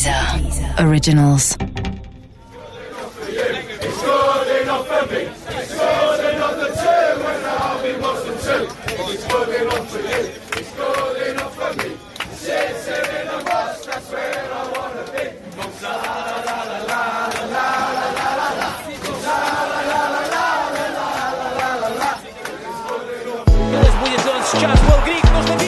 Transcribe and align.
Deezer 0.00 0.80
Originals. 0.80 1.56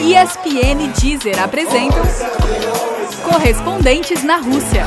ESPN 0.01 0.91
Deezer 0.99 1.39
apresentam 1.39 2.01
Correspondentes 3.23 4.21
na 4.23 4.37
Rússia, 4.37 4.83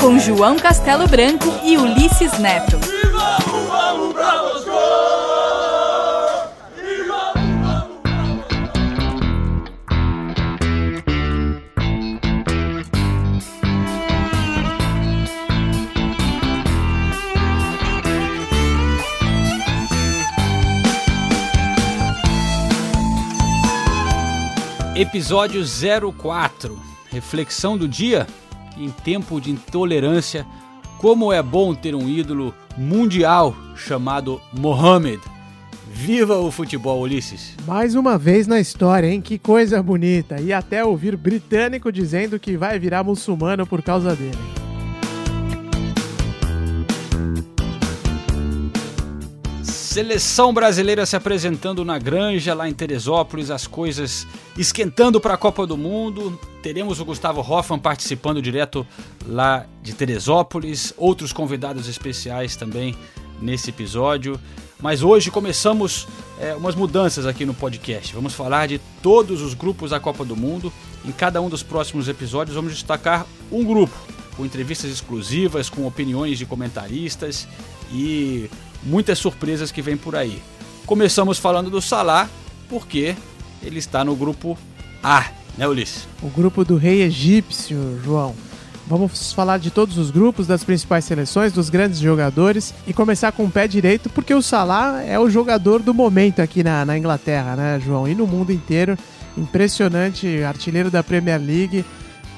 com 0.00 0.18
João 0.18 0.56
Castelo 0.56 1.06
Branco 1.08 1.52
e 1.64 1.76
Ulisses 1.76 2.38
Neto. 2.38 2.78
Episódio 24.94 25.62
04 26.16 26.95
Reflexão 27.16 27.78
do 27.78 27.88
dia 27.88 28.26
em 28.76 28.90
tempo 28.90 29.40
de 29.40 29.50
intolerância. 29.50 30.44
Como 30.98 31.32
é 31.32 31.42
bom 31.42 31.74
ter 31.74 31.94
um 31.94 32.06
ídolo 32.06 32.54
mundial 32.76 33.56
chamado 33.74 34.38
Mohamed. 34.52 35.18
Viva 35.90 36.36
o 36.36 36.50
futebol, 36.50 37.00
Ulisses! 37.00 37.54
Mais 37.66 37.94
uma 37.94 38.18
vez 38.18 38.46
na 38.46 38.60
história, 38.60 39.06
hein? 39.06 39.22
Que 39.22 39.38
coisa 39.38 39.82
bonita! 39.82 40.38
E 40.42 40.52
até 40.52 40.84
ouvir 40.84 41.16
britânico 41.16 41.90
dizendo 41.90 42.38
que 42.38 42.54
vai 42.54 42.78
virar 42.78 43.02
muçulmano 43.02 43.66
por 43.66 43.82
causa 43.82 44.14
dele. 44.14 44.36
Seleção 49.96 50.52
brasileira 50.52 51.06
se 51.06 51.16
apresentando 51.16 51.82
na 51.82 51.98
Granja, 51.98 52.52
lá 52.52 52.68
em 52.68 52.74
Teresópolis, 52.74 53.50
as 53.50 53.66
coisas 53.66 54.26
esquentando 54.54 55.18
para 55.18 55.32
a 55.32 55.36
Copa 55.38 55.66
do 55.66 55.74
Mundo. 55.74 56.38
Teremos 56.62 57.00
o 57.00 57.04
Gustavo 57.06 57.40
Hoffman 57.40 57.78
participando 57.78 58.42
direto 58.42 58.86
lá 59.26 59.64
de 59.82 59.94
Teresópolis, 59.94 60.92
outros 60.98 61.32
convidados 61.32 61.88
especiais 61.88 62.56
também 62.56 62.94
nesse 63.40 63.70
episódio. 63.70 64.38
Mas 64.82 65.02
hoje 65.02 65.30
começamos 65.30 66.06
é, 66.38 66.54
umas 66.54 66.74
mudanças 66.74 67.24
aqui 67.24 67.46
no 67.46 67.54
podcast. 67.54 68.14
Vamos 68.14 68.34
falar 68.34 68.68
de 68.68 68.78
todos 69.02 69.40
os 69.40 69.54
grupos 69.54 69.92
da 69.92 69.98
Copa 69.98 70.26
do 70.26 70.36
Mundo. 70.36 70.70
Em 71.06 71.10
cada 71.10 71.40
um 71.40 71.48
dos 71.48 71.62
próximos 71.62 72.06
episódios, 72.06 72.54
vamos 72.54 72.74
destacar 72.74 73.26
um 73.50 73.64
grupo, 73.64 73.96
com 74.36 74.44
entrevistas 74.44 74.90
exclusivas, 74.90 75.70
com 75.70 75.86
opiniões 75.86 76.36
de 76.36 76.44
comentaristas 76.44 77.48
e 77.90 78.50
muitas 78.86 79.18
surpresas 79.18 79.70
que 79.70 79.82
vem 79.82 79.96
por 79.96 80.16
aí. 80.16 80.40
Começamos 80.86 81.38
falando 81.38 81.68
do 81.68 81.82
Salah, 81.82 82.30
porque 82.68 83.14
ele 83.62 83.78
está 83.78 84.04
no 84.04 84.14
grupo 84.14 84.56
A, 85.02 85.26
né, 85.58 85.66
Ulisses? 85.66 86.06
O 86.22 86.28
grupo 86.28 86.64
do 86.64 86.76
rei 86.76 87.02
egípcio, 87.02 88.00
João. 88.02 88.34
Vamos 88.86 89.32
falar 89.32 89.58
de 89.58 89.68
todos 89.68 89.98
os 89.98 90.12
grupos, 90.12 90.46
das 90.46 90.62
principais 90.62 91.04
seleções, 91.04 91.52
dos 91.52 91.68
grandes 91.68 91.98
jogadores 91.98 92.72
e 92.86 92.92
começar 92.92 93.32
com 93.32 93.44
o 93.44 93.50
pé 93.50 93.66
direito, 93.66 94.08
porque 94.08 94.32
o 94.32 94.40
Salah 94.40 95.02
é 95.02 95.18
o 95.18 95.28
jogador 95.28 95.82
do 95.82 95.92
momento 95.92 96.40
aqui 96.40 96.62
na, 96.62 96.84
na 96.84 96.96
Inglaterra, 96.96 97.56
né, 97.56 97.80
João? 97.84 98.06
E 98.06 98.14
no 98.14 98.26
mundo 98.26 98.52
inteiro. 98.52 98.96
Impressionante, 99.36 100.42
artilheiro 100.44 100.90
da 100.90 101.02
Premier 101.02 101.38
League, 101.38 101.84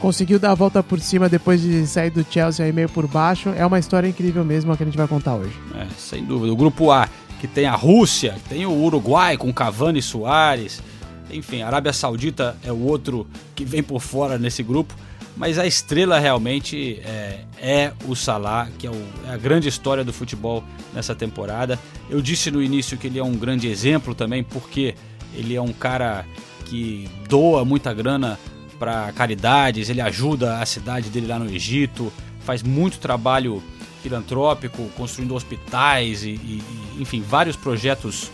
conseguiu 0.01 0.39
dar 0.39 0.53
a 0.53 0.55
volta 0.55 0.83
por 0.83 1.01
cima 1.01 1.29
depois 1.29 1.61
de 1.61 1.87
sair 1.87 2.11
do 2.11 2.25
Chelsea 2.29 2.65
aí 2.65 2.73
meio 2.73 2.89
por 2.89 3.07
baixo. 3.07 3.51
É 3.51 3.65
uma 3.65 3.79
história 3.79 4.09
incrível 4.09 4.45
mesmo 4.45 4.73
a 4.73 4.77
que 4.77 4.83
a 4.83 4.87
gente 4.87 4.97
vai 4.97 5.09
contar 5.09 5.35
hoje. 5.35 5.55
É, 5.75 5.87
sem 5.97 6.25
dúvida. 6.25 6.53
O 6.53 6.57
grupo 6.57 6.91
A, 6.91 7.09
que 7.41 7.47
tem 7.47 7.67
a 7.67 7.75
Rússia, 7.75 8.37
tem 8.49 8.67
o 8.67 8.73
Uruguai 8.73 9.37
com 9.37 9.53
Cavani 9.53 9.99
e 9.99 10.03
Soares. 10.03 10.83
Enfim, 11.31 11.63
a 11.63 11.67
Arábia 11.67 11.93
Saudita 11.93 12.57
é 12.65 12.73
o 12.73 12.81
outro 12.81 13.27
que 13.55 13.65
vem 13.65 13.83
por 13.83 14.01
fora 14.01 14.39
nesse 14.39 14.63
grupo. 14.63 14.95
Mas 15.37 15.57
a 15.57 15.65
estrela 15.65 16.19
realmente 16.19 17.01
é, 17.05 17.45
é 17.61 17.93
o 18.09 18.17
Salah, 18.17 18.69
que 18.77 18.89
é, 18.89 18.91
o, 18.91 19.05
é, 19.25 19.35
a 19.35 19.37
grande 19.37 19.69
história 19.69 20.03
do 20.03 20.13
futebol 20.13 20.65
nessa 20.93 21.15
temporada. 21.15 21.79
Eu 22.11 22.21
disse 22.21 22.51
no 22.51 22.61
início 22.61 22.99
que 22.99 23.07
ele 23.07 23.21
é 23.21 23.25
um 23.25 23.37
grande 23.37 23.69
exemplo 23.69 24.17
também, 24.17 24.43
porque 24.43 24.97
ele 25.33 25.55
é 25.55 25.63
um 25.63 25.73
cara 25.73 26.27
que 26.65 27.09
doa 27.29 27.65
muita 27.65 27.95
grana 27.95 28.37
para 28.79 29.13
caridades, 29.13 29.91
ele 29.91 30.01
ajuda 30.01 30.59
a 30.59 30.67
cidade 30.67 31.11
dele 31.11 31.27
lá 31.27 31.39
no 31.39 31.51
Egito, 31.51 32.13
faz 32.45 32.63
muito 32.63 32.99
trabalho 32.99 33.63
filantrópico, 34.03 34.89
construindo 34.97 35.35
hospitais 35.35 36.23
e, 36.23 36.31
e 36.31 36.63
enfim, 36.99 37.21
vários 37.21 37.57
projetos 37.57 38.31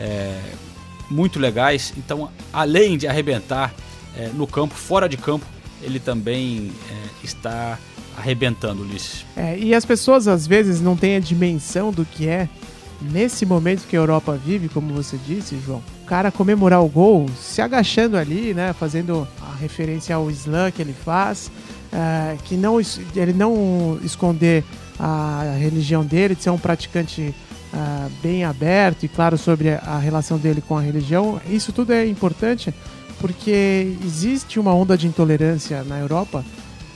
é, 0.00 0.40
muito 1.10 1.38
legais. 1.38 1.92
Então, 1.96 2.30
além 2.52 2.96
de 2.96 3.06
arrebentar 3.06 3.72
é, 4.16 4.28
no 4.28 4.46
campo, 4.46 4.74
fora 4.74 5.08
de 5.08 5.16
campo, 5.16 5.46
ele 5.82 6.00
também 6.00 6.72
é, 6.90 7.24
está 7.24 7.78
arrebentando, 8.16 8.82
Ulisses. 8.82 9.24
É, 9.36 9.58
e 9.58 9.74
as 9.74 9.84
pessoas 9.84 10.28
às 10.28 10.46
vezes 10.46 10.80
não 10.80 10.96
têm 10.96 11.16
a 11.16 11.20
dimensão 11.20 11.90
do 11.90 12.04
que 12.04 12.28
é 12.28 12.48
nesse 13.00 13.44
momento 13.44 13.86
que 13.86 13.96
a 13.96 13.98
Europa 13.98 14.36
vive, 14.36 14.68
como 14.68 14.92
você 14.94 15.18
disse, 15.26 15.58
João, 15.64 15.82
cara 16.12 16.30
comemorar 16.30 16.84
o 16.84 16.88
gol 16.90 17.26
se 17.40 17.62
agachando 17.62 18.18
ali, 18.18 18.52
né, 18.52 18.74
fazendo 18.74 19.26
a 19.40 19.54
referência 19.54 20.14
ao 20.14 20.30
slam 20.30 20.70
que 20.70 20.82
ele 20.82 20.92
faz, 20.92 21.50
uh, 21.90 22.36
que 22.44 22.54
não 22.54 22.78
ele 23.16 23.32
não 23.32 23.98
esconder 24.04 24.62
a 25.00 25.56
religião 25.58 26.04
dele, 26.04 26.34
de 26.34 26.42
ser 26.42 26.50
um 26.50 26.58
praticante 26.58 27.34
uh, 27.72 28.12
bem 28.22 28.44
aberto 28.44 29.04
e 29.04 29.08
claro 29.08 29.38
sobre 29.38 29.70
a 29.70 29.98
relação 29.98 30.36
dele 30.36 30.60
com 30.60 30.76
a 30.76 30.82
religião. 30.82 31.40
Isso 31.48 31.72
tudo 31.72 31.94
é 31.94 32.06
importante 32.06 32.74
porque 33.18 33.96
existe 34.04 34.60
uma 34.60 34.74
onda 34.74 34.98
de 34.98 35.06
intolerância 35.06 35.82
na 35.82 35.98
Europa 35.98 36.44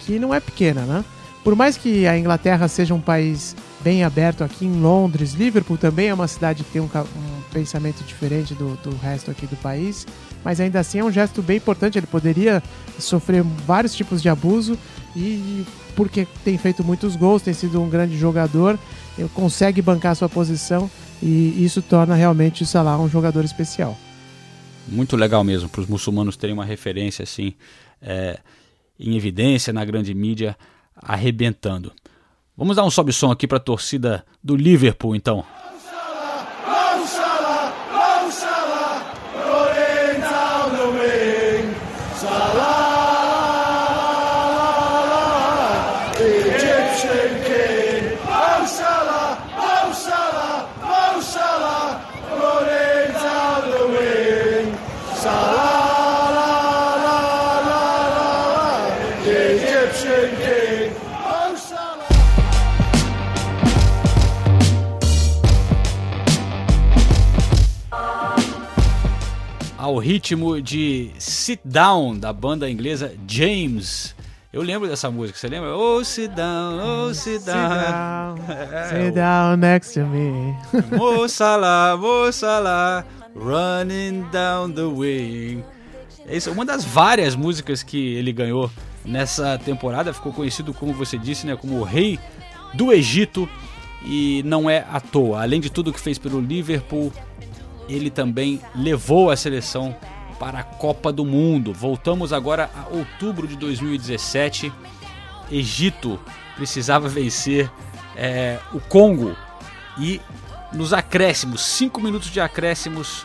que 0.00 0.18
não 0.18 0.34
é 0.34 0.40
pequena, 0.40 0.82
né? 0.82 1.02
Por 1.42 1.56
mais 1.56 1.78
que 1.78 2.06
a 2.06 2.18
Inglaterra 2.18 2.68
seja 2.68 2.92
um 2.92 3.00
país 3.00 3.56
bem 3.82 4.04
aberto 4.04 4.44
aqui 4.44 4.66
em 4.66 4.78
Londres, 4.78 5.32
Liverpool 5.32 5.78
também 5.78 6.08
é 6.08 6.14
uma 6.14 6.28
cidade 6.28 6.64
que 6.64 6.70
tem 6.70 6.82
um 6.82 6.88
pensamento 7.56 8.04
diferente 8.04 8.52
do, 8.52 8.76
do 8.82 8.94
resto 8.96 9.30
aqui 9.30 9.46
do 9.46 9.56
país, 9.56 10.06
mas 10.44 10.60
ainda 10.60 10.78
assim 10.78 10.98
é 10.98 11.04
um 11.04 11.10
gesto 11.10 11.40
bem 11.40 11.56
importante. 11.56 11.96
Ele 11.96 12.06
poderia 12.06 12.62
sofrer 12.98 13.42
vários 13.42 13.94
tipos 13.94 14.20
de 14.20 14.28
abuso 14.28 14.78
e 15.16 15.64
porque 15.94 16.28
tem 16.44 16.58
feito 16.58 16.84
muitos 16.84 17.16
gols, 17.16 17.40
tem 17.40 17.54
sido 17.54 17.80
um 17.80 17.88
grande 17.88 18.18
jogador, 18.18 18.78
consegue 19.32 19.80
bancar 19.80 20.14
sua 20.14 20.28
posição 20.28 20.90
e 21.22 21.64
isso 21.64 21.80
torna 21.80 22.14
realmente 22.14 22.62
o 22.62 22.66
Salah 22.66 22.98
um 22.98 23.08
jogador 23.08 23.42
especial. 23.42 23.96
Muito 24.86 25.16
legal 25.16 25.42
mesmo 25.42 25.70
para 25.70 25.80
os 25.80 25.86
muçulmanos 25.86 26.36
terem 26.36 26.52
uma 26.52 26.64
referência 26.64 27.22
assim 27.22 27.54
é, 28.02 28.38
em 29.00 29.16
evidência 29.16 29.72
na 29.72 29.82
grande 29.82 30.12
mídia 30.12 30.54
arrebentando. 30.94 31.90
Vamos 32.54 32.76
dar 32.76 32.84
um 32.84 32.90
sobe 32.90 33.14
som 33.14 33.30
aqui 33.30 33.46
para 33.46 33.56
a 33.56 33.60
torcida 33.60 34.26
do 34.44 34.54
Liverpool, 34.54 35.16
então. 35.16 35.42
Ritmo 70.06 70.62
de 70.62 71.10
Sit 71.18 71.58
Down 71.64 72.16
da 72.16 72.32
banda 72.32 72.70
inglesa 72.70 73.12
James. 73.26 74.14
Eu 74.52 74.62
lembro 74.62 74.88
dessa 74.88 75.10
música, 75.10 75.36
você 75.36 75.48
lembra? 75.48 75.76
Oh, 75.76 76.04
sit 76.04 76.30
down, 76.30 77.08
oh, 77.08 77.12
sit 77.12 77.44
down. 77.44 78.36
Sit 78.36 78.44
down, 78.44 78.44
é, 78.72 79.04
sit 79.04 79.14
down 79.16 79.56
next 79.56 79.94
to 79.94 80.06
me. 80.06 80.54
Moçala, 80.96 81.96
moçala, 81.96 83.04
running 83.34 84.22
down 84.30 84.70
the 84.70 84.82
wing. 84.82 85.64
É 86.24 86.36
isso, 86.36 86.52
uma 86.52 86.64
das 86.64 86.84
várias 86.84 87.34
músicas 87.34 87.82
que 87.82 88.14
ele 88.14 88.32
ganhou 88.32 88.70
nessa 89.04 89.58
temporada, 89.58 90.14
ficou 90.14 90.32
conhecido, 90.32 90.72
como 90.72 90.92
você 90.92 91.18
disse, 91.18 91.48
né, 91.48 91.56
como 91.56 91.80
o 91.80 91.82
rei 91.82 92.16
do 92.74 92.92
Egito 92.92 93.48
e 94.04 94.40
não 94.44 94.70
é 94.70 94.86
à 94.88 95.00
toa. 95.00 95.42
Além 95.42 95.60
de 95.60 95.68
tudo 95.68 95.92
que 95.92 96.00
fez 96.00 96.16
pelo 96.16 96.40
Liverpool, 96.40 97.12
ele 97.88 98.10
também 98.10 98.60
levou 98.74 99.30
a 99.30 99.36
seleção 99.36 99.96
para 100.38 100.60
a 100.60 100.64
Copa 100.64 101.12
do 101.12 101.24
Mundo. 101.24 101.72
Voltamos 101.72 102.32
agora 102.32 102.70
a 102.74 102.94
outubro 102.94 103.46
de 103.46 103.56
2017. 103.56 104.72
Egito 105.50 106.18
precisava 106.56 107.08
vencer 107.08 107.70
é, 108.16 108.58
o 108.72 108.80
Congo 108.80 109.36
e 109.98 110.20
nos 110.72 110.92
acréscimos, 110.92 111.62
5 111.62 112.00
minutos 112.00 112.30
de 112.30 112.40
acréscimos, 112.40 113.24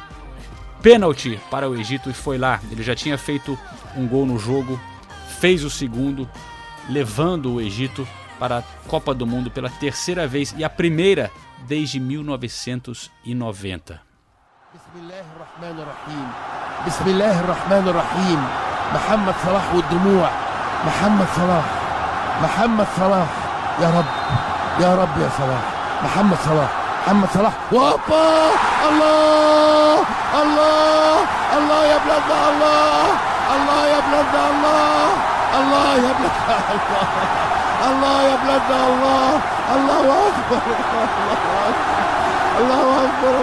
pênalti 0.82 1.40
para 1.50 1.70
o 1.70 1.76
Egito 1.76 2.10
e 2.10 2.14
foi 2.14 2.38
lá. 2.38 2.62
Ele 2.72 2.84
já 2.84 2.96
tinha 2.96 3.18
feito 3.18 3.58
um 3.96 4.08
gol 4.08 4.26
no 4.26 4.38
jogo, 4.38 4.80
fez 5.40 5.64
o 5.64 5.70
segundo, 5.70 6.30
levando 6.90 7.54
o 7.54 7.62
Egito 7.62 8.08
para 8.40 8.60
a 8.60 8.62
Copa 8.88 9.14
do 9.14 9.28
Mundo 9.28 9.52
pela 9.52 9.70
terceira 9.70 10.28
vez 10.28 10.54
e 10.58 10.64
a 10.64 10.70
primeira 10.70 11.30
desde 11.68 12.00
1990. 12.00 14.11
بسم 14.72 14.96
الله 17.06 17.40
الرحمن 17.40 17.86
الرحيم. 17.90 18.48
محمد 18.96 19.34
صلاح 19.46 19.64
والدموع. 19.76 20.30
محمد 20.88 21.26
صلاح. 21.36 21.66
محمد 22.44 22.88
صلاح. 23.00 23.30
يا 23.82 23.88
رب. 23.88 24.10
يا 24.80 24.96
رب 24.96 25.14
يا 25.22 25.30
صلاح. 25.38 25.64
محمد 26.04 26.38
صلاح. 26.46 26.70
محمد 27.04 27.28
صلاح. 27.34 27.54
وابا! 27.72 28.48
الله! 28.90 29.98
الله! 30.42 31.18
الله 31.58 31.86
يا 31.86 31.98
بلادنا 31.98 32.50
الله! 32.50 33.04
الله 33.56 33.88
يا 33.88 34.00
بلادنا 34.00 34.50
الله! 34.50 35.08
الله 35.60 35.96
يا 35.96 36.14
بلادنا 36.20 36.56
الله! 36.72 37.08
الله 37.88 38.22
يا 38.24 38.36
بلادنا 38.44 38.88
الله! 38.88 39.32
الله 39.76 40.28
أكبر. 40.28 40.62
الله 40.64 41.70
أكبر. 41.70 42.11
الله 42.61 43.05
اكبر 43.05 43.35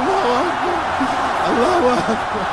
الله 1.49 1.93
اكبر 1.93 2.45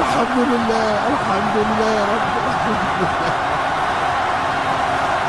الحمد 0.00 0.38
لله 0.52 0.88
الحمد 1.12 1.56
لله 1.56 1.90
يا 1.96 2.04
رب 2.12 2.26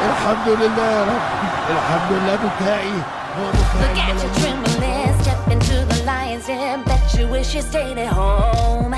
الحمد 0.10 0.48
لله 0.62 0.84
يا 0.92 1.04
رب 1.04 1.22
الحمد 1.70 2.12
لله 2.12 2.36
بتاعي 2.36 2.94
هو 3.38 3.50
بتاعي 3.52 3.82
Look 3.82 3.98
at 3.98 4.24
you 4.24 4.30
trembling, 4.42 5.12
step 5.22 5.42
into 5.54 5.78
the 5.92 6.00
lion's 6.06 6.46
den. 6.48 6.84
Bet 6.86 7.04
you 7.18 7.26
wish 7.36 7.56
you 7.56 7.62
stayed 7.62 7.98
at 7.98 8.12
home. 8.14 8.94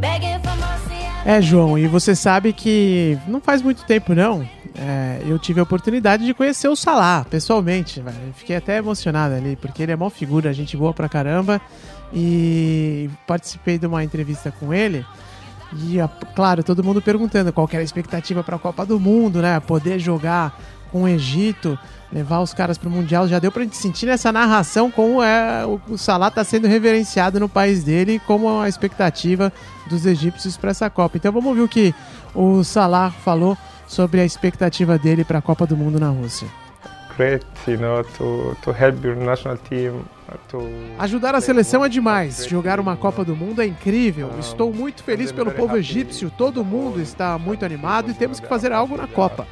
Begging 0.00 0.38
for 0.44 0.54
mercy. 0.64 1.00
É, 1.24 1.40
João, 1.42 1.78
e 1.78 1.86
você 1.86 2.14
sabe 2.16 2.52
que 2.52 3.18
não 3.28 3.40
faz 3.40 3.62
muito 3.62 3.84
tempo 3.84 4.14
não. 4.14 4.46
é, 4.77 5.21
eu 5.25 5.39
tive 5.39 5.59
a 5.59 5.63
oportunidade 5.63 6.25
de 6.25 6.33
conhecer 6.33 6.67
o 6.67 6.75
Salah 6.75 7.25
pessoalmente, 7.29 8.01
velho. 8.01 8.33
Fiquei 8.35 8.55
até 8.57 8.77
emocionado 8.77 9.33
ali, 9.35 9.55
porque 9.55 9.83
ele 9.83 9.91
é 9.91 9.95
mó 9.95 10.09
figura, 10.09 10.51
gente 10.53 10.75
boa 10.75 10.93
pra 10.93 11.07
caramba. 11.09 11.61
E 12.13 13.09
participei 13.27 13.77
de 13.77 13.85
uma 13.87 14.03
entrevista 14.03 14.51
com 14.59 14.73
ele. 14.73 15.05
E, 15.87 15.99
a- 15.99 16.07
claro, 16.07 16.63
todo 16.63 16.83
mundo 16.83 17.01
perguntando 17.01 17.51
qual 17.51 17.67
era 17.71 17.81
a 17.81 17.83
expectativa 17.83 18.43
pra 18.43 18.57
Copa 18.57 18.85
do 18.85 18.99
Mundo, 18.99 19.41
né? 19.41 19.59
Poder 19.59 19.99
jogar 19.99 20.57
com 20.91 21.03
o 21.03 21.07
Egito, 21.07 21.77
levar 22.13 22.39
os 22.39 22.53
caras 22.53 22.77
pro 22.77 22.89
Mundial. 22.89 23.27
Já 23.27 23.39
deu 23.39 23.51
pra 23.51 23.63
gente 23.63 23.75
sentir 23.75 24.05
nessa 24.05 24.31
narração 24.31 24.89
como 24.89 25.21
é 25.21 25.65
o, 25.65 25.81
o 25.89 25.97
Salah 25.97 26.31
tá 26.31 26.43
sendo 26.43 26.67
reverenciado 26.67 27.39
no 27.39 27.49
país 27.49 27.83
dele 27.83 28.21
como 28.25 28.59
a 28.61 28.69
expectativa 28.69 29.51
dos 29.89 30.05
egípcios 30.05 30.55
para 30.55 30.71
essa 30.71 30.89
Copa. 30.89 31.17
Então 31.17 31.31
vamos 31.33 31.49
ouvir 31.49 31.61
o 31.61 31.67
que 31.67 31.93
o 32.33 32.63
Salah 32.63 33.11
falou 33.11 33.57
sobre 33.87 34.21
a 34.21 34.25
expectativa 34.25 34.97
dele 34.97 35.23
para 35.23 35.39
a 35.39 35.41
Copa 35.41 35.65
do 35.65 35.77
Mundo 35.77 35.99
na 35.99 36.09
Rússia. 36.09 36.47
great, 37.17 37.45
you 37.67 37.77
know, 37.77 38.03
to, 38.17 38.55
to 38.61 38.71
help 38.71 39.03
your 39.03 39.15
national 39.15 39.57
team. 39.57 40.05
To 40.49 40.67
Ajudar 40.99 41.35
a 41.35 41.41
seleção 41.41 41.85
é 41.85 41.89
demais. 41.89 42.45
Jogar 42.47 42.79
uma 42.79 42.97
Copa 42.97 43.23
do 43.23 43.35
Mundo 43.35 43.61
é 43.61 43.65
incrível. 43.65 44.31
Estou 44.39 44.73
muito 44.73 45.03
feliz 45.03 45.31
pelo 45.31 45.51
povo 45.51 45.77
egípcio. 45.77 46.31
Todo 46.31 46.63
mundo 46.63 46.99
está 46.99 47.37
muito 47.37 47.63
animado 47.63 48.11
e 48.11 48.13
temos 48.13 48.39
que 48.39 48.47
fazer 48.47 48.71
algo 48.71 48.97
na 48.97 49.07
Copa. 49.07 49.47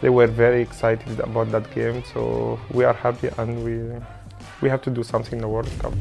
They 0.00 0.08
were 0.08 0.30
very 0.30 0.62
excited 0.62 1.20
about 1.20 1.50
that 1.50 1.68
game, 1.74 2.02
so 2.12 2.58
we 2.72 2.84
are 2.86 2.96
happy 3.02 3.28
and 3.36 3.62
we 3.62 4.00
we 4.62 4.70
have 4.70 4.80
to 4.82 4.90
do 4.90 5.02
something 5.04 5.36
in 5.36 5.42
the 5.42 5.46
World 5.46 5.70
Cup. 5.78 5.92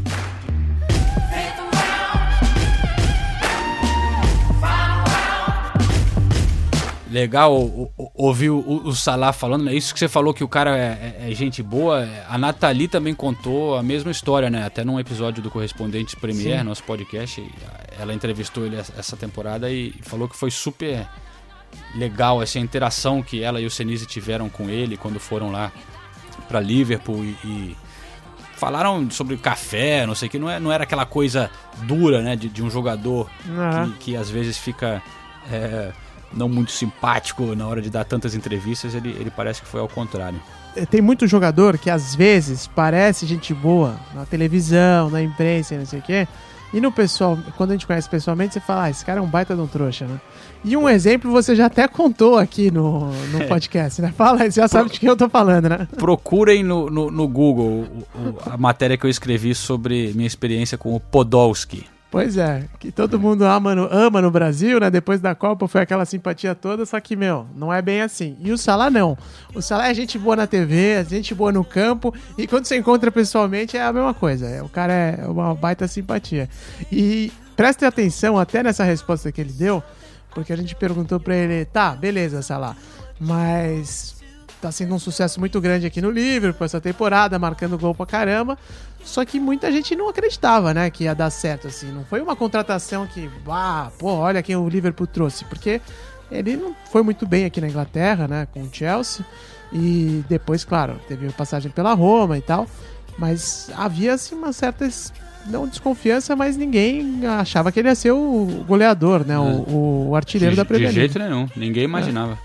Legal 7.09 7.55
o- 7.59 7.91
o- 7.97 8.11
ouvir 8.13 8.49
o, 8.51 8.59
o 8.59 8.95
Salah 8.95 9.33
falando, 9.33 9.63
né? 9.65 9.73
Isso 9.73 9.93
que 9.93 9.99
você 9.99 10.07
falou 10.07 10.33
que 10.33 10.43
o 10.43 10.47
cara 10.47 10.77
é, 10.77 11.15
é- 11.25 11.31
é 11.31 11.35
gente 11.35 11.63
boa. 11.63 12.07
A 12.29 12.37
Nathalie 12.37 12.87
também 12.87 13.15
contou 13.15 13.75
a 13.77 13.81
mesma 13.83 14.11
história, 14.11 14.49
né? 14.49 14.63
Até 14.65 14.83
num 14.83 14.99
episódio 14.99 15.41
do 15.41 15.49
Correspondentes 15.49 16.13
Premier, 16.15 16.59
Sim. 16.59 16.65
nosso 16.65 16.83
podcast. 16.83 17.43
Ela 17.99 18.13
entrevistou 18.13 18.65
ele 18.65 18.75
essa- 18.75 19.17
temporada 19.17 19.71
e 19.71 19.93
falou 20.03 20.29
que 20.29 20.35
foi 20.35 20.51
super 20.51 21.07
legal 21.95 22.41
essa 22.43 22.59
interação 22.59 23.21
que 23.23 23.41
ela 23.43 23.59
e 23.59 23.65
o 23.65 23.71
Senise 23.71 24.05
tiveram 24.05 24.47
com 24.49 24.69
ele 24.69 24.95
quando 24.97 25.19
foram 25.19 25.51
lá 25.51 25.71
para 26.47 26.59
Liverpool 26.59 27.23
e, 27.23 27.35
e 27.43 27.77
falaram 28.55 29.09
sobre 29.09 29.35
café, 29.37 30.05
não 30.05 30.13
sei 30.15 30.27
o 30.27 30.31
que. 30.31 30.37
Não, 30.39 30.49
é, 30.49 30.59
não 30.59 30.71
era 30.71 30.83
aquela 30.83 31.05
coisa 31.05 31.49
dura, 31.83 32.21
né? 32.21 32.35
De, 32.35 32.49
de 32.49 32.61
um 32.61 32.69
jogador 32.69 33.29
Aham. 33.49 33.91
que, 33.99 34.11
que 34.11 34.15
às 34.15 34.29
vezes 34.29 34.57
fica 34.57 35.01
é, 35.51 35.91
não 36.33 36.47
muito 36.49 36.71
simpático 36.71 37.55
na 37.55 37.67
hora 37.67 37.81
de 37.81 37.89
dar 37.89 38.03
tantas 38.05 38.35
entrevistas, 38.35 38.93
ele, 38.95 39.09
ele 39.19 39.31
parece 39.31 39.61
que 39.61 39.67
foi 39.67 39.79
ao 39.81 39.87
contrário. 39.87 40.39
Eh, 40.75 40.85
Tem 40.85 41.01
muito 41.01 41.25
jogador 41.27 41.77
que 41.77 41.89
às 41.89 42.13
vezes 42.15 42.67
parece 42.67 43.25
gente 43.25 43.53
boa 43.53 43.95
na 44.13 44.25
televisão, 44.25 45.09
na 45.09 45.21
imprensa, 45.21 45.75
e 45.75 45.77
não 45.77 45.85
sei 45.85 45.99
o 45.99 46.01
quê. 46.03 46.27
E 46.71 46.79
no 46.79 46.91
pessoal, 46.91 47.35
quando 47.57 47.71
a 47.71 47.73
gente 47.73 47.87
conhece 47.87 48.07
pessoalmente, 48.07 48.53
você 48.53 48.59
fala, 48.59 48.83
ah, 48.83 48.89
esse 48.91 49.03
cara 49.03 49.17
é 49.17 49.21
um 49.23 49.27
baita 49.27 49.55
de 49.55 49.61
um 49.61 49.65
trouxa, 49.65 50.05
né? 50.05 50.21
E 50.63 50.77
um 50.77 50.87
exemplo 50.87 51.31
você 51.31 51.55
já 51.55 51.65
até 51.65 51.87
contou 51.87 52.37
aqui 52.37 52.69
no, 52.69 53.11
no 53.31 53.45
podcast, 53.49 53.99
né? 54.03 54.13
Fala, 54.15 54.37
você 54.37 54.61
já 54.61 54.67
sabe 54.67 54.91
de 54.91 54.99
quem 54.99 55.09
eu 55.09 55.17
tô 55.17 55.27
falando, 55.27 55.67
né? 55.67 55.87
Procurem 55.97 56.63
no, 56.63 56.87
no, 56.91 57.09
no 57.09 57.27
Google 57.27 57.65
o- 57.65 58.19
o- 58.19 58.35
a 58.45 58.55
matéria 58.55 58.95
que 58.97 59.03
eu 59.05 59.09
escrevi 59.09 59.55
sobre 59.55 60.11
minha 60.13 60.27
experiência 60.27 60.77
com 60.77 60.95
o 60.95 60.99
Podolski. 60.99 61.87
Pois 62.11 62.37
é, 62.37 62.63
que 62.79 62.91
todo 62.91 63.19
mundo 63.19 63.43
ama 63.43 63.75
no, 63.75 63.87
ama 63.91 64.19
no 64.19 64.31
Brasil, 64.31 64.79
né? 64.79 64.89
Depois 64.89 65.21
da 65.21 65.35
Copa 65.35 65.67
foi 65.67 65.81
aquela 65.81 66.05
simpatia 66.05 66.55
toda, 66.55 66.83
só 66.83 66.99
que, 66.99 67.15
meu, 67.15 67.45
não 67.55 67.71
é 67.71 67.83
bem 67.83 68.01
assim. 68.01 68.35
E 68.41 68.51
o 68.51 68.57
Salah 68.57 68.89
não. 68.89 69.15
O 69.53 69.61
Salah 69.61 69.89
é 69.89 69.93
gente 69.93 70.17
boa 70.17 70.35
na 70.35 70.47
TV, 70.47 70.93
é 70.93 71.05
gente 71.05 71.35
boa 71.35 71.51
no 71.51 71.63
campo, 71.63 72.11
e 72.35 72.47
quando 72.47 72.65
você 72.65 72.77
encontra 72.77 73.11
pessoalmente 73.11 73.77
é 73.77 73.83
a 73.83 73.93
mesma 73.93 74.13
coisa. 74.13 74.47
É, 74.47 74.63
O 74.63 74.69
cara 74.69 74.91
é 74.91 75.25
uma 75.27 75.53
baita 75.53 75.87
simpatia. 75.87 76.49
E 76.91 77.31
preste 77.55 77.85
atenção 77.85 78.39
até 78.39 78.63
nessa 78.63 78.83
resposta 78.83 79.31
que 79.31 79.39
ele 79.39 79.53
deu, 79.53 79.83
porque 80.33 80.51
a 80.51 80.55
gente 80.57 80.75
perguntou 80.75 81.19
pra 81.19 81.35
ele, 81.35 81.63
tá, 81.65 81.91
beleza, 81.91 82.41
Salah, 82.41 82.75
mas 83.19 84.15
tá 84.59 84.71
sendo 84.71 84.93
um 84.93 84.99
sucesso 84.99 85.39
muito 85.39 85.61
grande 85.61 85.85
aqui 85.85 86.01
no 86.01 86.09
Liverpool 86.09 86.65
essa 86.65 86.81
temporada, 86.81 87.37
marcando 87.39 87.77
gol 87.77 87.93
pra 87.93 88.05
caramba. 88.05 88.57
Só 89.03 89.25
que 89.25 89.39
muita 89.39 89.71
gente 89.71 89.95
não 89.95 90.09
acreditava, 90.09 90.73
né, 90.73 90.89
que 90.89 91.05
ia 91.05 91.15
dar 91.15 91.29
certo 91.29 91.67
assim. 91.67 91.91
Não 91.91 92.03
foi 92.05 92.21
uma 92.21 92.35
contratação 92.35 93.07
que, 93.07 93.29
ah, 93.47 93.89
pô, 93.97 94.11
olha 94.13 94.43
quem 94.43 94.55
o 94.55 94.67
Liverpool 94.69 95.07
trouxe, 95.07 95.45
porque 95.45 95.81
ele 96.31 96.55
não 96.55 96.75
foi 96.91 97.01
muito 97.01 97.25
bem 97.25 97.45
aqui 97.45 97.59
na 97.59 97.67
Inglaterra, 97.67 98.27
né, 98.27 98.47
com 98.53 98.61
o 98.61 98.69
Chelsea. 98.71 99.25
E 99.71 100.23
depois, 100.27 100.63
claro, 100.63 100.99
teve 101.07 101.29
passagem 101.31 101.71
pela 101.71 101.93
Roma 101.93 102.37
e 102.37 102.41
tal, 102.41 102.67
mas 103.17 103.69
havia 103.75 104.13
assim 104.13 104.35
uma 104.35 104.51
certa 104.51 104.87
não 105.45 105.67
desconfiança, 105.67 106.35
mas 106.35 106.57
ninguém 106.57 107.25
achava 107.25 107.71
que 107.71 107.79
ele 107.79 107.87
ia 107.87 107.95
ser 107.95 108.11
o 108.11 108.63
goleador, 108.67 109.25
né, 109.25 109.37
o, 109.39 110.09
o 110.09 110.15
artilheiro 110.15 110.55
de, 110.55 110.57
da 110.57 110.65
Premier 110.65 110.91
de 110.91 110.99
League. 110.99 111.13
jeito 111.13 111.27
nenhum, 111.27 111.47
ninguém 111.55 111.83
imaginava. 111.83 112.37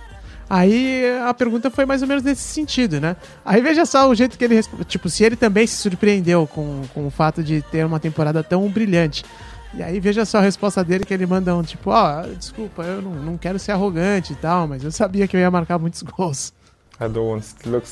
Aí 0.49 1.05
a 1.27 1.33
pergunta 1.33 1.71
foi 1.71 1.87
mais 1.87 2.03
ou 2.03 2.09
menos 2.09 2.23
nesse 2.23 2.43
sentido, 2.43 3.01
né? 3.01 3.17
Aí 3.45 3.61
veja 3.61 3.87
só 3.87 4.09
o 4.09 4.15
jeito 4.15 4.37
que 4.37 4.45
ele. 4.45 4.61
Tipo, 4.87 5.09
se 5.09 5.25
ele 5.25 5.37
também 5.37 5.67
se 5.67 5.77
surpreendeu 5.77 6.47
com, 6.47 6.83
com 6.93 7.07
o 7.07 7.11
fato 7.11 7.43
de 7.43 7.63
ter 7.63 7.85
uma 7.85 7.99
temporada 7.99 8.43
tão 8.43 8.69
brilhante. 8.69 9.25
E 9.77 9.83
aí 9.83 9.99
veja 9.99 10.25
só 10.25 10.39
a 10.39 10.41
resposta 10.41 10.85
dele 10.85 11.05
que 11.05 11.13
ele 11.13 11.27
manda 11.27 11.55
um 11.57 11.63
tipo, 11.63 11.91
ó, 11.91 12.23
desculpa, 12.23 12.83
eu 12.83 13.03
não, 13.03 13.11
não 13.11 13.37
quero 13.37 13.59
ser 13.59 13.73
arrogante 13.73 14.33
e 14.33 14.37
tal, 14.37 14.69
mas 14.69 14.85
eu 14.85 14.93
sabia 14.93 15.27
que 15.27 15.37
eu 15.37 15.41
ia 15.41 15.51
marcar 15.51 15.79
muitos 15.79 16.03
gols. 16.03 16.53
I 17.01 17.09
don't 17.09 17.29
want 17.29 17.43
to 17.65 17.71
look 17.71 17.85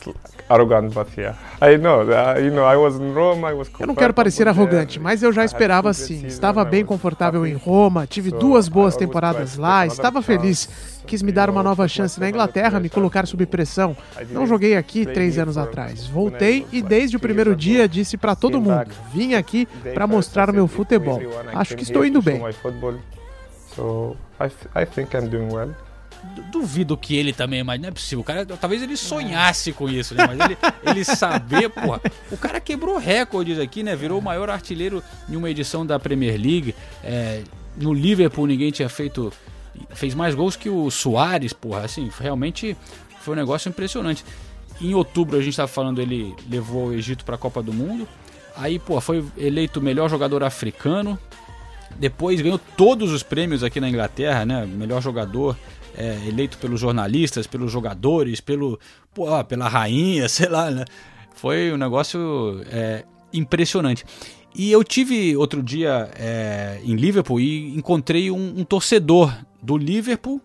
arrogant, 0.49 0.95
but 0.95 1.09
yeah, 1.19 1.35
I 1.61 1.77
know. 1.77 2.03
Uh, 2.03 2.39
you 2.39 2.51
know, 2.53 2.65
I 2.65 2.77
was 2.77 2.95
in 2.95 3.13
Rome. 3.13 3.45
I 3.45 3.53
was. 3.53 3.69
Eu 3.81 3.87
não 3.89 3.97
quero 3.97 4.15
parecer 4.15 4.47
arrogante, 4.47 5.01
mas 5.01 5.25
eu 5.25 5.33
já 5.33 5.45
esperava 5.45 5.91
assim. 5.91 6.25
Estava 6.25 6.65
bem 6.65 6.85
confortável 6.85 7.45
em 7.45 7.55
Roma, 7.55 8.07
tive 8.07 8.31
duas 8.31 8.69
boas 8.69 8.95
temporadas 8.97 9.57
lá, 9.57 9.85
estava 9.87 10.23
feliz. 10.23 10.69
Quis 11.05 11.21
me 11.21 11.33
dar 11.33 11.51
uma 11.51 11.65
nova 11.65 11.89
chance 11.89 12.21
na 12.21 12.29
Inglaterra, 12.29 12.79
me 12.79 12.89
colocar 12.89 13.27
sob 13.27 13.45
pressão. 13.45 13.97
Não 14.31 14.47
joguei 14.47 14.77
aqui 14.77 15.05
três 15.05 15.37
anos 15.37 15.59
atrás. 15.59 16.07
Voltei 16.07 16.65
e 16.71 16.81
desde 16.81 17.17
o 17.17 17.21
primeiro 17.21 17.57
dia 17.57 17.89
disse 17.89 18.17
para 18.17 18.37
todo 18.37 18.61
mundo: 18.61 18.87
vim 19.13 19.35
aqui 19.35 19.67
para 19.95 20.07
mostrar 20.07 20.49
o 20.49 20.53
meu 20.53 20.69
futebol. 20.69 21.21
Acho 21.53 21.75
que 21.77 21.83
estou 21.83 22.07
indo 22.07 22.23
bem. 22.23 22.41
So 23.75 24.17
I, 24.39 24.49
th- 24.49 24.71
I 24.77 24.85
think 24.87 25.17
I'm 25.17 25.29
doing 25.29 25.53
well. 25.53 25.71
Du- 26.23 26.43
duvido 26.61 26.97
que 26.97 27.17
ele 27.17 27.33
também, 27.33 27.63
mas 27.63 27.81
não 27.81 27.89
é 27.89 27.91
possível. 27.93 28.21
O 28.21 28.25
cara, 28.25 28.45
talvez 28.47 28.83
ele 28.83 28.97
sonhasse 28.97 29.73
com 29.73 29.89
isso, 29.89 30.15
né? 30.15 30.27
Mas 30.27 30.39
ele, 30.41 30.59
ele 30.85 31.05
saber, 31.05 31.69
porra. 31.69 32.01
O 32.31 32.37
cara 32.37 32.61
quebrou 32.61 32.99
recordes 32.99 33.59
aqui, 33.59 33.83
né? 33.83 33.95
Virou 33.97 34.19
o 34.19 34.23
maior 34.23 34.49
artilheiro 34.51 35.03
em 35.29 35.37
uma 35.37 35.51
edição 35.51 35.85
da 35.85 35.99
Premier 35.99 36.35
League. 36.41 36.75
É, 37.03 37.43
no 37.77 37.93
Liverpool 37.93 38.47
ninguém 38.47 38.71
tinha 38.71 38.89
feito. 38.89 39.33
Fez 39.91 40.15
mais 40.15 40.35
gols 40.35 40.55
que 40.57 40.69
o 40.69 40.91
Soares, 40.91 41.53
porra. 41.53 41.85
Assim, 41.85 42.11
realmente 42.21 42.77
foi 43.21 43.35
um 43.35 43.37
negócio 43.37 43.69
impressionante. 43.69 44.25
Em 44.81 44.95
outubro 44.95 45.39
a 45.39 45.43
gente 45.43 45.57
tava 45.57 45.69
falando, 45.69 46.01
ele 46.01 46.35
levou 46.51 46.89
o 46.89 46.93
Egito 46.93 47.25
para 47.25 47.35
a 47.37 47.39
Copa 47.39 47.63
do 47.63 47.73
Mundo. 47.73 48.07
Aí, 48.57 48.79
pô, 48.79 49.01
foi 49.01 49.25
eleito 49.39 49.81
o 49.81 49.83
melhor 49.83 50.11
jogador 50.11 50.43
africano. 50.45 51.19
Depois 51.97 52.41
ganhou 52.41 52.59
todos 52.77 53.13
os 53.13 53.23
prêmios 53.23 53.63
aqui 53.63 53.81
na 53.81 53.89
Inglaterra, 53.89 54.45
né? 54.45 54.67
Melhor 54.67 55.01
jogador, 55.03 55.57
é, 55.97 56.19
eleito 56.27 56.59
pelos 56.59 56.81
jornalistas, 56.81 57.47
pelos 57.47 57.71
jogadores, 57.71 58.41
pelo, 58.41 58.79
pô, 59.15 59.29
ó, 59.29 59.43
pela 59.43 59.69
rainha, 59.69 60.29
sei 60.31 60.49
lá, 60.49 60.71
né? 60.71 60.85
Foi 61.35 61.73
um 61.73 61.77
negócio 61.77 62.63
é, 62.71 63.05
impressionante. 63.33 64.05
E 64.55 64.71
eu 64.71 64.85
tive 64.85 65.37
outro 65.37 65.63
dia 65.63 66.11
é, 66.15 66.81
em 66.85 66.95
Liverpool 66.95 67.41
e 67.41 67.75
encontrei 67.75 68.31
um, 68.31 68.61
um 68.61 68.65
torcedor 68.65 69.35
do 69.63 69.77
Liverpool 69.77 70.41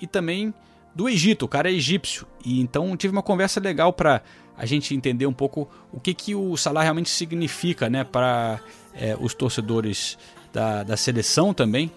e 0.00 0.06
também 0.06 0.52
do 0.94 1.08
Egito. 1.08 1.46
O 1.46 1.48
cara 1.48 1.70
é 1.70 1.72
egípcio. 1.72 2.26
E 2.44 2.60
então 2.60 2.96
tive 2.96 3.12
uma 3.12 3.22
conversa 3.22 3.58
legal 3.58 3.92
para 3.92 4.22
a 4.56 4.66
gente 4.66 4.94
entender 4.94 5.26
um 5.26 5.32
pouco 5.32 5.68
o 5.92 6.00
que, 6.00 6.14
que 6.14 6.34
o 6.34 6.56
Salah 6.56 6.82
realmente 6.82 7.08
significa 7.08 7.88
né, 7.88 8.04
para 8.04 8.60
é, 8.94 9.16
os 9.18 9.34
torcedores 9.34 10.18
da, 10.52 10.82
da 10.82 10.96
seleção 10.96 11.52
também. 11.52 11.90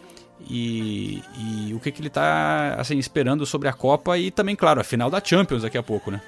E, 0.48 1.22
e 1.38 1.74
o 1.74 1.80
que, 1.80 1.92
que 1.92 2.02
ele 2.02 2.08
está 2.08 2.76
assim, 2.78 2.98
esperando 2.98 3.46
sobre 3.46 3.68
a 3.68 3.74
Copa 3.74 4.18
e 4.18 4.32
também, 4.32 4.56
claro, 4.56 4.80
a 4.80 4.84
final 4.84 5.10
da 5.10 5.22
Champions 5.24 5.64
daqui 5.64 5.78
a 5.78 5.84
pouco, 5.84 6.12
né? 6.12 6.22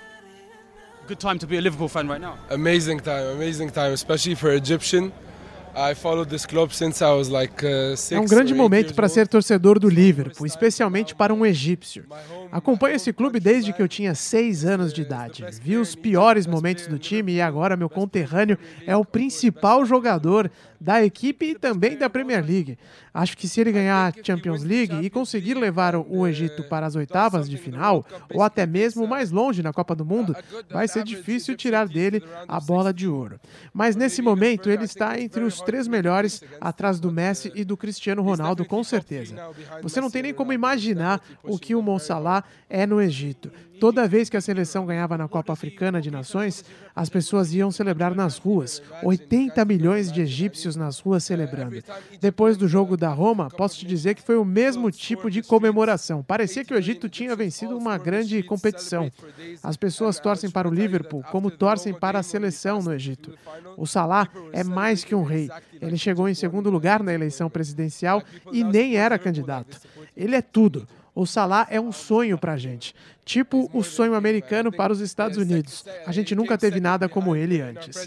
Good 1.08 1.20
time 1.20 1.40
to 1.40 1.48
be 1.48 1.58
a 1.58 1.62
Liverpool 1.62 1.90
fan 1.90 2.08
right 2.08 2.22
now. 2.22 2.38
Amazing 2.50 3.00
time, 3.00 3.34
amazing 3.34 3.70
time, 3.70 3.94
especially 3.94 4.36
for 4.36 4.52
Egyptian. 4.54 5.12
I 5.76 5.96
followed 5.96 6.30
this 6.30 6.46
club 6.46 6.72
since 6.72 7.02
I 7.02 7.12
was 7.14 7.30
like 7.30 7.66
uh, 7.66 7.96
É 8.12 8.20
um 8.20 8.26
grande 8.26 8.54
momento 8.54 8.94
para 8.94 9.08
ser 9.08 9.28
torcedor 9.28 9.80
do 9.80 9.88
Liverpool, 9.90 10.46
especialmente 10.46 11.16
para 11.16 11.34
um 11.34 11.46
egípcio. 11.46 12.06
Acompanho 12.52 12.96
esse 12.96 13.14
clube 13.14 13.40
desde 13.40 13.72
que 13.72 13.82
eu 13.82 13.88
tinha 13.88 14.14
seis 14.14 14.66
anos 14.66 14.94
de 14.94 15.02
idade. 15.02 15.46
Vi 15.62 15.78
os 15.78 15.96
piores 15.96 16.46
momentos 16.46 16.88
do 16.88 17.00
time 17.00 17.34
e 17.34 17.42
agora 17.42 17.78
meu 17.78 17.90
conterrâneo 17.90 18.58
é 18.86 18.96
o 18.96 19.06
principal 19.06 19.86
jogador 19.86 20.52
da 20.82 21.04
equipe 21.06 21.52
e 21.52 21.56
também 21.56 21.96
da 21.96 22.10
Premier 22.10 22.44
League. 22.44 22.78
Acho 23.14 23.38
que 23.38 23.48
se 23.48 23.62
ele 23.62 23.72
ganhar 23.72 24.12
a 24.12 24.24
Champions 24.24 24.64
League 24.64 24.96
e 25.02 25.10
conseguir 25.12 25.54
levar 25.54 25.96
o 25.96 26.26
Egito 26.26 26.64
para 26.64 26.88
as 26.88 26.96
oitavas 26.96 27.48
de 27.48 27.56
final, 27.56 28.04
ou 28.34 28.42
até 28.42 28.66
mesmo 28.66 29.06
mais 29.08 29.30
longe 29.30 29.62
na 29.62 29.72
Copa 29.72 29.94
do 29.96 30.04
Mundo, 30.04 30.36
vai 30.72 30.88
ser 30.88 31.04
difícil 31.04 31.56
tirar 31.56 31.88
dele 31.88 32.24
a 32.48 32.60
bola 32.60 32.92
de 32.92 33.08
ouro. 33.08 33.40
Mas 33.72 33.96
nesse 33.96 34.24
momento 34.24 34.72
ele 34.72 34.86
está 34.86 35.20
entre 35.20 35.44
os 35.44 35.61
três 35.62 35.88
melhores, 35.88 36.44
atrás 36.60 37.00
do 37.00 37.12
Messi 37.12 37.52
e 37.56 37.64
do 37.64 37.78
Cristiano 37.78 38.22
Ronaldo, 38.22 38.66
com 38.66 38.84
certeza. 38.84 39.36
Você 39.82 40.02
não 40.02 40.10
tem 40.10 40.24
nem 40.24 40.34
como 40.34 40.54
imaginar 40.54 41.22
o 41.44 41.58
que 41.58 41.76
o 41.76 41.82
Mo 41.82 42.00
Salah 42.00 42.44
é 42.70 42.86
no 42.86 43.02
Egito. 43.02 43.52
Toda 43.82 44.08
vez 44.08 44.30
que 44.30 44.38
a 44.38 44.42
seleção 44.42 44.86
ganhava 44.86 45.18
na 45.18 45.28
Copa 45.28 45.54
Africana 45.54 46.00
de 46.00 46.12
Nações, 46.12 46.64
as 46.96 47.10
pessoas 47.10 47.52
iam 47.52 47.72
celebrar 47.72 48.14
nas 48.14 48.38
ruas. 48.38 48.80
80 49.02 49.66
milhões 49.66 50.12
de 50.12 50.22
egípcios 50.22 50.76
nas 50.76 51.00
ruas 51.00 51.24
celebrando. 51.24 51.82
Depois 52.20 52.58
do 52.58 52.68
jogo 52.68 52.96
da 52.96 53.10
Roma, 53.10 53.50
posso 53.50 53.80
te 53.80 53.88
dizer 53.88 54.14
que 54.14 54.22
foi 54.22 54.38
o 54.38 54.46
mesmo 54.46 54.92
tipo 54.92 55.32
de 55.32 55.42
comemoração. 55.42 56.22
Parecia 56.22 56.64
que 56.64 56.76
o 56.76 56.78
Egito 56.78 57.10
tinha 57.10 57.36
vencido 57.36 57.76
uma 57.76 57.98
grande 57.98 58.44
competição. 58.44 59.12
As 59.64 59.76
pessoas 59.76 60.20
torcem 60.20 60.52
para 60.52 60.70
o 60.70 60.74
Liverpool 60.74 61.24
como 61.32 61.50
torcem 61.50 61.92
para 61.92 62.20
a 62.20 62.24
seleção 62.24 62.84
no 62.84 62.94
Egito. 62.94 63.34
O 63.76 63.88
Salah 63.88 64.30
é 64.52 64.64
mais 64.64 65.04
que 65.04 65.16
um 65.16 65.24
rei. 65.24 65.50
Ele 65.82 65.98
chegou 65.98 66.30
em 66.30 66.36
segundo 66.36 66.70
lugar 66.70 67.02
na 67.02 67.16
eleição 67.16 67.50
presidencial 67.50 68.22
e 68.54 68.64
nem 68.64 68.96
era 68.96 69.18
candidato. 69.18 69.82
Ele 70.16 70.36
é 70.36 70.42
tudo. 70.44 70.88
O 71.14 71.26
Salah 71.26 71.68
é 71.70 71.80
um 71.80 71.92
sonho 71.92 72.38
pra 72.38 72.58
gente. 72.58 72.96
Tipo 73.26 73.70
o 73.74 73.84
sonho 73.84 74.16
americano 74.16 74.72
para 74.72 74.94
os 74.94 75.02
Estados 75.02 75.38
Unidos. 75.38 75.86
A 76.06 76.12
gente 76.12 76.34
nunca 76.34 76.58
teve 76.58 76.80
nada 76.80 77.10
como 77.10 77.36
ele 77.36 77.62
antes. 77.62 77.98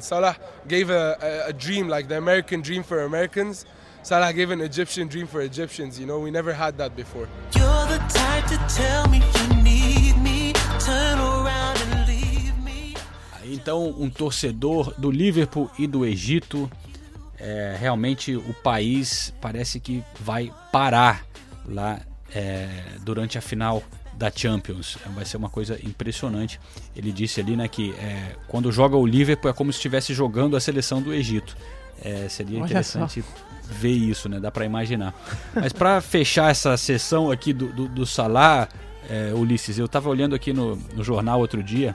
Salah 0.00 0.36
gave 0.66 0.92
a, 0.92 1.18
a, 1.20 1.48
a 1.48 1.52
dream, 1.52 1.88
like 1.88 2.08
the 2.08 2.16
American 2.16 2.60
dream 2.60 2.82
for 2.82 3.00
Americans. 3.00 3.66
Salah 4.02 4.32
gave 4.32 4.52
an 4.52 4.60
Egyptian 4.60 5.06
dream 5.08 5.26
for 5.26 5.42
Egyptians. 5.42 5.98
You 5.98 6.06
know, 6.06 6.20
we 6.20 6.30
never 6.30 6.52
had 6.52 6.78
that 6.78 6.94
before. 6.96 7.28
You're 7.54 7.86
the 7.86 7.98
type 8.08 8.46
to 8.46 8.56
tell 8.74 9.08
me 9.08 9.18
you 9.18 9.62
need 9.62 10.16
me, 10.22 10.52
turn 10.78 11.18
around 11.18 11.78
and 11.82 12.06
leave 12.06 12.54
me. 12.64 12.94
Então, 13.44 13.94
um 13.98 14.08
torcedor 14.08 14.94
do 14.96 15.10
Liverpool 15.10 15.70
e 15.78 15.86
do 15.86 16.06
Egito. 16.06 16.70
É, 17.40 17.76
realmente 17.78 18.34
o 18.36 18.54
país 18.54 19.32
parece 19.40 19.78
que 19.78 20.02
vai 20.20 20.52
parar 20.72 21.24
lá 21.66 22.00
é, 22.34 22.68
durante 23.00 23.38
a 23.38 23.40
final 23.40 23.82
da 24.14 24.30
Champions. 24.34 24.98
Vai 25.14 25.24
ser 25.24 25.36
uma 25.36 25.48
coisa 25.48 25.78
impressionante. 25.84 26.60
Ele 26.96 27.12
disse 27.12 27.40
ali 27.40 27.56
né, 27.56 27.68
que 27.68 27.92
é, 27.92 28.34
quando 28.48 28.72
joga 28.72 28.96
o 28.96 29.06
Liverpool 29.06 29.50
é 29.50 29.54
como 29.54 29.72
se 29.72 29.78
estivesse 29.78 30.12
jogando 30.12 30.56
a 30.56 30.60
seleção 30.60 31.00
do 31.00 31.14
Egito. 31.14 31.56
É, 32.02 32.28
seria 32.28 32.58
Olha 32.58 32.66
interessante 32.66 33.24
ver 33.70 33.92
isso, 33.92 34.28
né? 34.28 34.40
Dá 34.40 34.50
para 34.50 34.64
imaginar. 34.64 35.14
Mas 35.54 35.72
para 35.72 36.00
fechar 36.02 36.50
essa 36.50 36.76
sessão 36.76 37.30
aqui 37.30 37.52
do, 37.52 37.68
do, 37.72 37.88
do 37.88 38.06
Salah, 38.06 38.68
é, 39.08 39.32
Ulisses, 39.34 39.78
eu 39.78 39.86
estava 39.86 40.08
olhando 40.08 40.34
aqui 40.34 40.52
no, 40.52 40.76
no 40.94 41.04
jornal 41.04 41.38
outro 41.38 41.62
dia 41.62 41.94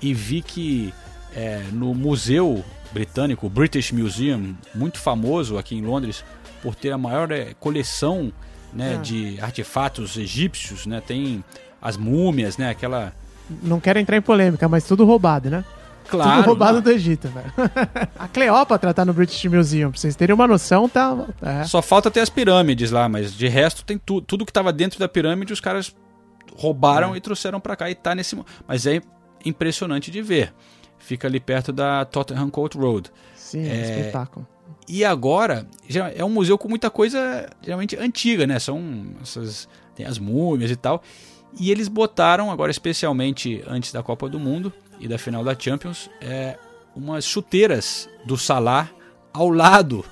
e 0.00 0.14
vi 0.14 0.42
que 0.42 0.92
é, 1.34 1.62
no 1.72 1.94
museu 1.94 2.64
britânico, 2.92 3.48
British 3.48 3.92
Museum, 3.92 4.54
muito 4.74 4.98
famoso 4.98 5.58
aqui 5.58 5.76
em 5.76 5.82
Londres 5.82 6.24
por 6.62 6.74
ter 6.74 6.90
a 6.90 6.98
maior 6.98 7.30
é, 7.30 7.54
coleção 7.60 8.32
né, 8.72 8.96
Ah. 8.98 9.02
de 9.02 9.38
artefatos 9.40 10.16
egípcios, 10.16 10.86
né? 10.86 11.00
Tem 11.06 11.42
as 11.80 11.96
múmias, 11.96 12.56
né? 12.58 12.70
Aquela 12.70 13.12
Não 13.62 13.78
quero 13.80 13.98
entrar 13.98 14.16
em 14.16 14.22
polêmica, 14.22 14.68
mas 14.68 14.84
tudo 14.84 15.04
roubado, 15.04 15.48
né? 15.50 15.64
claro, 16.08 16.36
tudo 16.38 16.46
roubado 16.46 16.74
não. 16.76 16.80
do 16.82 16.90
Egito, 16.90 17.28
velho. 17.28 17.52
a 18.18 18.26
Cleópatra 18.28 18.92
tá 18.94 19.04
no 19.04 19.12
British 19.12 19.44
Museum, 19.44 19.90
pra 19.90 20.00
vocês 20.00 20.16
terem 20.16 20.34
uma 20.34 20.46
noção, 20.46 20.88
tá. 20.88 21.26
É. 21.42 21.64
Só 21.64 21.80
falta 21.82 22.10
ter 22.10 22.20
as 22.20 22.30
pirâmides 22.30 22.90
lá, 22.90 23.08
mas 23.08 23.32
de 23.34 23.46
resto 23.48 23.84
tem 23.84 23.98
tudo, 23.98 24.22
tudo 24.22 24.44
que 24.46 24.50
estava 24.50 24.72
dentro 24.72 24.98
da 24.98 25.06
pirâmide 25.08 25.52
os 25.52 25.60
caras 25.60 25.94
roubaram 26.56 27.14
e 27.14 27.20
trouxeram 27.20 27.60
para 27.60 27.76
cá 27.76 27.90
e 27.90 27.94
tá 27.94 28.14
nesse, 28.14 28.36
mas 28.66 28.86
é 28.86 29.00
impressionante 29.44 30.10
de 30.10 30.20
ver. 30.22 30.52
Fica 31.08 31.26
ali 31.26 31.40
perto 31.40 31.72
da 31.72 32.04
Tottenham 32.04 32.50
Court 32.50 32.74
Road. 32.74 33.10
Sim, 33.34 33.60
é 33.66 33.72
um 33.72 33.76
É, 33.76 33.80
espetáculo. 33.98 34.46
E 34.86 35.02
agora, 35.06 35.66
é 36.14 36.22
um 36.22 36.28
museu 36.28 36.58
com 36.58 36.68
muita 36.68 36.90
coisa 36.90 37.48
geralmente 37.62 37.96
antiga, 37.96 38.46
né? 38.46 38.58
São 38.58 38.78
essas. 39.22 39.66
Tem 39.96 40.04
as 40.04 40.18
múmias 40.18 40.70
e 40.70 40.76
tal. 40.76 41.02
E 41.58 41.70
eles 41.70 41.88
botaram, 41.88 42.50
agora 42.50 42.70
especialmente 42.70 43.64
antes 43.66 43.90
da 43.90 44.02
Copa 44.02 44.28
do 44.28 44.38
Mundo 44.38 44.70
e 45.00 45.08
da 45.08 45.16
final 45.16 45.42
da 45.42 45.56
Champions, 45.58 46.10
é, 46.20 46.58
umas 46.94 47.24
chuteiras 47.24 48.06
do 48.26 48.36
Salah 48.36 48.90
ao 49.32 49.48
lado 49.48 50.04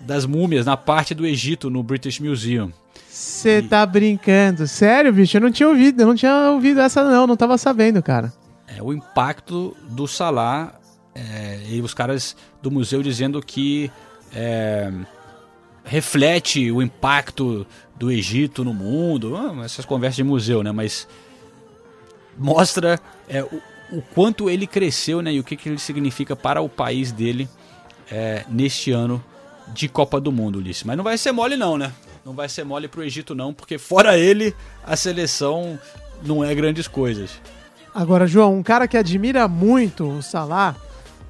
das 0.00 0.24
múmias, 0.24 0.64
na 0.64 0.78
parte 0.78 1.14
do 1.14 1.26
Egito, 1.26 1.68
no 1.68 1.82
British 1.82 2.20
Museum. 2.20 2.72
Você 3.06 3.60
tá 3.60 3.84
brincando. 3.84 4.66
Sério, 4.66 5.12
bicho? 5.12 5.36
Eu 5.36 5.42
não 5.42 5.52
tinha 5.52 5.68
ouvido, 5.68 6.00
eu 6.00 6.06
não 6.06 6.14
tinha 6.14 6.50
ouvido 6.52 6.80
essa, 6.80 7.04
não, 7.04 7.26
não 7.26 7.36
tava 7.36 7.58
sabendo, 7.58 8.02
cara. 8.02 8.32
É, 8.76 8.82
o 8.82 8.92
impacto 8.92 9.76
do 9.90 10.06
Salah 10.06 10.78
é, 11.14 11.60
e 11.68 11.80
os 11.80 11.94
caras 11.94 12.36
do 12.62 12.70
museu 12.70 13.02
dizendo 13.02 13.40
que 13.42 13.90
é, 14.32 14.92
reflete 15.84 16.70
o 16.70 16.82
impacto 16.82 17.66
do 17.96 18.10
Egito 18.10 18.62
no 18.64 18.74
mundo, 18.74 19.36
ah, 19.36 19.64
essas 19.64 19.84
conversas 19.84 20.16
de 20.16 20.24
museu, 20.24 20.62
né? 20.62 20.70
Mas 20.70 21.08
mostra 22.36 23.00
é, 23.28 23.42
o, 23.42 23.62
o 23.90 24.02
quanto 24.14 24.48
ele 24.48 24.66
cresceu, 24.66 25.22
né? 25.22 25.32
E 25.32 25.40
o 25.40 25.44
que, 25.44 25.56
que 25.56 25.68
ele 25.68 25.78
significa 25.78 26.36
para 26.36 26.60
o 26.60 26.68
país 26.68 27.10
dele 27.10 27.48
é, 28.10 28.44
neste 28.48 28.92
ano 28.92 29.22
de 29.72 29.88
Copa 29.88 30.20
do 30.20 30.30
Mundo, 30.30 30.58
Ulisses. 30.58 30.84
Mas 30.84 30.96
não 30.96 31.04
vai 31.04 31.18
ser 31.18 31.32
mole 31.32 31.56
não, 31.56 31.76
né? 31.76 31.92
Não 32.24 32.32
vai 32.32 32.48
ser 32.48 32.64
mole 32.64 32.88
pro 32.88 33.02
Egito 33.02 33.34
não, 33.34 33.52
porque 33.52 33.78
fora 33.78 34.16
ele, 34.18 34.54
a 34.84 34.96
seleção 34.96 35.78
não 36.22 36.44
é 36.44 36.54
grandes 36.54 36.86
coisas. 36.86 37.40
Agora, 37.98 38.28
João, 38.28 38.56
um 38.56 38.62
cara 38.62 38.86
que 38.86 38.96
admira 38.96 39.48
muito 39.48 40.08
o 40.08 40.22
Salah, 40.22 40.76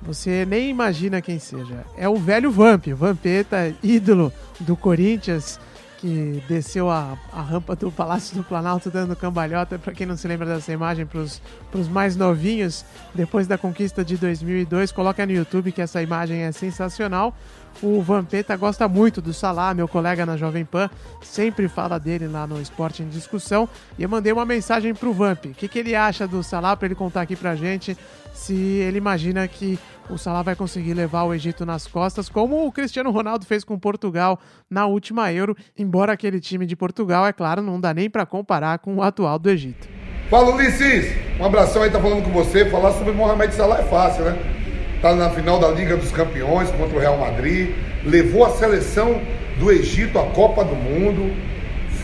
você 0.02 0.44
nem 0.44 0.68
imagina 0.68 1.22
quem 1.22 1.38
seja. 1.38 1.82
É 1.96 2.06
o 2.06 2.16
velho 2.16 2.50
Vamp, 2.50 2.88
Vampeta, 2.88 3.74
ídolo 3.82 4.30
do 4.60 4.76
Corinthians, 4.76 5.58
que 5.96 6.42
desceu 6.46 6.90
a, 6.90 7.16
a 7.32 7.40
rampa 7.40 7.74
do 7.74 7.90
Palácio 7.90 8.36
do 8.36 8.44
Planalto 8.44 8.90
dando 8.90 9.16
cambalhota. 9.16 9.78
Para 9.78 9.94
quem 9.94 10.06
não 10.06 10.14
se 10.14 10.28
lembra 10.28 10.44
dessa 10.44 10.70
imagem, 10.70 11.06
para 11.06 11.22
os 11.22 11.88
mais 11.88 12.16
novinhos, 12.16 12.84
depois 13.14 13.46
da 13.46 13.56
conquista 13.56 14.04
de 14.04 14.18
2002, 14.18 14.92
coloca 14.92 15.24
no 15.24 15.32
YouTube 15.32 15.72
que 15.72 15.80
essa 15.80 16.02
imagem 16.02 16.42
é 16.42 16.52
sensacional. 16.52 17.34
O 17.80 18.02
Vampeta 18.02 18.56
gosta 18.56 18.88
muito 18.88 19.22
do 19.22 19.32
Salah, 19.32 19.72
meu 19.72 19.86
colega 19.86 20.26
na 20.26 20.36
Jovem 20.36 20.64
Pan, 20.64 20.90
sempre 21.22 21.68
fala 21.68 21.96
dele 21.98 22.26
lá 22.26 22.44
no 22.44 22.60
Esporte 22.60 23.04
em 23.04 23.08
Discussão. 23.08 23.68
E 23.96 24.02
eu 24.02 24.08
mandei 24.08 24.32
uma 24.32 24.44
mensagem 24.44 24.92
pro 24.92 25.12
Vamp. 25.12 25.46
O 25.46 25.54
que, 25.54 25.68
que 25.68 25.78
ele 25.78 25.94
acha 25.94 26.26
do 26.26 26.42
Salah 26.42 26.76
para 26.76 26.86
ele 26.86 26.96
contar 26.96 27.20
aqui 27.20 27.36
pra 27.36 27.54
gente 27.54 27.96
se 28.34 28.54
ele 28.54 28.98
imagina 28.98 29.46
que 29.46 29.78
o 30.10 30.18
Salah 30.18 30.42
vai 30.42 30.56
conseguir 30.56 30.94
levar 30.94 31.22
o 31.22 31.34
Egito 31.34 31.64
nas 31.64 31.86
costas, 31.86 32.28
como 32.28 32.66
o 32.66 32.72
Cristiano 32.72 33.10
Ronaldo 33.10 33.46
fez 33.46 33.62
com 33.62 33.78
Portugal 33.78 34.40
na 34.68 34.86
última 34.86 35.32
Euro, 35.32 35.56
embora 35.76 36.12
aquele 36.12 36.40
time 36.40 36.66
de 36.66 36.74
Portugal, 36.74 37.26
é 37.26 37.32
claro, 37.32 37.62
não 37.62 37.80
dá 37.80 37.92
nem 37.92 38.08
para 38.08 38.24
comparar 38.24 38.78
com 38.78 38.96
o 38.96 39.02
atual 39.02 39.38
do 39.38 39.50
Egito. 39.50 39.88
Fala 40.30 40.54
Ulisses, 40.54 41.12
um 41.38 41.44
abração 41.44 41.82
aí, 41.82 41.90
tá 41.90 42.00
falando 42.00 42.24
com 42.24 42.30
você. 42.30 42.68
Falar 42.70 42.92
sobre 42.92 43.12
Mohamed 43.12 43.54
Salah 43.54 43.80
é 43.80 43.84
fácil, 43.84 44.24
né? 44.24 44.57
Tá 45.00 45.14
na 45.14 45.30
final 45.30 45.60
da 45.60 45.68
Liga 45.68 45.96
dos 45.96 46.10
Campeões 46.10 46.70
contra 46.70 46.96
o 46.96 47.00
Real 47.00 47.16
Madrid, 47.16 47.70
levou 48.04 48.44
a 48.44 48.50
seleção 48.50 49.20
do 49.58 49.70
Egito 49.70 50.18
à 50.18 50.24
Copa 50.24 50.64
do 50.64 50.74
Mundo, 50.74 51.32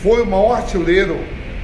foi 0.01 0.23
o 0.23 0.27
maior 0.27 0.59
artilheiro, 0.59 1.19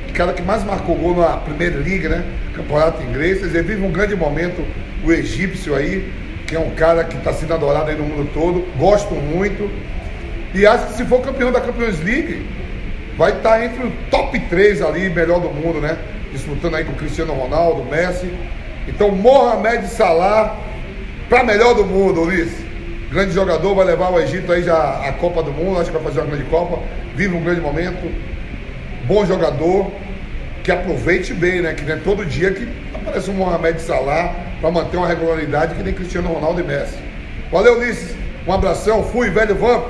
o 0.08 0.12
cara 0.12 0.32
que 0.32 0.42
mais 0.42 0.64
marcou 0.64 0.96
gol 0.96 1.16
na 1.16 1.36
Primeira 1.36 1.76
Liga, 1.76 2.08
né? 2.08 2.24
Campeonato 2.54 3.00
inglês. 3.02 3.42
Ele 3.42 3.62
vive 3.62 3.84
um 3.84 3.92
grande 3.92 4.16
momento, 4.16 4.64
o 5.04 5.12
egípcio 5.12 5.76
aí, 5.76 6.12
que 6.48 6.56
é 6.56 6.58
um 6.58 6.70
cara 6.70 7.04
que 7.04 7.16
está 7.16 7.32
sendo 7.32 7.54
adorado 7.54 7.90
aí 7.90 7.96
no 7.96 8.02
mundo 8.02 8.28
todo. 8.34 8.66
Gosto 8.76 9.14
muito. 9.14 9.70
E 10.52 10.66
acho 10.66 10.88
que 10.88 10.92
se 10.94 11.04
for 11.04 11.20
campeão 11.20 11.52
da 11.52 11.64
Champions 11.64 12.00
League, 12.00 12.44
vai 13.16 13.30
estar 13.30 13.64
entre 13.64 13.86
o 13.86 13.92
top 14.10 14.38
3 14.40 14.82
ali, 14.82 15.08
melhor 15.10 15.38
do 15.38 15.48
mundo, 15.48 15.80
né? 15.80 15.96
Disputando 16.32 16.74
aí 16.74 16.84
com 16.84 16.92
Cristiano 16.94 17.32
Ronaldo, 17.34 17.84
Messi. 17.84 18.32
Então, 18.88 19.12
Mohamed 19.12 19.86
Salah, 19.86 20.56
para 21.30 21.44
melhor 21.44 21.74
do 21.74 21.86
mundo, 21.86 22.22
Ulisses. 22.22 22.66
Grande 23.08 23.32
jogador, 23.32 23.74
vai 23.74 23.86
levar 23.86 24.10
o 24.10 24.20
Egito 24.20 24.52
aí 24.52 24.64
já 24.64 25.08
à 25.08 25.12
Copa 25.12 25.42
do 25.44 25.52
Mundo, 25.52 25.80
acho 25.80 25.90
que 25.90 25.96
vai 25.96 26.04
fazer 26.04 26.20
uma 26.20 26.26
grande 26.26 26.50
Copa. 26.50 26.82
Vive 27.14 27.36
um 27.36 27.42
grande 27.42 27.60
momento. 27.60 28.12
Bom 29.06 29.24
jogador, 29.24 29.90
que 30.64 30.72
aproveite 30.72 31.32
bem, 31.32 31.62
né? 31.62 31.72
Que 31.72 31.84
não 31.84 31.94
é 31.94 31.96
todo 31.98 32.26
dia 32.26 32.52
que 32.52 32.68
aparece 32.92 33.30
um 33.30 33.34
Mohamed 33.34 33.80
Salah 33.80 34.34
para 34.60 34.70
manter 34.72 34.96
uma 34.96 35.06
regularidade 35.06 35.76
que 35.76 35.82
nem 35.84 35.94
Cristiano 35.94 36.28
Ronaldo 36.28 36.60
e 36.60 36.64
Messi. 36.64 36.98
Valeu, 37.50 37.78
Ulisses. 37.78 38.14
Um 38.46 38.52
abração. 38.52 39.04
Fui, 39.04 39.30
velho 39.30 39.54
Vamp. 39.54 39.86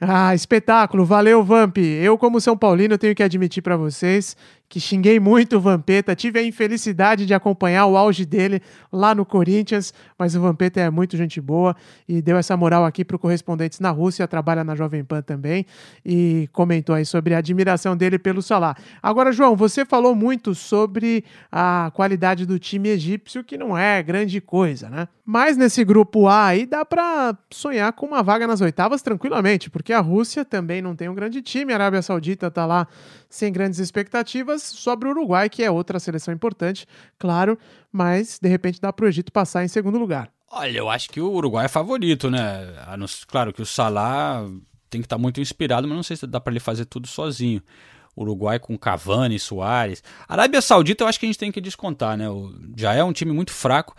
Ah, 0.00 0.34
espetáculo, 0.34 1.04
valeu 1.04 1.42
Vamp. 1.42 1.78
Eu, 1.78 2.16
como 2.16 2.40
São 2.40 2.56
Paulino, 2.56 2.96
tenho 2.96 3.14
que 3.14 3.22
admitir 3.22 3.60
para 3.60 3.76
vocês 3.76 4.36
que 4.70 4.78
xinguei 4.78 5.18
muito 5.18 5.56
o 5.56 5.60
Vampeta, 5.60 6.14
tive 6.14 6.38
a 6.38 6.44
infelicidade 6.44 7.26
de 7.26 7.34
acompanhar 7.34 7.86
o 7.86 7.96
auge 7.96 8.24
dele 8.24 8.62
lá 8.92 9.16
no 9.16 9.26
Corinthians, 9.26 9.92
mas 10.16 10.36
o 10.36 10.40
Vampeta 10.40 10.80
é 10.80 10.88
muito 10.88 11.16
gente 11.16 11.40
boa 11.40 11.74
e 12.08 12.22
deu 12.22 12.36
essa 12.36 12.56
moral 12.56 12.84
aqui 12.84 13.04
para 13.04 13.16
o 13.16 13.18
Correspondentes 13.18 13.80
na 13.80 13.90
Rússia, 13.90 14.28
trabalha 14.28 14.62
na 14.62 14.76
Jovem 14.76 15.02
Pan 15.02 15.22
também 15.22 15.66
e 16.06 16.48
comentou 16.52 16.94
aí 16.94 17.04
sobre 17.04 17.34
a 17.34 17.38
admiração 17.38 17.96
dele 17.96 18.16
pelo 18.16 18.40
Salah. 18.40 18.76
Agora, 19.02 19.32
João, 19.32 19.56
você 19.56 19.84
falou 19.84 20.14
muito 20.14 20.54
sobre 20.54 21.24
a 21.50 21.90
qualidade 21.92 22.46
do 22.46 22.56
time 22.56 22.90
egípcio, 22.90 23.42
que 23.42 23.58
não 23.58 23.76
é 23.76 24.00
grande 24.00 24.40
coisa, 24.40 24.88
né? 24.88 25.08
Mas 25.26 25.56
nesse 25.56 25.84
grupo 25.84 26.28
A 26.28 26.46
aí 26.46 26.64
dá 26.64 26.84
para 26.84 27.36
sonhar 27.50 27.92
com 27.92 28.06
uma 28.06 28.22
vaga 28.22 28.46
nas 28.46 28.60
oitavas 28.60 29.02
tranquilamente, 29.02 29.68
porque 29.68 29.92
a 29.92 30.00
Rússia 30.00 30.44
também 30.44 30.80
não 30.80 30.94
tem 30.94 31.08
um 31.08 31.14
grande 31.14 31.42
time, 31.42 31.72
a 31.72 31.76
Arábia 31.76 32.02
Saudita 32.02 32.50
tá 32.50 32.64
lá 32.66 32.86
sem 33.30 33.52
grandes 33.52 33.78
expectativas, 33.78 34.62
sobre 34.62 35.08
o 35.08 35.12
Uruguai, 35.12 35.48
que 35.48 35.62
é 35.62 35.70
outra 35.70 36.00
seleção 36.00 36.34
importante, 36.34 36.86
claro, 37.16 37.56
mas 37.92 38.38
de 38.40 38.48
repente 38.48 38.80
dá 38.80 38.92
para 38.92 39.06
o 39.06 39.08
Egito 39.08 39.32
passar 39.32 39.64
em 39.64 39.68
segundo 39.68 39.98
lugar. 39.98 40.30
Olha, 40.50 40.78
eu 40.78 40.90
acho 40.90 41.08
que 41.08 41.20
o 41.20 41.30
Uruguai 41.30 41.66
é 41.66 41.68
favorito, 41.68 42.28
né? 42.28 42.66
Claro 43.28 43.52
que 43.52 43.62
o 43.62 43.66
Salah 43.66 44.44
tem 44.90 45.00
que 45.00 45.06
estar 45.06 45.16
tá 45.16 45.22
muito 45.22 45.40
inspirado, 45.40 45.86
mas 45.86 45.96
não 45.96 46.02
sei 46.02 46.16
se 46.16 46.26
dá 46.26 46.40
para 46.40 46.52
ele 46.52 46.60
fazer 46.60 46.86
tudo 46.86 47.06
sozinho. 47.06 47.62
Uruguai 48.16 48.58
com 48.58 48.76
Cavani, 48.76 49.38
Soares. 49.38 50.02
Arábia 50.28 50.60
Saudita 50.60 51.04
eu 51.04 51.08
acho 51.08 51.20
que 51.20 51.26
a 51.26 51.28
gente 51.28 51.38
tem 51.38 51.52
que 51.52 51.60
descontar, 51.60 52.18
né? 52.18 52.26
Já 52.76 52.94
é 52.94 53.04
um 53.04 53.12
time 53.12 53.32
muito 53.32 53.52
fraco. 53.52 53.94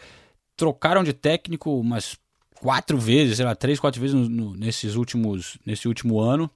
Trocaram 0.57 1.03
de 1.05 1.13
técnico 1.13 1.79
umas 1.79 2.17
quatro 2.59 2.97
vezes, 2.97 3.37
sei 3.37 3.45
lá, 3.45 3.55
três, 3.55 3.79
quatro 3.79 3.99
vezes 4.01 4.13
no, 4.13 4.29
no, 4.29 4.55
nesses 4.55 4.95
últimos, 4.95 5.57
nesse 5.65 5.87
último 5.87 6.19
ano. 6.19 6.51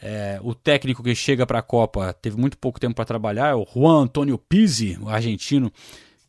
É, 0.00 0.38
o 0.42 0.54
técnico 0.54 1.02
que 1.02 1.14
chega 1.14 1.44
para 1.44 1.58
a 1.58 1.62
Copa 1.62 2.12
teve 2.12 2.36
muito 2.36 2.56
pouco 2.56 2.78
tempo 2.78 2.94
para 2.94 3.04
trabalhar, 3.04 3.48
é 3.48 3.54
o 3.54 3.66
Juan 3.66 4.02
Antonio 4.02 4.38
Pizzi, 4.38 4.96
o 5.00 5.08
argentino, 5.08 5.72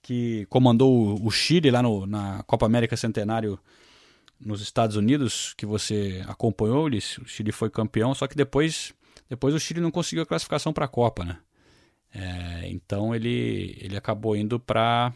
que 0.01 0.47
comandou 0.49 1.23
o 1.23 1.29
Chile 1.29 1.69
lá 1.69 1.83
no, 1.83 2.07
na 2.07 2.41
Copa 2.47 2.65
América 2.65 2.97
Centenário 2.97 3.59
nos 4.39 4.61
Estados 4.61 4.95
Unidos, 4.95 5.53
que 5.55 5.65
você 5.65 6.23
acompanhou, 6.27 6.87
o 6.87 7.27
Chile 7.27 7.51
foi 7.51 7.69
campeão, 7.69 8.15
só 8.15 8.25
que 8.25 8.35
depois, 8.35 8.93
depois 9.29 9.53
o 9.53 9.59
Chile 9.59 9.81
não 9.81 9.91
conseguiu 9.91 10.23
a 10.23 10.25
classificação 10.25 10.73
para 10.73 10.85
a 10.85 10.89
Copa, 10.89 11.23
né? 11.23 11.37
É, 12.11 12.67
então 12.69 13.13
ele, 13.13 13.77
ele 13.79 13.95
acabou 13.95 14.35
indo 14.35 14.59
para 14.59 15.13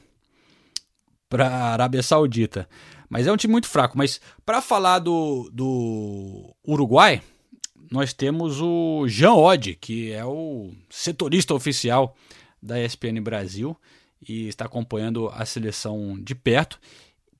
para 1.28 1.50
Arábia 1.50 2.04
Saudita. 2.04 2.70
Mas 3.10 3.26
é 3.26 3.32
um 3.32 3.38
time 3.38 3.52
muito 3.52 3.68
fraco. 3.68 3.98
Mas 3.98 4.22
para 4.46 4.62
falar 4.62 5.00
do, 5.00 5.50
do 5.52 6.56
Uruguai, 6.64 7.24
nós 7.94 8.12
temos 8.12 8.60
o 8.60 9.08
Jean 9.08 9.36
Oddi, 9.36 9.76
que 9.76 10.12
é 10.12 10.26
o 10.26 10.72
setorista 10.90 11.54
oficial 11.54 12.16
da 12.60 12.84
ESPN 12.84 13.22
Brasil 13.22 13.78
e 14.28 14.48
está 14.48 14.66
acompanhando 14.66 15.30
a 15.32 15.46
seleção 15.46 16.20
de 16.20 16.34
perto. 16.34 16.80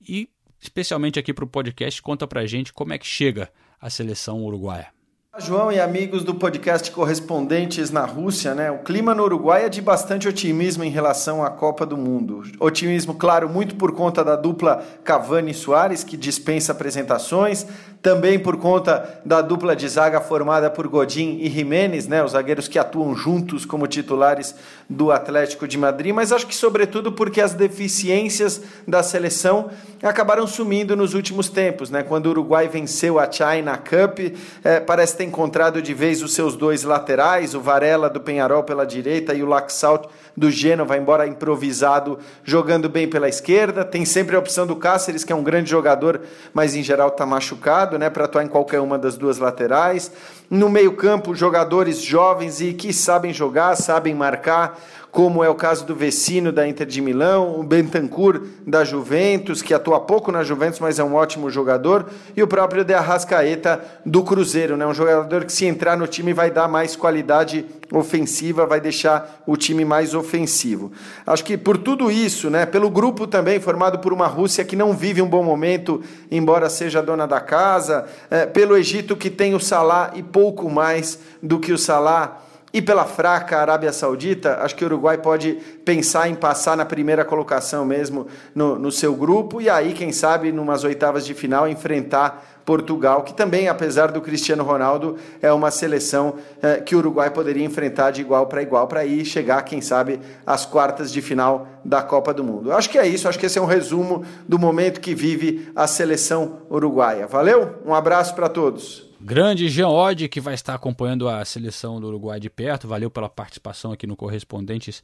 E, 0.08 0.28
especialmente 0.60 1.18
aqui 1.18 1.34
para 1.34 1.44
o 1.44 1.48
podcast, 1.48 2.00
conta 2.00 2.24
para 2.24 2.46
gente 2.46 2.72
como 2.72 2.92
é 2.92 2.98
que 2.98 3.06
chega 3.06 3.50
a 3.80 3.90
seleção 3.90 4.44
uruguaia. 4.44 4.94
João 5.36 5.72
e 5.72 5.80
amigos 5.80 6.22
do 6.22 6.36
podcast 6.36 6.88
Correspondentes 6.92 7.90
na 7.90 8.04
Rússia, 8.04 8.54
né? 8.54 8.70
O 8.70 8.84
clima 8.84 9.12
no 9.12 9.24
Uruguai 9.24 9.64
é 9.64 9.68
de 9.68 9.82
bastante 9.82 10.28
otimismo 10.28 10.84
em 10.84 10.90
relação 10.90 11.44
à 11.44 11.50
Copa 11.50 11.84
do 11.84 11.96
Mundo. 11.96 12.44
Otimismo, 12.60 13.16
claro, 13.16 13.48
muito 13.48 13.74
por 13.74 13.90
conta 13.96 14.22
da 14.22 14.36
dupla 14.36 14.84
Cavani 15.02 15.50
e 15.50 15.54
Soares, 15.54 16.04
que 16.04 16.16
dispensa 16.16 16.70
apresentações, 16.70 17.66
também 18.04 18.38
por 18.38 18.58
conta 18.58 19.18
da 19.24 19.40
dupla 19.40 19.74
de 19.74 19.88
zaga 19.88 20.20
formada 20.20 20.68
por 20.68 20.86
Godin 20.86 21.38
e 21.40 21.48
Jiménez, 21.48 22.06
né? 22.06 22.22
Os 22.22 22.32
zagueiros 22.32 22.68
que 22.68 22.78
atuam 22.78 23.16
juntos 23.16 23.64
como 23.64 23.86
titulares 23.86 24.54
do 24.90 25.10
Atlético 25.10 25.66
de 25.66 25.78
Madrid, 25.78 26.14
mas 26.14 26.30
acho 26.30 26.46
que 26.46 26.54
sobretudo 26.54 27.12
porque 27.12 27.40
as 27.40 27.54
deficiências 27.54 28.60
da 28.86 29.02
seleção 29.02 29.70
acabaram 30.02 30.46
sumindo 30.46 30.94
nos 30.94 31.14
últimos 31.14 31.48
tempos, 31.48 31.88
né? 31.88 32.02
Quando 32.02 32.26
o 32.26 32.28
Uruguai 32.28 32.68
venceu 32.68 33.18
a 33.18 33.26
China 33.32 33.78
Cup, 33.78 34.36
é, 34.62 34.80
parece 34.80 35.16
ter 35.16 35.24
encontrado 35.24 35.80
de 35.80 35.94
vez 35.94 36.22
os 36.22 36.34
seus 36.34 36.56
dois 36.56 36.82
laterais, 36.82 37.54
o 37.54 37.60
Varela 37.60 38.10
do 38.10 38.20
Penharol 38.20 38.64
pela 38.64 38.84
direita 38.84 39.32
e 39.32 39.42
o 39.42 39.46
Laxalt 39.46 40.08
do 40.36 40.50
Genoa, 40.50 40.96
embora 40.96 41.26
improvisado, 41.26 42.18
jogando 42.42 42.88
bem 42.88 43.08
pela 43.08 43.28
esquerda. 43.28 43.84
Tem 43.84 44.04
sempre 44.04 44.36
a 44.36 44.38
opção 44.38 44.66
do 44.66 44.76
Cáceres, 44.76 45.24
que 45.24 45.32
é 45.32 45.36
um 45.36 45.42
grande 45.42 45.70
jogador, 45.70 46.20
mas 46.52 46.74
em 46.74 46.82
geral 46.82 47.08
está 47.08 47.24
machucado, 47.24 47.98
né, 47.98 48.10
para 48.10 48.24
atuar 48.24 48.44
em 48.44 48.48
qualquer 48.48 48.80
uma 48.80 48.98
das 48.98 49.16
duas 49.16 49.38
laterais. 49.38 50.10
No 50.50 50.68
meio-campo, 50.68 51.34
jogadores 51.34 52.00
jovens 52.02 52.60
e 52.60 52.72
que 52.72 52.92
sabem 52.92 53.32
jogar, 53.32 53.76
sabem 53.76 54.14
marcar 54.14 54.78
como 55.14 55.44
é 55.44 55.48
o 55.48 55.54
caso 55.54 55.86
do 55.86 55.94
Vecino 55.94 56.50
da 56.50 56.66
Inter 56.66 56.84
de 56.84 57.00
Milão, 57.00 57.60
o 57.60 57.62
Bentancur 57.62 58.48
da 58.66 58.82
Juventus, 58.82 59.62
que 59.62 59.72
atua 59.72 60.00
pouco 60.00 60.32
na 60.32 60.42
Juventus, 60.42 60.80
mas 60.80 60.98
é 60.98 61.04
um 61.04 61.14
ótimo 61.14 61.48
jogador, 61.48 62.10
e 62.36 62.42
o 62.42 62.48
próprio 62.48 62.84
De 62.84 62.92
Arrascaeta 62.92 63.80
do 64.04 64.24
Cruzeiro, 64.24 64.76
né? 64.76 64.84
um 64.84 64.92
jogador 64.92 65.44
que 65.44 65.52
se 65.52 65.66
entrar 65.66 65.96
no 65.96 66.08
time 66.08 66.32
vai 66.32 66.50
dar 66.50 66.66
mais 66.66 66.96
qualidade 66.96 67.64
ofensiva, 67.92 68.66
vai 68.66 68.80
deixar 68.80 69.40
o 69.46 69.56
time 69.56 69.84
mais 69.84 70.14
ofensivo. 70.14 70.90
Acho 71.24 71.44
que 71.44 71.56
por 71.56 71.78
tudo 71.78 72.10
isso, 72.10 72.50
né, 72.50 72.66
pelo 72.66 72.90
grupo 72.90 73.24
também 73.24 73.60
formado 73.60 74.00
por 74.00 74.12
uma 74.12 74.26
Rússia 74.26 74.64
que 74.64 74.74
não 74.74 74.94
vive 74.94 75.22
um 75.22 75.28
bom 75.28 75.44
momento, 75.44 76.02
embora 76.28 76.68
seja 76.68 77.00
dona 77.00 77.24
da 77.24 77.40
casa, 77.40 78.04
é, 78.28 78.46
pelo 78.46 78.76
Egito 78.76 79.14
que 79.14 79.30
tem 79.30 79.54
o 79.54 79.60
Salah 79.60 80.10
e 80.16 80.24
pouco 80.24 80.68
mais 80.68 81.20
do 81.40 81.60
que 81.60 81.72
o 81.72 81.78
Salah, 81.78 82.40
e 82.74 82.82
pela 82.82 83.04
fraca 83.04 83.58
Arábia 83.58 83.92
Saudita, 83.92 84.58
acho 84.60 84.74
que 84.74 84.82
o 84.82 84.88
Uruguai 84.88 85.16
pode 85.16 85.52
pensar 85.84 86.28
em 86.28 86.34
passar 86.34 86.76
na 86.76 86.84
primeira 86.84 87.24
colocação 87.24 87.84
mesmo 87.84 88.26
no, 88.52 88.76
no 88.76 88.90
seu 88.90 89.14
grupo 89.14 89.60
e 89.60 89.70
aí, 89.70 89.92
quem 89.92 90.10
sabe, 90.10 90.50
numas 90.50 90.82
oitavas 90.82 91.24
de 91.24 91.34
final, 91.34 91.68
enfrentar 91.68 92.44
Portugal, 92.64 93.22
que 93.22 93.32
também, 93.32 93.68
apesar 93.68 94.10
do 94.10 94.20
Cristiano 94.20 94.64
Ronaldo, 94.64 95.16
é 95.40 95.52
uma 95.52 95.70
seleção 95.70 96.34
eh, 96.60 96.80
que 96.80 96.96
o 96.96 96.98
Uruguai 96.98 97.30
poderia 97.30 97.64
enfrentar 97.64 98.10
de 98.10 98.22
igual 98.22 98.48
para 98.48 98.60
igual 98.60 98.88
para 98.88 99.04
ir 99.04 99.24
chegar, 99.24 99.62
quem 99.62 99.80
sabe, 99.80 100.18
às 100.44 100.66
quartas 100.66 101.12
de 101.12 101.22
final 101.22 101.68
da 101.84 102.02
Copa 102.02 102.34
do 102.34 102.42
Mundo. 102.42 102.72
Acho 102.72 102.90
que 102.90 102.98
é 102.98 103.06
isso, 103.06 103.28
acho 103.28 103.38
que 103.38 103.46
esse 103.46 103.58
é 103.58 103.62
um 103.62 103.66
resumo 103.66 104.24
do 104.48 104.58
momento 104.58 105.00
que 105.00 105.14
vive 105.14 105.70
a 105.76 105.86
seleção 105.86 106.62
uruguaia. 106.68 107.28
Valeu? 107.28 107.76
Um 107.86 107.94
abraço 107.94 108.34
para 108.34 108.48
todos. 108.48 109.13
Grande 109.20 109.82
Oddi, 109.82 110.28
que 110.28 110.40
vai 110.40 110.54
estar 110.54 110.74
acompanhando 110.74 111.28
a 111.28 111.44
seleção 111.44 112.00
do 112.00 112.08
Uruguai 112.08 112.38
de 112.38 112.50
perto. 112.50 112.88
Valeu 112.88 113.10
pela 113.10 113.28
participação 113.28 113.92
aqui 113.92 114.06
no 114.06 114.16
Correspondentes 114.16 115.02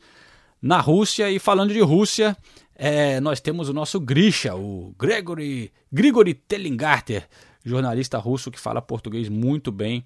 na 0.60 0.80
Rússia. 0.80 1.30
E 1.30 1.38
falando 1.38 1.72
de 1.72 1.80
Rússia, 1.80 2.36
é, 2.74 3.20
nós 3.20 3.40
temos 3.40 3.68
o 3.68 3.72
nosso 3.72 3.98
Grisha, 3.98 4.54
o 4.54 4.94
Gregory, 4.98 5.72
Grigori 5.92 6.34
Telingarter. 6.34 7.28
jornalista 7.64 8.18
russo 8.18 8.50
que 8.50 8.60
fala 8.60 8.82
português 8.82 9.28
muito 9.28 9.70
bem. 9.72 10.04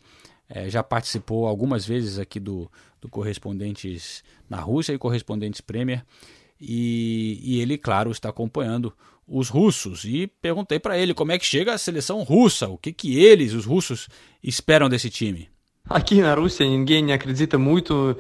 É, 0.49 0.69
já 0.69 0.83
participou 0.83 1.47
algumas 1.47 1.87
vezes 1.87 2.19
aqui 2.19 2.39
do, 2.39 2.71
do 3.01 3.09
Correspondentes 3.09 4.23
na 4.49 4.61
Rússia 4.61 4.93
e 4.93 4.99
Correspondentes 4.99 5.61
Premier. 5.61 6.05
E, 6.61 7.41
e 7.43 7.61
ele, 7.61 7.77
claro, 7.77 8.11
está 8.11 8.29
acompanhando 8.29 8.93
os 9.27 9.49
russos. 9.49 10.05
E 10.05 10.27
perguntei 10.27 10.79
para 10.79 10.99
ele 10.99 11.15
como 11.15 11.33
é 11.33 11.39
que 11.39 11.47
chega 11.47 11.73
a 11.73 11.79
seleção 11.79 12.23
russa, 12.23 12.69
o 12.69 12.79
que, 12.79 12.93
que 12.93 13.19
eles, 13.19 13.53
os 13.53 13.65
russos, 13.65 14.09
esperam 14.43 14.89
desse 14.89 15.11
time. 15.11 15.49
Aqui 15.89 16.23
na 16.23 16.35
Rússia 16.35 16.65
ninguém 16.65 17.13
acredita 17.13 17.59
muito 17.59 18.17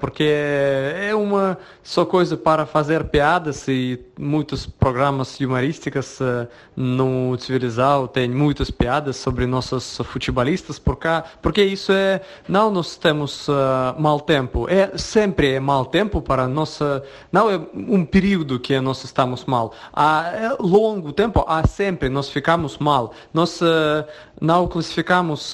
porque 0.00 0.22
é 0.24 1.12
uma 1.14 1.58
só 1.82 2.04
coisa 2.04 2.36
para 2.36 2.64
fazer 2.64 3.04
piadas 3.04 3.66
e 3.66 3.98
muitos 4.16 4.66
programas 4.66 5.38
humorísticos 5.40 6.20
uh, 6.20 6.46
no 6.76 7.36
Civilizal 7.38 8.06
tem 8.06 8.28
muitas 8.28 8.70
piadas 8.70 9.16
sobre 9.16 9.46
nossos 9.46 9.98
futebolistas. 10.04 10.78
Por 10.78 10.96
cá, 10.96 11.24
porque 11.42 11.62
isso 11.62 11.90
é 11.92 12.20
não 12.48 12.70
nós 12.70 12.96
temos 12.96 13.48
uh, 13.48 14.20
tempo, 14.24 14.68
é 14.68 14.96
sempre 14.96 15.54
é 15.54 15.60
mau 15.60 15.84
tempo 15.86 16.22
para 16.22 16.46
nossa 16.46 17.02
não 17.32 17.50
é 17.50 17.60
um 17.74 18.04
período 18.04 18.60
que 18.60 18.78
nós 18.80 19.02
estamos 19.02 19.44
mal, 19.44 19.72
há 19.92 20.30
é 20.34 20.56
longo 20.60 21.12
tempo, 21.12 21.44
há 21.48 21.66
sempre 21.66 22.08
nós 22.08 22.28
ficamos 22.28 22.78
mal, 22.78 23.12
nós 23.32 23.60
uh, 23.60 24.04
não 24.40 24.68
classificamos 24.68 25.52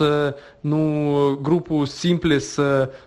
no 0.63 1.39
grupo 1.41 1.87
simples 1.87 2.57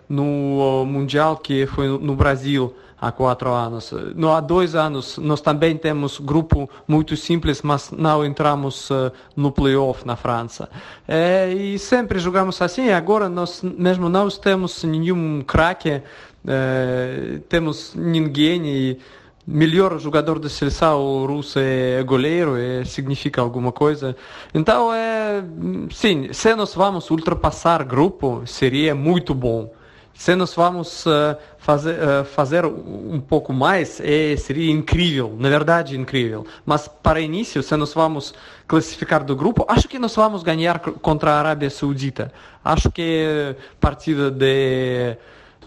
no 0.08 0.87
Mundial 0.88 1.36
que 1.36 1.66
foi 1.66 1.86
no 1.86 2.16
Brasil 2.16 2.74
há 3.00 3.12
quatro 3.12 3.50
anos. 3.50 3.92
No, 4.14 4.32
há 4.32 4.40
dois 4.40 4.74
anos 4.74 5.18
nós 5.18 5.40
também 5.40 5.76
temos 5.76 6.18
grupo 6.18 6.68
muito 6.86 7.16
simples, 7.16 7.62
mas 7.62 7.90
não 7.90 8.24
entramos 8.24 8.90
uh, 8.90 9.12
no 9.36 9.52
playoff 9.52 10.06
na 10.06 10.16
França. 10.16 10.68
É, 11.06 11.52
e 11.52 11.78
sempre 11.78 12.18
jogamos 12.18 12.60
assim. 12.60 12.90
Agora 12.90 13.28
nós 13.28 13.62
mesmo 13.62 14.08
não 14.08 14.28
temos 14.28 14.82
nenhum 14.82 15.42
craque, 15.46 16.02
é, 16.46 17.38
temos 17.48 17.94
ninguém 17.94 18.66
e 18.66 18.98
melhor 19.46 19.98
jogador 19.98 20.38
da 20.38 20.48
seleção 20.48 21.24
russa 21.26 21.58
é 21.60 22.02
goleiro, 22.02 22.56
é, 22.56 22.84
significa 22.84 23.40
alguma 23.40 23.72
coisa. 23.72 24.14
Então, 24.52 24.92
é, 24.92 25.42
sim, 25.90 26.30
se 26.32 26.54
nós 26.54 26.74
vamos 26.74 27.10
ultrapassar 27.10 27.82
grupo, 27.82 28.42
seria 28.44 28.94
muito 28.94 29.34
bom. 29.34 29.72
Se 30.18 30.34
nós 30.34 30.52
vamos 30.52 31.06
uh, 31.06 31.36
fazer, 31.58 31.94
uh, 31.94 32.24
fazer 32.24 32.64
um 32.66 33.20
pouco 33.20 33.52
mais, 33.52 34.00
é, 34.00 34.36
seria 34.36 34.68
incrível, 34.68 35.36
na 35.38 35.48
verdade 35.48 35.96
incrível. 35.96 36.44
Mas 36.66 36.88
para 36.88 37.20
início, 37.20 37.62
se 37.62 37.76
nós 37.76 37.94
vamos 37.94 38.34
classificar 38.66 39.22
do 39.22 39.36
grupo, 39.36 39.64
acho 39.68 39.86
que 39.86 39.96
nós 39.96 40.16
vamos 40.16 40.42
ganhar 40.42 40.80
contra 40.80 41.34
a 41.34 41.38
Arábia 41.38 41.70
Saudita. 41.70 42.32
Acho 42.64 42.90
que 42.90 43.54
partida 43.80 44.28
de 44.28 45.16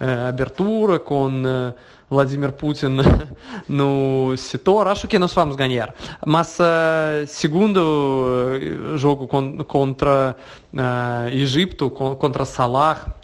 uh, 0.01 0.27
abertura 0.27 0.99
com 0.99 1.73
Vladimir 2.09 2.51
Putin 2.51 2.97
no 3.69 4.35
setor, 4.35 4.89
acho 4.89 5.07
que 5.07 5.17
nós 5.17 5.33
vamos 5.33 5.55
ganhar. 5.55 5.95
Mas 6.25 6.59
uh, 6.59 7.25
segundo 7.25 8.59
jogo 8.97 9.29
con 9.29 9.63
contra 9.63 10.35
uh, 10.73 11.29
Egito, 11.29 11.89
contra 11.89 12.43
Salah, 12.43 13.15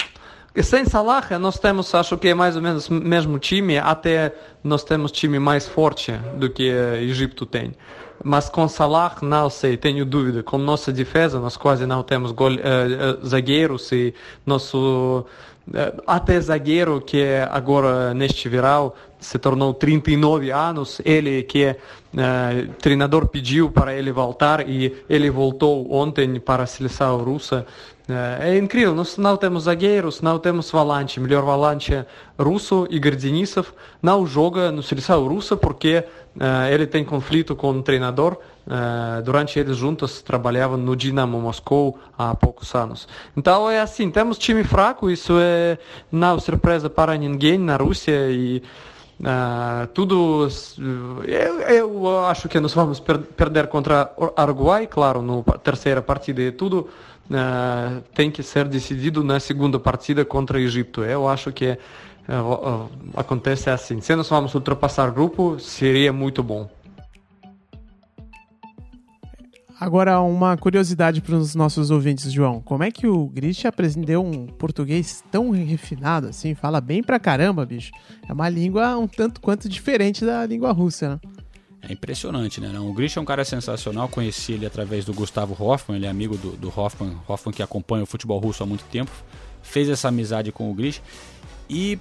sem 0.63 0.86
Salah, 0.86 1.38
nós 1.39 1.60
temos, 1.60 1.93
acho 1.93 2.17
que 2.17 2.30
é 2.30 2.34
mais 2.34 2.56
ou 2.56 2.62
menos 2.62 2.89
o 2.89 2.93
mesmo 2.93 3.38
time, 3.38 3.78
até 3.78 4.34
nós 4.63 4.84
temos 4.84 5.12
time 5.12 5.39
mais 5.39 5.67
forte 5.67 6.12
do 6.38 6.50
que 6.50 6.72
o 6.72 6.96
Egito 6.96 7.46
tem. 7.46 7.74
Mas 8.24 8.50
com 8.50 8.67
Salah, 8.67 9.15
não 9.22 9.50
sei, 9.50 9.78
tenho 9.78 10.06
dúvida. 10.06 10.41
Com 10.41 10.58
nossa 10.58 10.91
defesa, 10.91 11.39
nós 11.39 11.56
quase 11.56 11.86
não 11.86 12.02
temos 12.04 12.32
gol, 12.32 12.52
uh, 12.52 12.54
uh, 13.22 13.26
zagueiros 13.26 13.91
e 13.91 14.13
nosso 14.46 15.26
uh, 15.67 16.04
até 16.08 16.39
zagueiro 16.39 17.00
que 17.02 17.24
agora 17.50 18.13
neste 18.13 18.50
verão 18.50 18.93
se 19.28 19.38
tornou 19.38 19.74
39 19.74 20.52
anos, 20.52 21.02
ele 21.04 21.44
que 21.44 21.66
uh, 21.68 22.74
treinador 22.82 23.28
pediu 23.28 23.70
para 23.70 23.94
ele 23.94 24.10
voltar 24.10 24.68
e 24.70 25.04
ele 25.10 25.30
voltou 25.30 25.92
ontem 25.94 26.40
para 26.40 26.63
a 26.63 26.66
seleção 26.66 27.18
russa. 27.18 27.66
É 28.40 28.58
incrível, 28.58 28.96
nós 28.96 29.18
não 29.18 29.36
temos 29.36 29.63
zagueiros, 29.63 30.22
não 30.22 30.40
temos 30.40 30.72
volante. 30.72 31.20
Melhor 31.20 31.44
volante 31.44 32.06
russo, 32.40 32.88
Igor 32.90 33.18
Denisov, 33.18 33.68
não 34.02 34.26
joga 34.26 34.72
no 34.72 34.82
seleção 34.82 35.28
russa 35.28 35.58
porque 35.58 36.06
uh, 36.38 36.72
ele 36.72 36.88
tem 36.88 37.04
conflito 37.04 37.54
com 37.54 37.72
o 37.72 37.84
treinador. 37.84 38.38
Uh, 38.66 39.22
durante 39.24 39.60
eles 39.60 39.76
juntos 39.76 40.22
trabalhavam 40.22 40.78
no 40.78 40.96
Dinamo 40.96 41.38
Moscou 41.42 42.00
há 42.18 42.34
poucos 42.34 42.74
anos. 42.74 43.10
Então 43.36 43.70
é 43.70 43.82
assim, 43.82 44.10
temos 44.10 44.38
time 44.38 44.63
fraco, 44.63 45.10
isso 45.10 45.34
é 45.38 45.78
não 46.10 46.40
surpresa 46.40 46.90
para 46.90 47.18
ninguém 47.18 47.58
na 47.58 47.76
Rússia 47.76 48.30
e 48.30 48.63
Uh, 49.19 49.88
tudo 49.95 50.47
eu, 51.25 51.62
eu, 51.62 52.25
acho 52.25 52.47
que 52.47 52.60
nós 52.60 52.71
vamos 52.71 52.99
per 52.99 53.17
perder 53.17 53.65
contra 53.65 54.13
Uruguai, 54.39 54.86
claro, 54.86 55.23
na 55.23 55.41
terceira 55.58 56.03
partida 56.03 56.39
e 56.39 56.51
tudo 56.51 56.88
uh, 57.32 58.01
tem 58.13 58.30
que 58.30 58.43
ser 58.43 58.65
decidido 58.67 59.23
na 59.23 59.39
segunda 59.39 59.80
partida 59.80 60.23
contra 60.23 60.58
o 60.58 60.60
Egito. 60.60 61.03
Eu 61.03 61.27
acho 61.27 61.51
que 61.51 61.71
uh, 61.71 62.89
acontece 63.15 63.71
assim. 63.71 64.01
Se 64.01 64.15
nós 64.15 64.30
vamos 64.30 64.53
ultrapassar 64.53 65.10
o 65.10 65.12
grupo, 65.12 65.60
seria 65.60 66.13
muito 66.13 66.43
bom. 66.43 66.69
Agora, 69.80 70.20
uma 70.22 70.58
curiosidade 70.58 71.22
para 71.22 71.36
os 71.36 71.54
nossos 71.54 71.92
ouvintes, 71.92 72.32
João. 72.32 72.60
Como 72.62 72.84
é 72.84 72.90
que 72.90 73.06
o 73.06 73.28
Grisha 73.28 73.70
aprendeu 73.70 74.26
um 74.26 74.48
português 74.48 75.24
tão 75.32 75.52
refinado 75.52 76.28
assim? 76.28 76.56
Fala 76.56 76.82
bem 76.82 77.04
pra 77.04 77.20
caramba, 77.20 77.63
bicho. 77.63 77.92
É 78.28 78.34
uma 78.34 78.50
língua 78.50 78.98
um 78.98 79.08
tanto 79.08 79.40
quanto 79.40 79.70
diferente 79.70 80.26
da 80.26 80.44
língua 80.48 80.72
russa, 80.72 81.10
né? 81.10 81.20
É 81.84 81.94
impressionante, 81.94 82.60
né? 82.60 82.78
O 82.80 82.92
Grisha 82.92 83.20
é 83.20 83.22
um 83.22 83.26
cara 83.26 83.46
sensacional. 83.46 84.10
Conheci 84.10 84.54
ele 84.54 84.66
através 84.66 85.06
do 85.06 85.13
Gustavo 85.13 85.56
Hoffman. 85.63 85.98
Ele 85.98 86.08
é 86.08 86.10
amigo 86.10 86.36
do, 86.38 86.58
do 86.58 86.74
Hoffman, 86.76 87.16
Hoffman 87.28 87.54
que 87.54 87.62
acompanha 87.62 88.04
o 88.04 88.08
futebol 88.08 88.40
russo 88.40 88.63
há 88.63 88.66
muito 88.66 88.84
tempo. 88.86 89.12
Fez 89.62 89.88
essa 89.90 90.08
amizade 90.08 90.52
com 90.52 90.72
o 90.72 90.74
Grisha. 90.74 91.02
E 91.70 92.00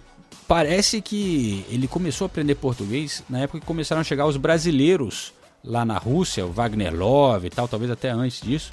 parece 0.48 1.02
que 1.02 1.66
ele 1.68 1.86
começou 1.86 2.24
a 2.24 2.26
aprender 2.26 2.54
português 2.54 3.22
na 3.28 3.40
época 3.40 3.60
que 3.60 3.66
começaram 3.66 4.00
a 4.00 4.04
chegar 4.04 4.24
os 4.26 4.38
brasileiros 4.38 5.34
lá 5.64 5.84
na 5.84 5.98
Rússia, 5.98 6.46
o 6.46 6.52
Wagner 6.52 6.94
Love 6.94 7.46
e 7.46 7.50
tal, 7.50 7.68
talvez 7.68 7.90
até 7.90 8.10
antes 8.10 8.40
disso. 8.40 8.72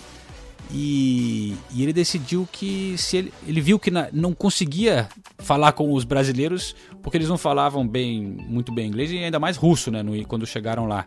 E, 0.71 1.55
e 1.71 1.83
ele 1.83 1.93
decidiu 1.93 2.47
que 2.51 2.95
se 2.97 3.17
ele, 3.17 3.33
ele 3.47 3.61
viu 3.61 3.77
que 3.77 3.91
na, 3.91 4.07
não 4.11 4.33
conseguia 4.33 5.07
falar 5.37 5.73
com 5.73 5.93
os 5.93 6.03
brasileiros 6.03 6.75
porque 7.01 7.17
eles 7.17 7.27
não 7.27 7.37
falavam 7.37 7.87
bem 7.87 8.21
muito 8.21 8.71
bem 8.71 8.87
inglês 8.87 9.11
e 9.11 9.17
ainda 9.17 9.39
mais 9.39 9.57
russo, 9.57 9.91
né, 9.91 10.01
no, 10.01 10.25
quando 10.25 10.47
chegaram 10.47 10.87
lá. 10.87 11.05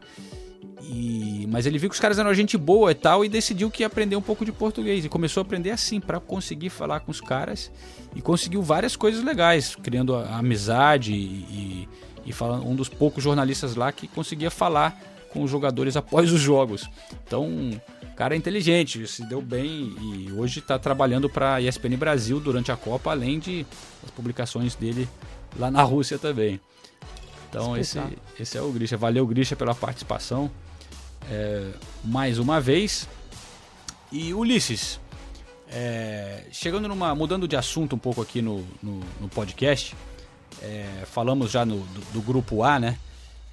E, 0.83 1.49
mas 1.51 1.67
ele 1.67 1.79
viu 1.79 1.89
que 1.89 1.95
os 1.95 2.01
caras 2.01 2.19
eram 2.19 2.33
gente 2.33 2.57
boa 2.57 2.93
e 2.93 2.95
tal 2.95 3.25
e 3.25 3.29
decidiu 3.29 3.71
que 3.71 3.83
ia 3.83 3.89
aprender 3.89 4.15
um 4.15 4.23
pouco 4.23 4.45
de 4.45 4.53
português 4.53 5.05
e 5.05 5.09
começou 5.09 5.41
a 5.41 5.43
aprender 5.45 5.71
assim 5.71 5.99
para 5.99 6.21
conseguir 6.21 6.71
falar 6.71 7.01
com 7.01 7.11
os 7.11 7.21
caras 7.21 7.73
e 8.15 8.21
conseguiu 8.21 8.63
várias 8.63 8.95
coisas 8.95 9.25
legais, 9.25 9.75
criando 9.75 10.15
a, 10.15 10.27
a 10.27 10.39
amizade 10.39 11.13
e, 11.13 11.17
e, 11.17 11.89
e 12.27 12.33
falando 12.33 12.67
um 12.67 12.77
dos 12.77 12.89
poucos 12.89 13.25
jornalistas 13.25 13.75
lá 13.75 13.91
que 13.91 14.07
conseguia 14.07 14.51
falar 14.51 14.97
com 15.37 15.45
os 15.45 15.51
jogadores 15.51 15.97
após 15.97 16.33
os 16.33 16.41
jogos. 16.41 16.89
Então, 17.27 17.79
cara 18.17 18.35
é 18.35 18.39
inteligente, 18.39 19.07
se 19.07 19.23
deu 19.27 19.43
bem 19.43 19.95
e 20.01 20.33
hoje 20.33 20.61
está 20.61 20.79
trabalhando 20.79 21.29
para 21.29 21.57
a 21.57 21.61
ESPN 21.61 21.97
Brasil 21.99 22.41
durante 22.41 22.73
a 22.73 22.77
Copa, 22.77 23.11
além 23.11 23.39
de 23.39 23.67
as 24.03 24.11
publicações 24.11 24.75
dele 24.75 25.07
lá 25.59 25.71
na 25.71 25.83
Rússia 25.83 26.19
também. 26.19 26.59
Então 27.49 27.77
esse, 27.77 28.01
esse 28.41 28.57
é 28.57 28.63
o 28.63 28.73
Grisha. 28.73 28.97
Valeu, 28.97 29.27
Grisha, 29.27 29.55
pela 29.55 29.75
participação 29.75 30.51
é, 31.31 31.73
mais 32.03 32.39
uma 32.39 32.59
vez. 32.59 33.07
E 34.11 34.33
Ulisses, 34.33 34.99
é, 35.69 36.45
chegando 36.51 36.89
numa. 36.89 37.15
mudando 37.15 37.47
de 37.47 37.57
assunto 37.57 37.97
um 37.97 37.99
pouco 37.99 38.23
aqui 38.23 38.41
no, 38.41 38.67
no, 38.83 39.01
no 39.21 39.29
podcast, 39.29 39.95
é, 40.63 41.03
falamos 41.05 41.51
já 41.51 41.67
no, 41.67 41.81
do, 41.81 42.13
do, 42.13 42.23
grupo 42.23 42.63
A, 42.63 42.79
né? 42.79 42.99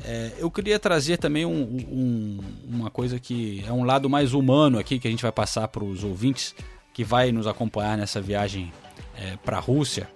É, 0.04 0.32
eu 0.38 0.50
queria 0.50 0.80
trazer 0.80 1.18
também 1.18 1.46
um, 1.46 1.52
um, 1.52 2.40
uma 2.68 2.90
coisa 2.90 3.20
que 3.20 3.64
é 3.68 3.72
um 3.72 3.84
lado 3.84 4.10
mais 4.10 4.34
humano 4.34 4.80
aqui 4.80 5.00
que 5.00 5.08
a 5.08 5.12
gente 5.12 5.22
vai 5.22 5.32
passar 5.32 5.68
para 5.68 5.84
os 5.84 6.04
ouvintes 6.04 6.56
que 6.94 7.04
vai 7.04 7.32
nos 7.32 7.48
acompanhar 7.48 7.98
nessa 7.98 8.22
viagem 8.22 8.72
é, 9.18 9.38
para 9.44 9.58
a 9.58 9.60
Rússia, 9.60 10.08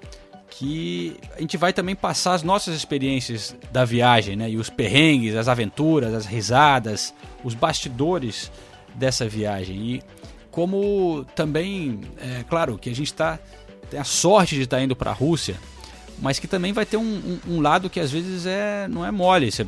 que 0.49 1.17
a 1.35 1.41
gente 1.41 1.57
vai 1.57 1.73
também 1.73 1.95
passar 1.95 2.33
as 2.33 2.43
nossas 2.43 2.75
experiências 2.75 3.55
da 3.71 3.83
viagem, 3.83 4.35
né? 4.35 4.49
E 4.49 4.57
os 4.57 4.69
perrengues, 4.69 5.35
as 5.35 5.47
aventuras, 5.47 6.13
as 6.13 6.25
risadas, 6.25 7.13
os 7.43 7.53
bastidores 7.53 8.51
dessa 8.95 9.27
viagem. 9.27 9.75
E 9.75 10.03
como 10.51 11.25
também, 11.35 12.01
é 12.17 12.43
claro 12.43 12.77
que 12.77 12.89
a 12.89 12.95
gente 12.95 13.13
tá, 13.13 13.39
tem 13.89 13.99
a 13.99 14.03
sorte 14.03 14.55
de 14.55 14.63
estar 14.63 14.77
tá 14.77 14.83
indo 14.83 14.95
para 14.95 15.11
a 15.11 15.13
Rússia 15.13 15.59
mas 16.19 16.39
que 16.39 16.47
também 16.47 16.73
vai 16.73 16.85
ter 16.85 16.97
um, 16.97 17.01
um, 17.03 17.39
um, 17.55 17.61
lado 17.61 17.89
que 17.89 17.99
às 17.99 18.11
vezes 18.11 18.45
é 18.45 18.87
não 18.87 19.05
é 19.05 19.11
mole. 19.11 19.51
Você 19.51 19.65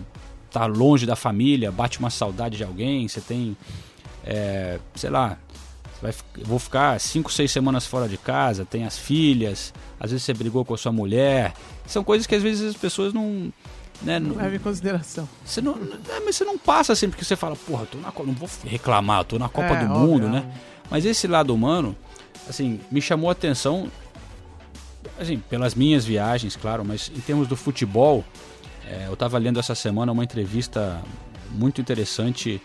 tá 0.51 0.65
longe 0.65 1.05
da 1.05 1.15
família, 1.15 1.71
bate 1.71 1.99
uma 1.99 2.09
saudade 2.09 2.57
de 2.57 2.63
alguém, 2.63 3.07
você 3.07 3.21
tem, 3.21 3.55
é, 4.25 4.79
sei 4.95 5.09
lá, 5.09 5.37
vai, 6.01 6.13
vou 6.43 6.59
ficar 6.59 6.99
cinco, 6.99 7.31
seis 7.31 7.51
semanas 7.51 7.85
fora 7.85 8.07
de 8.07 8.17
casa, 8.17 8.65
tem 8.65 8.85
as 8.85 8.97
filhas, 8.97 9.73
às 9.99 10.11
vezes 10.11 10.25
você 10.25 10.33
brigou 10.33 10.65
com 10.65 10.73
a 10.73 10.77
sua 10.77 10.91
mulher. 10.91 11.53
São 11.85 12.03
coisas 12.03 12.25
que 12.25 12.35
às 12.35 12.43
vezes 12.43 12.69
as 12.69 12.75
pessoas 12.75 13.13
não. 13.13 13.51
Né, 14.01 14.17
não, 14.17 14.37
Leva 14.37 14.55
em 14.55 14.59
consideração. 14.59 15.27
você 15.43 15.59
não, 15.59 15.73
é, 15.73 16.21
mas 16.25 16.37
você 16.37 16.45
não 16.45 16.57
passa 16.57 16.93
assim, 16.93 17.09
porque 17.09 17.25
você 17.25 17.35
fala, 17.35 17.53
porra, 17.57 17.81
eu 17.83 17.87
tô 17.87 17.97
na 17.97 18.13
não 18.25 18.33
vou 18.33 18.49
reclamar, 18.63 19.19
eu 19.19 19.25
tô 19.25 19.37
na 19.37 19.49
Copa 19.49 19.73
É, 19.73 19.85
do 19.85 19.91
óbvio, 19.91 20.07
Mundo, 20.07 20.27
é. 20.27 20.29
né? 20.29 20.51
Mas 20.89 21.03
esse 21.03 21.27
lado 21.27 21.53
humano, 21.53 21.93
assim, 22.47 22.79
me 22.89 23.01
chamou 23.01 23.27
a 23.27 23.33
atenção, 23.33 23.91
assim, 25.19 25.37
pelas 25.49 25.75
minhas 25.75 26.05
viagens, 26.05 26.55
claro, 26.55 26.83
mas 26.85 27.11
em 27.15 27.19
termos 27.21 27.47
do 27.47 27.55
futebol, 27.55 28.23
é, 28.85 29.05
eu 29.07 29.15
tava 29.15 29.37
lendo 29.37 29.59
essa 29.59 29.75
semana 29.75 30.11
uma 30.11 30.23
entrevista 30.23 31.01
muito 31.51 31.79
interessante 31.81 32.61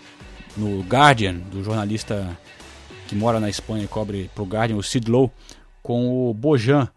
no 0.56 0.80
Guardian, 0.82 1.34
do 1.34 1.62
jornalista 1.62 2.36
que 3.08 3.14
mora 3.14 3.38
na 3.40 3.48
Espanha 3.50 3.84
e 3.84 3.88
cobre 3.88 4.30
pro 4.34 4.44
Guardian, 4.44 4.76
o 4.76 4.82
Sid 4.82 5.10
Lowe, 5.10 5.30
com 5.82 6.30
o 6.30 6.34
Bojan, 6.34 6.88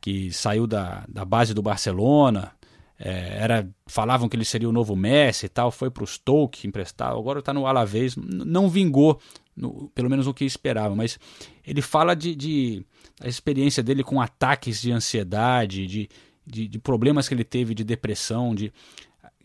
que 0.00 0.30
saiu 0.32 0.66
da, 0.66 1.04
da 1.08 1.24
base 1.24 1.54
do 1.54 1.62
Barcelona, 1.62 2.52
é, 2.98 3.38
era 3.40 3.68
falavam 3.86 4.28
que 4.28 4.36
ele 4.36 4.44
seria 4.44 4.68
o 4.68 4.72
novo 4.72 4.94
Messi 4.96 5.46
e 5.46 5.48
tal, 5.48 5.70
foi 5.70 5.90
para 5.90 6.04
o 6.04 6.06
Stoke 6.06 6.66
emprestado, 6.66 7.18
agora 7.18 7.38
está 7.40 7.52
no 7.52 7.66
Alavés, 7.66 8.14
não 8.16 8.68
vingou, 8.68 9.20
no- 9.56 9.90
pelo 9.94 10.08
menos 10.10 10.26
o 10.26 10.34
que 10.34 10.44
esperava, 10.44 10.94
mas 10.94 11.18
ele 11.66 11.80
fala 11.82 12.14
de, 12.14 12.34
de 12.34 12.84
a 13.20 13.28
experiência 13.28 13.82
dele 13.82 14.02
com 14.04 14.20
ataques 14.20 14.80
de 14.80 14.92
ansiedade, 14.92 15.86
de, 15.86 16.08
de, 16.46 16.68
de 16.68 16.78
problemas 16.78 17.28
que 17.28 17.34
ele 17.34 17.44
teve 17.44 17.74
de 17.74 17.84
depressão, 17.84 18.54
de 18.54 18.72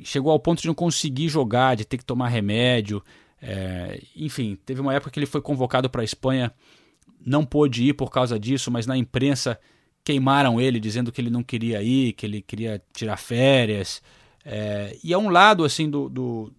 chegou 0.04 0.32
ao 0.32 0.40
ponto 0.40 0.62
de 0.62 0.68
não 0.68 0.74
conseguir 0.74 1.30
jogar, 1.30 1.76
de 1.76 1.86
ter 1.86 1.98
que 1.98 2.06
tomar 2.06 2.28
remédio, 2.30 3.04
é, 3.42 4.02
enfim, 4.16 4.58
teve 4.66 4.82
uma 4.82 4.94
época 4.94 5.12
que 5.12 5.20
ele 5.20 5.26
foi 5.26 5.42
convocado 5.42 5.90
para 5.90 6.02
a 6.02 6.06
Espanha, 6.06 6.52
não 7.24 7.46
pôde 7.46 7.84
ir 7.84 7.94
por 7.94 8.10
causa 8.10 8.40
disso, 8.40 8.72
mas 8.72 8.86
na 8.88 8.98
imprensa 8.98 9.60
queimaram 10.04 10.60
ele 10.60 10.80
dizendo 10.80 11.12
que 11.12 11.22
ele 11.22 11.30
não 11.30 11.44
queria 11.44 11.82
ir, 11.84 12.14
que 12.14 12.26
ele 12.26 12.42
queria 12.42 12.82
tirar 12.94 13.18
férias. 13.18 14.02
É, 14.44 14.98
e 15.04 15.14
é 15.14 15.18
um 15.18 15.30
lado 15.30 15.64
assim 15.64 15.88
do, 15.90 16.10
do- 16.10 16.52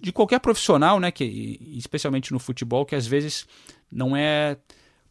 de 0.00 0.10
qualquer 0.12 0.40
profissional, 0.40 0.98
né, 0.98 1.10
que 1.10 1.58
especialmente 1.76 2.32
no 2.32 2.38
futebol, 2.38 2.86
que 2.86 2.94
às 2.94 3.06
vezes 3.06 3.46
não 3.92 4.16
é 4.16 4.56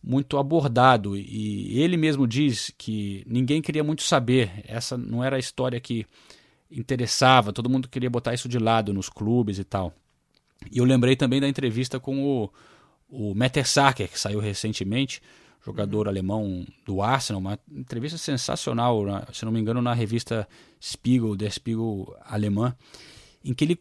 muito 0.04 0.38
abordado. 0.38 1.18
E 1.18 1.80
ele 1.80 1.98
mesmo 1.98 2.28
diz 2.28 2.72
que 2.78 3.24
ninguém 3.28 3.62
queria 3.62 3.84
muito 3.84 4.04
saber. 4.04 4.64
Essa 4.66 4.98
não 4.98 5.24
era 5.24 5.36
a 5.36 5.40
história 5.40 5.80
que 5.80 6.06
interessava. 6.72 7.52
Todo 7.54 7.70
mundo 7.70 7.88
queria 7.88 8.10
botar 8.10 8.34
isso 8.34 8.48
de 8.50 8.60
lado 8.60 8.94
nos 8.94 9.10
clubes 9.10 9.60
e 9.60 9.64
tal. 9.64 9.94
E 10.72 10.78
eu 10.78 10.86
lembrei 10.86 11.16
também 11.16 11.40
da 11.40 11.48
entrevista 11.48 12.00
com 12.00 12.24
o, 12.24 12.50
o 13.10 13.34
Mertesacker, 13.34 14.10
que 14.10 14.20
saiu 14.20 14.40
recentemente, 14.40 15.22
jogador 15.66 16.08
alemão 16.08 16.66
do 16.86 17.02
Arsenal, 17.02 17.40
uma 17.40 17.60
entrevista 17.72 18.18
sensacional, 18.18 19.06
na- 19.06 19.26
se 19.34 19.46
não 19.46 19.52
me 19.52 19.60
engano, 19.60 19.82
na 19.82 19.94
revista 19.94 20.48
Spiegel, 20.82 21.36
Der 21.36 21.52
Spiegel 21.52 22.14
alemã, 22.26 22.76
em 23.44 23.54
que 23.54 23.64
ele 23.66 23.80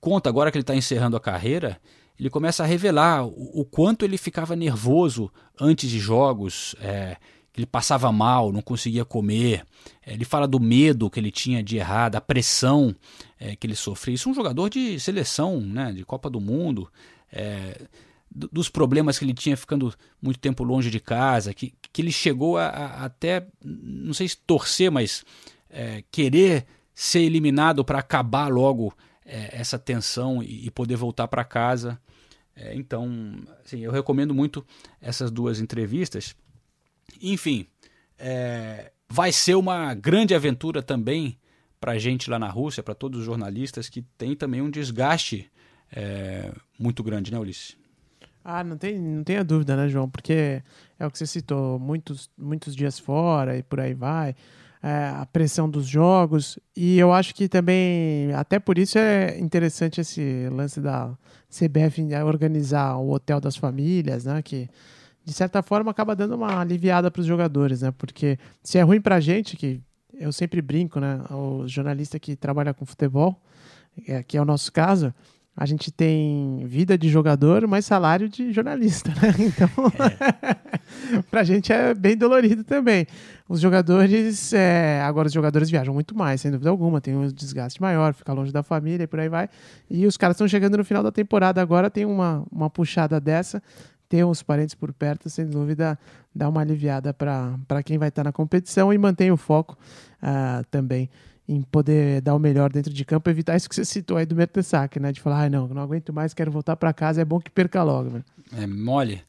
conta, 0.00 0.28
agora 0.28 0.50
que 0.50 0.56
ele 0.56 0.62
está 0.62 0.74
encerrando 0.74 1.16
a 1.16 1.20
carreira, 1.20 1.80
ele 2.18 2.30
começa 2.30 2.62
a 2.62 2.66
revelar 2.66 3.24
o, 3.26 3.60
o 3.60 3.64
quanto 3.64 4.04
ele 4.04 4.18
ficava 4.18 4.56
nervoso 4.56 5.30
antes 5.60 5.88
de 5.90 5.98
jogos, 5.98 6.74
é, 6.80 7.16
que 7.52 7.60
ele 7.60 7.66
passava 7.66 8.10
mal, 8.12 8.52
não 8.52 8.60
conseguia 8.62 9.04
comer. 9.04 9.64
É, 10.04 10.12
ele 10.14 10.24
fala 10.24 10.46
do 10.46 10.58
medo 10.60 11.08
que 11.10 11.18
ele 11.20 11.30
tinha 11.30 11.62
de 11.62 11.76
errar, 11.76 12.08
da 12.08 12.20
pressão 12.20 12.94
é, 13.38 13.54
que 13.56 13.66
ele 13.66 13.74
sofria. 13.76 14.14
Isso 14.14 14.28
é 14.28 14.32
um 14.32 14.34
jogador 14.34 14.68
de 14.68 14.98
seleção, 15.00 15.60
né, 15.60 15.92
de 15.92 16.04
Copa 16.04 16.28
do 16.30 16.40
Mundo. 16.40 16.88
é, 17.32 17.82
do- 18.30 18.48
dos 18.52 18.68
problemas 18.68 19.18
que 19.18 19.24
ele 19.24 19.32
tinha 19.34 19.56
ficando 19.56 19.92
muito 20.20 20.38
tempo 20.38 20.62
longe 20.62 20.90
de 20.90 21.00
casa, 21.00 21.52
que, 21.54 21.72
que 21.92 22.02
ele 22.02 22.12
chegou 22.12 22.58
a, 22.58 22.66
a- 22.68 23.04
até, 23.06 23.46
não 23.64 24.12
sei 24.12 24.28
se 24.28 24.36
torcer, 24.36 24.90
mas 24.90 25.24
é, 25.70 26.02
querer 26.10 26.66
ser 26.94 27.20
eliminado 27.20 27.84
para 27.84 27.98
acabar 28.00 28.48
logo 28.48 28.92
é, 29.28 29.60
essa 29.60 29.78
tensão 29.78 30.42
e, 30.42 30.66
e 30.66 30.70
poder 30.70 30.96
voltar 30.96 31.28
para 31.28 31.44
casa. 31.44 32.00
É, 32.56 32.74
então, 32.74 33.38
assim, 33.64 33.80
eu 33.80 33.92
recomendo 33.92 34.34
muito 34.34 34.66
essas 35.00 35.30
duas 35.30 35.60
entrevistas. 35.60 36.34
Enfim, 37.20 37.66
é, 38.18 38.90
vai 39.08 39.30
ser 39.30 39.54
uma 39.54 39.94
grande 39.94 40.34
aventura 40.34 40.82
também 40.82 41.38
para 41.78 41.92
a 41.92 41.98
gente 41.98 42.28
lá 42.28 42.38
na 42.38 42.48
Rússia, 42.48 42.82
para 42.82 42.94
todos 42.94 43.20
os 43.20 43.26
jornalistas, 43.26 43.88
que 43.88 44.02
tem 44.16 44.34
também 44.34 44.60
um 44.60 44.70
desgaste 44.70 45.48
é, 45.92 46.50
muito 46.78 47.02
grande, 47.02 47.30
né, 47.30 47.38
Ulisses? 47.38 47.76
Ah, 48.44 48.64
não 48.64 48.78
tem, 48.78 48.98
não 48.98 49.22
tenha 49.22 49.44
dúvida, 49.44 49.76
né, 49.76 49.88
João? 49.88 50.08
Porque 50.08 50.62
é 50.98 51.06
o 51.06 51.10
que 51.10 51.18
você 51.18 51.26
citou, 51.26 51.78
muitos, 51.78 52.30
muitos 52.36 52.74
dias 52.74 52.98
fora 52.98 53.56
e 53.56 53.62
por 53.62 53.78
aí 53.78 53.94
vai, 53.94 54.34
é, 54.82 55.08
a 55.16 55.26
pressão 55.26 55.68
dos 55.68 55.86
jogos, 55.86 56.58
e 56.76 56.98
eu 56.98 57.12
acho 57.12 57.34
que 57.34 57.48
também, 57.48 58.32
até 58.34 58.58
por 58.58 58.78
isso 58.78 58.98
é 58.98 59.38
interessante 59.38 60.00
esse 60.00 60.48
lance 60.50 60.80
da 60.80 61.16
CBF 61.50 62.02
organizar 62.24 62.96
o 62.96 63.10
hotel 63.10 63.40
das 63.40 63.56
famílias, 63.56 64.24
né, 64.24 64.40
que 64.42 64.68
de 65.24 65.32
certa 65.32 65.62
forma 65.62 65.90
acaba 65.90 66.14
dando 66.14 66.34
uma 66.34 66.60
aliviada 66.60 67.10
para 67.10 67.20
os 67.20 67.26
jogadores, 67.26 67.82
né, 67.82 67.92
porque 67.96 68.38
se 68.62 68.78
é 68.78 68.82
ruim 68.82 69.00
para 69.00 69.16
a 69.16 69.20
gente, 69.20 69.56
que 69.56 69.80
eu 70.14 70.32
sempre 70.32 70.60
brinco, 70.62 71.00
né, 71.00 71.20
o 71.30 71.66
jornalista 71.66 72.18
que 72.18 72.36
trabalha 72.36 72.72
com 72.72 72.84
futebol, 72.84 73.40
é, 74.06 74.22
que 74.22 74.36
é 74.36 74.42
o 74.42 74.44
nosso 74.44 74.72
caso, 74.72 75.12
a 75.60 75.66
gente 75.66 75.90
tem 75.90 76.64
vida 76.66 76.96
de 76.96 77.08
jogador, 77.08 77.66
mas 77.66 77.84
salário 77.84 78.28
de 78.28 78.52
jornalista, 78.52 79.10
né? 79.10 79.34
Então, 79.48 79.68
pra 81.28 81.42
gente 81.42 81.72
é 81.72 81.92
bem 81.92 82.16
dolorido 82.16 82.62
também. 82.62 83.08
Os 83.48 83.60
jogadores, 83.60 84.52
é, 84.52 85.00
agora 85.02 85.26
os 85.26 85.32
jogadores 85.32 85.68
viajam 85.68 85.92
muito 85.92 86.16
mais, 86.16 86.40
sem 86.40 86.52
dúvida 86.52 86.70
alguma, 86.70 87.00
tem 87.00 87.16
um 87.16 87.26
desgaste 87.26 87.82
maior, 87.82 88.14
fica 88.14 88.32
longe 88.32 88.52
da 88.52 88.62
família 88.62 89.02
e 89.02 89.06
por 89.08 89.18
aí 89.18 89.28
vai. 89.28 89.48
E 89.90 90.06
os 90.06 90.16
caras 90.16 90.36
estão 90.36 90.46
chegando 90.46 90.76
no 90.76 90.84
final 90.84 91.02
da 91.02 91.10
temporada 91.10 91.60
agora, 91.60 91.90
tem 91.90 92.04
uma, 92.04 92.44
uma 92.52 92.70
puxada 92.70 93.20
dessa, 93.20 93.60
ter 94.08 94.22
os 94.22 94.44
parentes 94.44 94.76
por 94.76 94.92
perto, 94.92 95.28
sem 95.28 95.44
dúvida, 95.44 95.98
dá 96.32 96.48
uma 96.48 96.60
aliviada 96.60 97.12
para 97.12 97.82
quem 97.84 97.98
vai 97.98 98.10
estar 98.10 98.22
na 98.22 98.30
competição 98.30 98.92
e 98.92 98.98
mantém 98.98 99.32
o 99.32 99.36
foco 99.36 99.76
ah, 100.22 100.62
também 100.70 101.10
em 101.48 101.62
poder 101.62 102.20
dar 102.20 102.34
o 102.34 102.38
melhor 102.38 102.70
dentro 102.70 102.92
de 102.92 103.04
campo, 103.04 103.30
evitar 103.30 103.56
isso 103.56 103.68
que 103.68 103.74
você 103.74 103.84
citou 103.84 104.18
aí 104.18 104.26
do 104.26 104.36
Mertesacker, 104.36 105.00
né? 105.00 105.10
De 105.10 105.20
falar, 105.20 105.44
ah, 105.44 105.50
não, 105.50 105.66
não 105.66 105.80
aguento 105.80 106.12
mais, 106.12 106.34
quero 106.34 106.50
voltar 106.50 106.76
para 106.76 106.92
casa, 106.92 107.22
é 107.22 107.24
bom 107.24 107.40
que 107.40 107.50
perca 107.50 107.82
logo, 107.82 108.10
né? 108.10 108.24
É 108.52 108.66
mole. 108.66 109.22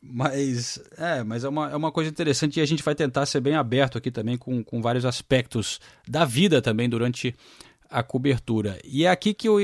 Mas 0.00 0.80
é, 0.96 1.22
mas 1.22 1.44
é 1.44 1.48
uma, 1.48 1.70
é 1.70 1.76
uma 1.76 1.92
coisa 1.92 2.08
interessante 2.08 2.58
e 2.58 2.62
a 2.62 2.66
gente 2.66 2.82
vai 2.82 2.94
tentar 2.94 3.26
ser 3.26 3.40
bem 3.40 3.54
aberto 3.54 3.98
aqui 3.98 4.10
também 4.10 4.38
com, 4.38 4.62
com 4.62 4.80
vários 4.80 5.04
aspectos 5.04 5.80
da 6.06 6.24
vida 6.24 6.62
também 6.62 6.88
durante 6.88 7.34
a 7.90 8.02
cobertura. 8.02 8.78
E 8.84 9.04
é 9.04 9.10
aqui 9.10 9.34
que 9.34 9.48
eu 9.48 9.58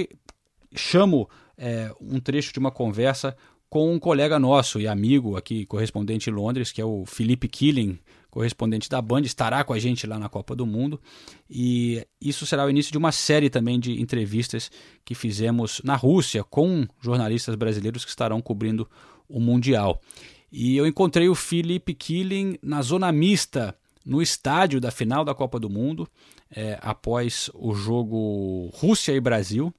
chamo 0.74 1.28
é, 1.56 1.90
um 2.00 2.20
trecho 2.20 2.52
de 2.52 2.58
uma 2.58 2.70
conversa 2.70 3.34
com 3.70 3.92
um 3.92 3.98
colega 3.98 4.38
nosso 4.38 4.80
e 4.80 4.86
amigo 4.86 5.36
aqui, 5.36 5.66
correspondente 5.66 6.30
em 6.30 6.32
Londres, 6.32 6.70
que 6.70 6.80
é 6.80 6.84
o 6.84 7.04
Felipe 7.06 7.48
Killing, 7.48 7.98
correspondente 8.34 8.90
da 8.90 9.00
Band, 9.00 9.20
estará 9.20 9.62
com 9.62 9.72
a 9.72 9.78
gente 9.78 10.08
lá 10.08 10.18
na 10.18 10.28
Copa 10.28 10.56
do 10.56 10.66
Mundo. 10.66 11.00
E 11.48 12.04
isso 12.20 12.44
será 12.44 12.66
o 12.66 12.70
início 12.70 12.90
de 12.90 12.98
uma 12.98 13.12
série 13.12 13.48
também 13.48 13.78
de 13.78 14.02
entrevistas 14.02 14.72
que 15.04 15.14
fizemos 15.14 15.80
na 15.84 15.94
Rússia 15.94 16.42
com 16.42 16.84
jornalistas 17.00 17.54
brasileiros 17.54 18.04
que 18.04 18.10
estarão 18.10 18.42
cobrindo 18.42 18.90
o 19.28 19.38
Mundial. 19.38 20.02
E 20.50 20.76
eu 20.76 20.84
encontrei 20.84 21.28
o 21.28 21.34
Felipe 21.34 21.94
Killing 21.94 22.58
na 22.60 22.82
zona 22.82 23.12
mista, 23.12 23.76
no 24.04 24.20
estádio 24.20 24.80
da 24.80 24.90
final 24.90 25.24
da 25.24 25.34
Copa 25.34 25.60
do 25.60 25.70
Mundo, 25.70 26.08
é, 26.50 26.76
após 26.82 27.48
o 27.54 27.72
jogo 27.72 28.68
Rússia 28.74 29.12
e 29.12 29.20
Brasil. 29.20 29.72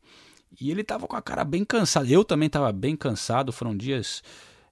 E 0.59 0.71
ele 0.71 0.81
estava 0.81 1.05
com 1.07 1.15
a 1.17 1.21
cara 1.21 1.43
bem 1.43 1.65
cansado. 1.65 2.09
Eu 2.09 2.23
também 2.23 2.47
estava 2.47 2.71
bem 2.71 2.95
cansado. 2.95 3.51
Foram 3.51 3.75
dias 3.75 4.23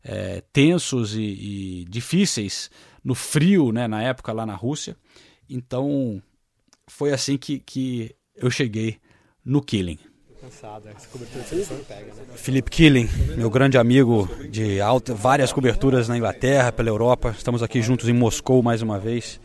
é, 0.04 0.44
tensos 0.52 1.16
e, 1.16 1.22
e, 1.22 1.86
difíceis 1.86 2.70
no 3.04 3.16
frio, 3.16 3.72
né, 3.72 3.88
na 3.88 4.02
época 4.04 4.34
lá 4.34 4.46
na 4.46 4.56
Rússia. 4.56 4.96
Então 5.50 6.22
foi 6.88 7.12
assim 7.12 7.38
que, 7.38 7.60
que 7.60 8.16
eu 8.36 8.50
cheguei 8.50 8.98
no 9.46 9.62
Killing. 9.62 10.00
Cansado, 10.42 10.90
essa 10.90 11.08
cobertura 11.08 11.44
de 11.44 11.84
pega, 11.86 12.14
né? 12.14 12.24
Felipe 12.36 12.70
Killing, 12.70 13.08
meu 13.38 13.50
grande 13.50 13.78
amigo 13.78 14.28
de 14.50 14.82
alta, 14.82 15.14
várias 15.14 15.54
coberturas 15.54 16.10
na 16.10 16.18
Inglaterra, 16.18 16.70
pela 16.70 16.90
Europa. 16.90 17.34
Estamos 17.38 17.64
aqui 17.64 17.82
juntos 17.82 18.10
em 18.10 18.14
Moscou 18.14 18.62
mais 18.62 18.82
uma 18.82 19.00
vez. 19.00 19.40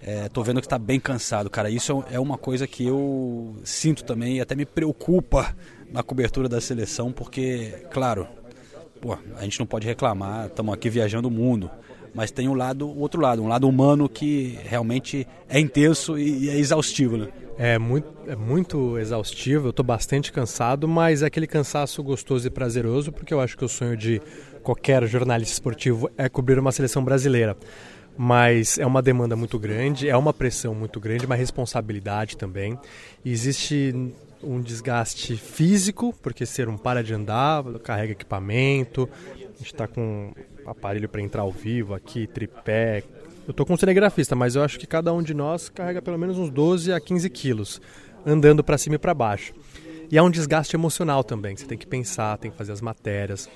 É, 0.00 0.28
tô 0.30 0.42
vendo 0.42 0.60
que 0.60 0.66
está 0.66 0.78
bem 0.78 0.98
cansado, 0.98 1.50
cara. 1.50 1.68
Isso 1.68 2.02
é 2.10 2.18
uma 2.18 2.38
coisa 2.38 2.66
que 2.66 2.86
eu 2.86 3.56
sinto 3.62 4.04
também 4.04 4.38
e 4.38 4.40
até 4.40 4.54
me 4.54 4.64
preocupa 4.64 5.54
na 5.92 6.02
cobertura 6.02 6.48
da 6.48 6.60
seleção, 6.60 7.12
porque, 7.12 7.86
claro, 7.92 8.26
pô, 9.02 9.18
a 9.36 9.42
gente 9.42 9.58
não 9.58 9.66
pode 9.66 9.84
reclamar, 9.84 10.46
estamos 10.46 10.72
aqui 10.72 10.88
viajando 10.88 11.26
o 11.26 11.30
mundo, 11.30 11.68
mas 12.14 12.30
tem 12.30 12.48
um 12.48 12.54
lado, 12.54 12.88
o 12.88 13.00
outro 13.00 13.20
lado, 13.20 13.42
um 13.42 13.48
lado 13.48 13.68
humano 13.68 14.08
que 14.08 14.56
realmente 14.62 15.26
é 15.48 15.58
intenso 15.58 16.16
e, 16.16 16.44
e 16.44 16.48
é 16.50 16.56
exaustivo, 16.56 17.16
né? 17.16 17.28
É 17.58 17.78
muito, 17.78 18.08
é 18.28 18.36
muito 18.36 18.96
exaustivo, 18.98 19.66
eu 19.66 19.70
estou 19.70 19.84
bastante 19.84 20.32
cansado, 20.32 20.86
mas 20.86 21.22
é 21.22 21.26
aquele 21.26 21.48
cansaço 21.48 22.00
gostoso 22.02 22.46
e 22.46 22.50
prazeroso, 22.50 23.10
porque 23.10 23.34
eu 23.34 23.40
acho 23.40 23.58
que 23.58 23.64
o 23.64 23.68
sonho 23.68 23.96
de 23.96 24.22
qualquer 24.62 25.04
jornalista 25.06 25.52
esportivo 25.52 26.08
é 26.16 26.28
cobrir 26.28 26.58
uma 26.58 26.72
seleção 26.72 27.04
brasileira. 27.04 27.56
Mas 28.16 28.78
é 28.78 28.86
uma 28.86 29.02
demanda 29.02 29.34
muito 29.34 29.58
grande, 29.58 30.08
é 30.08 30.16
uma 30.16 30.32
pressão 30.32 30.74
muito 30.74 31.00
grande, 31.00 31.26
uma 31.26 31.34
responsabilidade 31.34 32.36
também. 32.36 32.78
Existe 33.24 34.12
um 34.42 34.60
desgaste 34.60 35.36
físico, 35.36 36.14
porque 36.22 36.44
ser 36.44 36.68
um 36.68 36.76
para 36.76 37.02
de 37.02 37.14
andar, 37.14 37.64
carrega 37.80 38.12
equipamento, 38.12 39.08
a 39.34 39.36
gente 39.36 39.72
está 39.72 39.86
com 39.86 40.32
aparelho 40.66 41.08
para 41.08 41.20
entrar 41.20 41.42
ao 41.42 41.52
vivo 41.52 41.94
aqui, 41.94 42.26
tripé. 42.26 43.04
Eu 43.46 43.52
tô 43.52 43.66
com 43.66 43.74
um 43.74 43.76
cinegrafista, 43.76 44.36
mas 44.36 44.54
eu 44.54 44.62
acho 44.62 44.78
que 44.78 44.86
cada 44.86 45.12
um 45.12 45.22
de 45.22 45.34
nós 45.34 45.68
carrega 45.68 46.00
pelo 46.00 46.18
menos 46.18 46.38
uns 46.38 46.50
12 46.50 46.92
a 46.92 47.00
15 47.00 47.28
quilos, 47.30 47.80
andando 48.24 48.62
para 48.62 48.78
cima 48.78 48.96
e 48.96 48.98
para 48.98 49.14
baixo. 49.14 49.52
E 50.10 50.18
é 50.18 50.22
um 50.22 50.30
desgaste 50.30 50.76
emocional 50.76 51.24
também, 51.24 51.56
você 51.56 51.64
tem 51.64 51.78
que 51.78 51.86
pensar, 51.86 52.36
tem 52.38 52.50
que 52.50 52.56
fazer 52.56 52.72
as 52.72 52.80
matérias, 52.80 53.48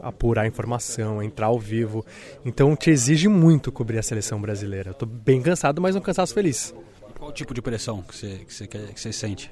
apurar 0.00 0.42
a 0.42 0.46
informação, 0.46 1.22
entrar 1.22 1.46
ao 1.46 1.58
vivo. 1.58 2.04
Então 2.44 2.74
te 2.76 2.90
exige 2.90 3.28
muito 3.28 3.72
cobrir 3.72 3.98
a 3.98 4.02
seleção 4.02 4.40
brasileira. 4.40 4.90
Eu 4.90 4.94
tô 4.94 5.06
bem 5.06 5.40
cansado, 5.40 5.80
mas 5.80 5.96
um 5.96 6.00
cansaço 6.00 6.34
feliz. 6.34 6.74
Qual 7.18 7.32
tipo 7.32 7.54
de 7.54 7.62
pressão 7.62 8.02
que 8.02 8.16
você, 8.16 8.38
que 8.46 8.52
você, 8.52 8.66
que 8.66 9.00
você 9.00 9.12
sente? 9.12 9.50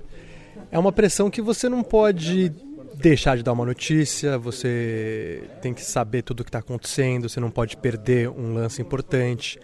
É 0.70 0.78
uma 0.78 0.92
pressão 0.92 1.30
que 1.30 1.42
você 1.42 1.68
não 1.68 1.82
pode 1.82 2.52
deixar 2.94 3.36
de 3.36 3.42
dar 3.42 3.52
uma 3.52 3.64
notícia, 3.66 4.38
você 4.38 5.42
tem 5.60 5.74
que 5.74 5.82
saber 5.82 6.22
tudo 6.22 6.40
o 6.40 6.44
que 6.44 6.48
está 6.48 6.60
acontecendo, 6.60 7.28
você 7.28 7.40
não 7.40 7.50
pode 7.50 7.76
perder 7.76 8.28
um 8.28 8.54
lance 8.54 8.80
importante. 8.80 9.58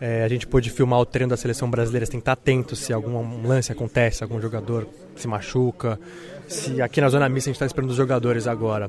É, 0.00 0.22
a 0.22 0.28
gente 0.28 0.46
pôde 0.46 0.70
filmar 0.70 1.00
o 1.00 1.06
treino 1.06 1.30
da 1.30 1.36
seleção 1.36 1.68
brasileira, 1.68 2.06
você 2.06 2.12
tem 2.12 2.20
que 2.20 2.22
estar 2.22 2.32
atento 2.32 2.76
se 2.76 2.92
algum 2.92 3.46
lance 3.46 3.72
acontece, 3.72 4.22
algum 4.22 4.40
jogador 4.40 4.86
se 5.16 5.26
machuca. 5.26 5.98
Se 6.46 6.80
aqui 6.80 7.00
na 7.00 7.08
zona 7.08 7.28
mista 7.28 7.48
a 7.48 7.50
gente 7.50 7.56
está 7.56 7.66
esperando 7.66 7.90
os 7.90 7.96
jogadores 7.96 8.46
agora, 8.46 8.88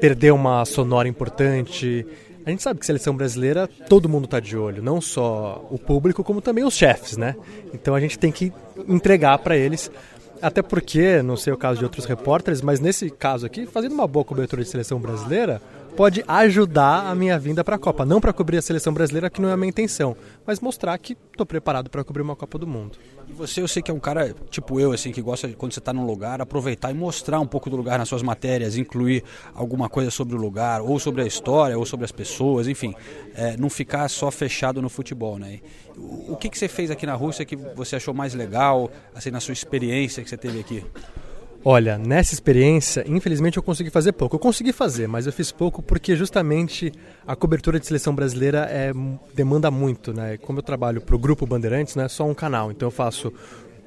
perder 0.00 0.32
uma 0.32 0.64
sonora 0.64 1.06
importante. 1.06 2.04
A 2.44 2.50
gente 2.50 2.62
sabe 2.62 2.80
que 2.80 2.86
seleção 2.86 3.14
brasileira 3.14 3.68
todo 3.88 4.08
mundo 4.08 4.24
está 4.24 4.40
de 4.40 4.56
olho, 4.56 4.82
não 4.82 5.00
só 5.00 5.64
o 5.70 5.78
público, 5.78 6.24
como 6.24 6.40
também 6.40 6.64
os 6.64 6.74
chefes, 6.74 7.16
né? 7.16 7.36
Então 7.72 7.94
a 7.94 8.00
gente 8.00 8.18
tem 8.18 8.32
que 8.32 8.52
entregar 8.88 9.38
para 9.38 9.56
eles 9.56 9.90
até 10.42 10.62
porque, 10.62 11.22
não 11.22 11.36
sei 11.36 11.52
o 11.52 11.56
caso 11.56 11.78
de 11.78 11.84
outros 11.84 12.04
repórteres, 12.04 12.62
mas 12.62 12.80
nesse 12.80 13.10
caso 13.10 13.46
aqui, 13.46 13.66
fazendo 13.66 13.92
uma 13.92 14.06
boa 14.06 14.24
cobertura 14.24 14.62
de 14.62 14.68
seleção 14.68 14.98
brasileira, 14.98 15.60
pode 15.96 16.24
ajudar 16.26 17.06
a 17.06 17.14
minha 17.14 17.38
vinda 17.38 17.62
para 17.62 17.76
a 17.76 17.78
Copa. 17.78 18.04
Não 18.04 18.20
para 18.20 18.32
cobrir 18.32 18.58
a 18.58 18.62
seleção 18.62 18.92
brasileira, 18.92 19.30
que 19.30 19.40
não 19.40 19.48
é 19.48 19.52
a 19.52 19.56
minha 19.56 19.68
intenção, 19.68 20.16
mas 20.46 20.60
mostrar 20.60 20.96
que 20.98 21.16
estou 21.30 21.46
preparado 21.46 21.90
para 21.90 22.02
cobrir 22.02 22.22
uma 22.22 22.36
Copa 22.36 22.58
do 22.58 22.66
Mundo. 22.66 22.98
E 23.28 23.32
você, 23.32 23.60
eu 23.60 23.68
sei 23.68 23.82
que 23.82 23.90
é 23.90 23.94
um 23.94 24.00
cara 24.00 24.34
tipo 24.50 24.80
eu, 24.80 24.92
assim, 24.92 25.12
que 25.12 25.22
gosta 25.22 25.46
de, 25.46 25.54
quando 25.54 25.72
você 25.72 25.78
está 25.78 25.92
num 25.92 26.04
lugar, 26.04 26.40
aproveitar 26.40 26.90
e 26.90 26.94
mostrar 26.94 27.38
um 27.40 27.46
pouco 27.46 27.70
do 27.70 27.76
lugar 27.76 27.98
nas 27.98 28.08
suas 28.08 28.22
matérias, 28.22 28.76
incluir 28.76 29.22
alguma 29.54 29.88
coisa 29.88 30.10
sobre 30.10 30.34
o 30.34 30.38
lugar, 30.38 30.80
ou 30.80 30.98
sobre 30.98 31.22
a 31.22 31.26
história, 31.26 31.78
ou 31.78 31.86
sobre 31.86 32.04
as 32.04 32.12
pessoas, 32.12 32.66
enfim, 32.66 32.94
é, 33.34 33.56
não 33.56 33.70
ficar 33.70 34.08
só 34.08 34.30
fechado 34.30 34.82
no 34.82 34.88
futebol, 34.88 35.38
né? 35.38 35.60
O, 35.96 36.32
o 36.32 36.36
que, 36.36 36.48
que 36.48 36.58
você 36.58 36.68
fez 36.68 36.90
aqui 36.90 37.06
na 37.06 37.14
Rússia 37.14 37.44
que 37.44 37.56
você 37.56 37.96
achou 37.96 38.12
mais 38.12 38.34
legal, 38.34 38.90
assim, 39.14 39.30
na 39.30 39.40
sua 39.40 39.52
experiência 39.52 40.22
que 40.22 40.28
você 40.28 40.36
teve 40.36 40.58
aqui? 40.58 40.84
Olha, 41.62 41.98
nessa 41.98 42.32
experiência, 42.32 43.04
infelizmente 43.06 43.58
eu 43.58 43.62
consegui 43.62 43.90
fazer 43.90 44.12
pouco. 44.12 44.36
Eu 44.36 44.40
consegui 44.40 44.72
fazer, 44.72 45.06
mas 45.06 45.26
eu 45.26 45.32
fiz 45.32 45.52
pouco 45.52 45.82
porque 45.82 46.16
justamente 46.16 46.90
a 47.26 47.36
cobertura 47.36 47.78
de 47.78 47.86
seleção 47.86 48.14
brasileira 48.14 48.66
é, 48.70 48.92
demanda 49.34 49.70
muito, 49.70 50.12
né? 50.12 50.38
Como 50.38 50.58
eu 50.58 50.62
trabalho 50.62 51.02
para 51.02 51.14
o 51.14 51.18
Grupo 51.18 51.46
Bandeirantes, 51.46 51.94
não 51.94 52.04
é 52.04 52.08
só 52.08 52.26
um 52.26 52.34
canal, 52.34 52.70
então 52.70 52.86
eu 52.86 52.90
faço 52.90 53.30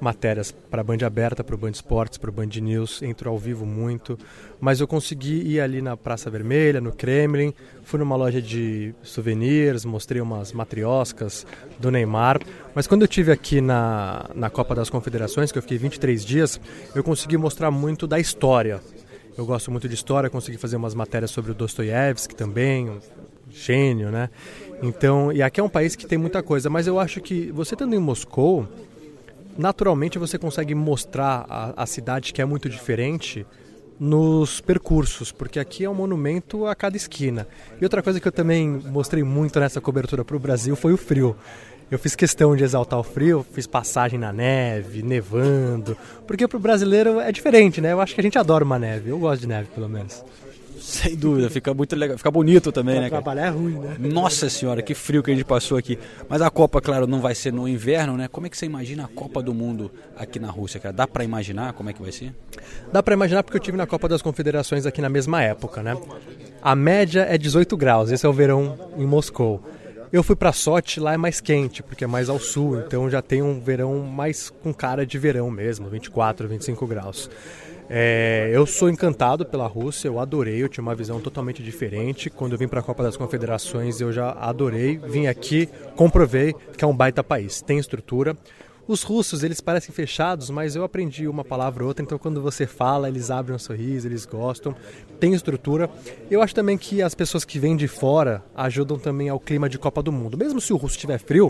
matérias 0.04 0.52
para 0.52 0.82
a 0.82 0.84
Band 0.84 0.98
Aberta, 1.06 1.44
para 1.44 1.56
o 1.56 1.58
Band 1.58 1.72
Esportes, 1.72 2.18
para 2.18 2.30
o 2.30 2.34
Band 2.34 2.50
News, 2.62 3.02
entro 3.02 3.30
ao 3.30 3.38
vivo 3.38 3.66
muito, 3.66 4.20
mas 4.60 4.82
eu 4.82 4.88
consegui 4.88 5.42
ir 5.48 5.62
ali 5.62 5.82
na 5.82 5.96
Praça 5.96 6.30
Vermelha, 6.30 6.82
no 6.82 6.92
Kremlin, 6.92 7.54
fui 7.84 8.00
numa 8.00 8.16
loja 8.16 8.42
de 8.42 8.94
souvenirs, 9.02 9.86
mostrei 9.86 10.22
umas 10.22 10.52
matrioscas 10.52 11.48
do 11.80 11.90
Neymar, 11.90 12.40
mas 12.76 12.86
quando 12.86 13.04
eu 13.04 13.08
tive 13.08 13.32
aqui 13.32 13.62
na, 13.62 14.30
na 14.36 14.50
Copa 14.50 14.76
das 14.76 14.90
Confederações, 14.90 15.52
que 15.52 15.58
eu 15.58 15.62
fiquei 15.62 15.78
23 15.78 16.26
dias, 16.26 16.60
eu 16.94 17.04
consegui 17.04 17.38
mostrar 17.38 17.72
muito 17.72 18.06
da 18.06 18.20
história. 18.20 18.82
Eu 19.36 19.46
gosto 19.46 19.72
muito 19.72 19.88
de 19.88 19.96
história, 19.96 20.30
consegui 20.30 20.58
fazer 20.58 20.76
umas 20.76 20.94
matérias 20.94 21.32
sobre 21.32 21.52
o 21.52 21.56
Dostoiévski 21.56 22.36
também, 22.36 22.90
um 22.90 23.00
gênio, 23.50 24.12
né? 24.12 24.30
Então, 24.82 25.32
e 25.32 25.42
aqui 25.42 25.60
é 25.60 25.64
um 25.64 25.70
país 25.70 25.96
que 25.96 26.06
tem 26.06 26.18
muita 26.18 26.44
coisa, 26.44 26.70
mas 26.70 26.86
eu 26.86 27.00
acho 27.00 27.22
que 27.22 27.52
você 27.52 27.74
estando 27.74 27.96
em 27.96 28.00
Moscou, 28.00 28.68
naturalmente 29.58 30.18
você 30.20 30.38
consegue 30.38 30.74
mostrar 30.76 31.46
a, 31.50 31.84
a, 31.84 31.86
cidade 31.86 32.34
que 32.34 32.42
é 32.42 32.46
muito 32.46 32.70
diferente 32.70 33.46
nos 34.00 34.60
percursos, 34.60 35.32
porque 35.32 35.60
aqui 35.60 35.86
é 35.86 35.90
um 35.90 35.94
monumento 35.94 36.66
a 36.66 36.76
cada 36.76 36.98
esquina. 36.98 37.48
E 37.80 37.84
outra 37.84 38.02
coisa 38.02 38.20
que 38.20 38.28
eu 38.28 38.32
também 38.32 38.68
mostrei 38.68 39.24
muito 39.24 39.60
nessa 39.60 39.80
cobertura 39.80 40.26
para 40.26 40.36
o 40.36 40.40
Brasil 40.40 40.76
foi 40.76 40.94
o 40.94 40.98
frio. 40.98 41.36
Eu 41.92 42.00
fiz 42.00 42.16
questão 42.16 42.56
de 42.56 42.64
exaltar 42.64 43.00
o 43.00 43.04
frio, 43.04 43.46
fiz 43.54 43.68
passagem 43.68 44.18
na 44.18 44.34
neve, 44.34 45.04
nevando, 45.04 45.96
porque 46.26 46.48
para 46.48 46.58
o 46.58 46.60
brasileiro 46.60 47.20
é 47.20 47.32
diferente, 47.32 47.80
né? 47.80 47.92
Eu 47.92 48.02
acho 48.02 48.16
que 48.16 48.22
a 48.22 48.24
gente 48.24 48.38
adora 48.38 48.64
uma 48.64 48.80
neve, 48.80 49.10
eu 49.10 49.20
gosto 49.20 49.42
de 49.42 49.48
neve 49.48 49.70
pelo 49.76 49.88
menos. 49.88 50.24
Sem 50.84 51.16
dúvida, 51.16 51.50
fica 51.50 51.74
muito 51.74 51.96
legal, 51.96 52.18
fica 52.18 52.30
bonito 52.30 52.70
também, 52.70 52.96
pra 52.96 53.04
né? 53.04 53.10
Cara? 53.10 53.22
trabalhar 53.22 53.48
é 53.48 53.50
ruim, 53.50 53.80
né? 53.80 53.96
Nossa 53.98 54.50
senhora, 54.50 54.82
que 54.82 54.94
frio 54.94 55.24
que 55.24 55.32
a 55.32 55.34
gente 55.34 55.46
passou 55.46 55.78
aqui. 55.78 55.98
Mas 56.28 56.42
a 56.42 56.50
Copa, 56.50 56.82
claro, 56.82 57.08
não 57.08 57.22
vai 57.22 57.34
ser 57.34 57.54
no 57.54 57.70
inverno, 57.70 58.18
né? 58.18 58.28
Como 58.28 58.48
é 58.48 58.50
que 58.50 58.58
você 58.58 58.66
imagina 58.66 59.06
a 59.06 59.08
Copa 59.08 59.42
do 59.42 59.54
Mundo 59.54 59.90
aqui 60.18 60.40
na 60.40 60.52
Rússia, 60.52 60.82
cara? 60.82 60.94
Dá 60.94 61.08
para 61.08 61.24
imaginar 61.24 61.72
como 61.72 61.90
é 61.90 61.94
que 61.94 62.02
vai 62.02 62.12
ser? 62.12 62.36
Dá 62.92 63.02
para 63.02 63.14
imaginar 63.14 63.44
porque 63.44 63.56
eu 63.56 63.62
tive 63.62 63.78
na 63.78 63.88
Copa 63.88 64.10
das 64.10 64.22
Confederações 64.22 64.86
aqui 64.86 65.02
na 65.02 65.08
mesma 65.08 65.42
época, 65.42 65.82
né? 65.82 65.96
A 66.62 66.76
média 66.76 67.26
é 67.30 67.38
18 67.38 67.78
graus, 67.78 68.12
esse 68.12 68.26
é 68.26 68.30
o 68.30 68.34
verão 68.34 68.78
em 68.98 69.06
Moscou. 69.06 69.64
Eu 70.12 70.22
fui 70.22 70.36
para 70.36 70.52
Sochi, 70.52 71.00
lá 71.00 71.14
é 71.14 71.18
mais 71.18 71.42
quente, 71.42 71.82
porque 71.82 72.04
é 72.04 72.08
mais 72.08 72.30
ao 72.30 72.40
sul, 72.40 72.78
então 72.78 73.10
já 73.10 73.22
tem 73.22 73.42
um 73.42 73.60
verão 73.60 74.00
mais 74.02 74.50
com 74.50 74.72
cara 74.74 75.08
de 75.08 75.18
verão 75.18 75.50
mesmo, 75.50 75.90
24, 75.90 76.48
25 76.48 76.86
graus. 76.86 77.30
É, 77.90 78.50
eu 78.54 78.66
sou 78.66 78.90
encantado 78.90 79.46
pela 79.46 79.68
Rússia, 79.68 80.08
eu 80.08 80.20
adorei, 80.20 80.62
eu 80.62 80.70
tinha 80.70 80.82
uma 80.82 80.96
visão 80.96 81.20
totalmente 81.20 81.62
diferente. 81.62 82.30
Quando 82.30 82.54
eu 82.54 82.58
vim 82.58 82.68
para 82.68 82.80
a 82.80 82.84
Copa 82.84 83.04
das 83.04 83.18
Confederações, 83.18 84.00
eu 84.00 84.12
já 84.12 84.32
adorei. 84.32 84.98
Vim 84.98 85.28
aqui, 85.28 85.68
comprovei 85.96 86.54
que 86.78 86.84
é 86.84 86.88
um 86.88 86.96
baita 86.96 87.24
país, 87.24 87.62
tem 87.62 87.78
estrutura. 87.78 88.36
Os 88.86 89.02
russos, 89.02 89.44
eles 89.44 89.62
parecem 89.62 89.96
fechados, 89.96 90.50
mas 90.50 90.76
eu 90.76 90.84
aprendi 90.84 91.26
uma 91.26 91.46
palavra 91.46 91.84
ou 91.84 91.88
outra, 91.88 92.04
então 92.04 92.18
quando 92.18 92.42
você 92.42 92.68
fala, 92.68 93.08
eles 93.08 93.32
abrem 93.32 93.56
um 93.56 93.60
sorriso, 93.60 94.10
eles 94.10 94.26
gostam, 94.26 94.76
tem 95.22 95.34
estrutura. 95.34 95.90
Eu 96.30 96.42
acho 96.42 96.54
também 96.54 96.78
que 96.78 97.02
as 97.02 97.16
pessoas 97.16 97.46
que 97.46 97.58
vêm 97.58 97.78
de 97.78 97.88
fora 97.88 98.44
ajudam 98.54 99.00
também 99.00 99.30
ao 99.30 99.40
clima 99.40 99.70
de 99.70 99.80
Copa 99.80 100.04
do 100.04 100.12
Mundo. 100.12 100.38
Mesmo 100.38 100.60
se 100.60 100.74
o 100.74 100.76
russo 100.76 100.96
estiver 100.96 101.18
frio, 101.18 101.50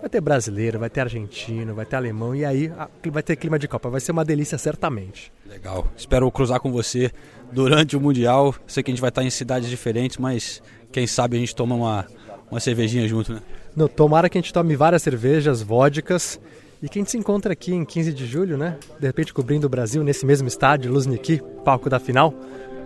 vai 0.00 0.10
ter 0.10 0.20
brasileiro, 0.20 0.78
vai 0.78 0.90
ter 0.90 1.00
argentino, 1.00 1.74
vai 1.74 1.86
ter 1.86 1.96
alemão, 1.96 2.34
e 2.34 2.44
aí 2.44 2.70
vai 3.10 3.22
ter 3.22 3.36
clima 3.36 3.58
de 3.58 3.66
Copa. 3.66 3.88
Vai 3.88 4.00
ser 4.00 4.12
uma 4.12 4.24
delícia, 4.24 4.58
certamente. 4.58 5.32
Legal. 5.48 5.86
Espero 5.96 6.30
cruzar 6.30 6.60
com 6.60 6.70
você 6.70 7.10
durante 7.52 7.96
o 7.96 8.00
Mundial. 8.00 8.54
Sei 8.66 8.82
que 8.82 8.90
a 8.90 8.94
gente 8.94 9.00
vai 9.00 9.08
estar 9.08 9.22
em 9.22 9.30
cidades 9.30 9.68
diferentes, 9.68 10.18
mas 10.18 10.62
quem 10.92 11.06
sabe 11.06 11.36
a 11.36 11.40
gente 11.40 11.54
toma 11.54 11.74
uma, 11.74 12.06
uma 12.50 12.60
cervejinha 12.60 13.08
junto, 13.08 13.32
né? 13.32 13.40
No, 13.74 13.88
tomara 13.88 14.28
que 14.28 14.38
a 14.38 14.40
gente 14.40 14.52
tome 14.52 14.76
várias 14.76 15.02
cervejas, 15.02 15.60
vodkas, 15.60 16.38
e 16.82 16.88
que 16.88 16.98
a 16.98 17.00
gente 17.00 17.10
se 17.10 17.16
encontre 17.16 17.52
aqui 17.52 17.72
em 17.72 17.84
15 17.84 18.12
de 18.12 18.26
julho, 18.26 18.56
né? 18.56 18.76
De 19.00 19.06
repente 19.06 19.32
cobrindo 19.32 19.66
o 19.66 19.70
Brasil 19.70 20.04
nesse 20.04 20.26
mesmo 20.26 20.46
estádio, 20.46 20.92
Luzniki, 20.92 21.42
palco 21.64 21.88
da 21.88 21.98
final. 21.98 22.34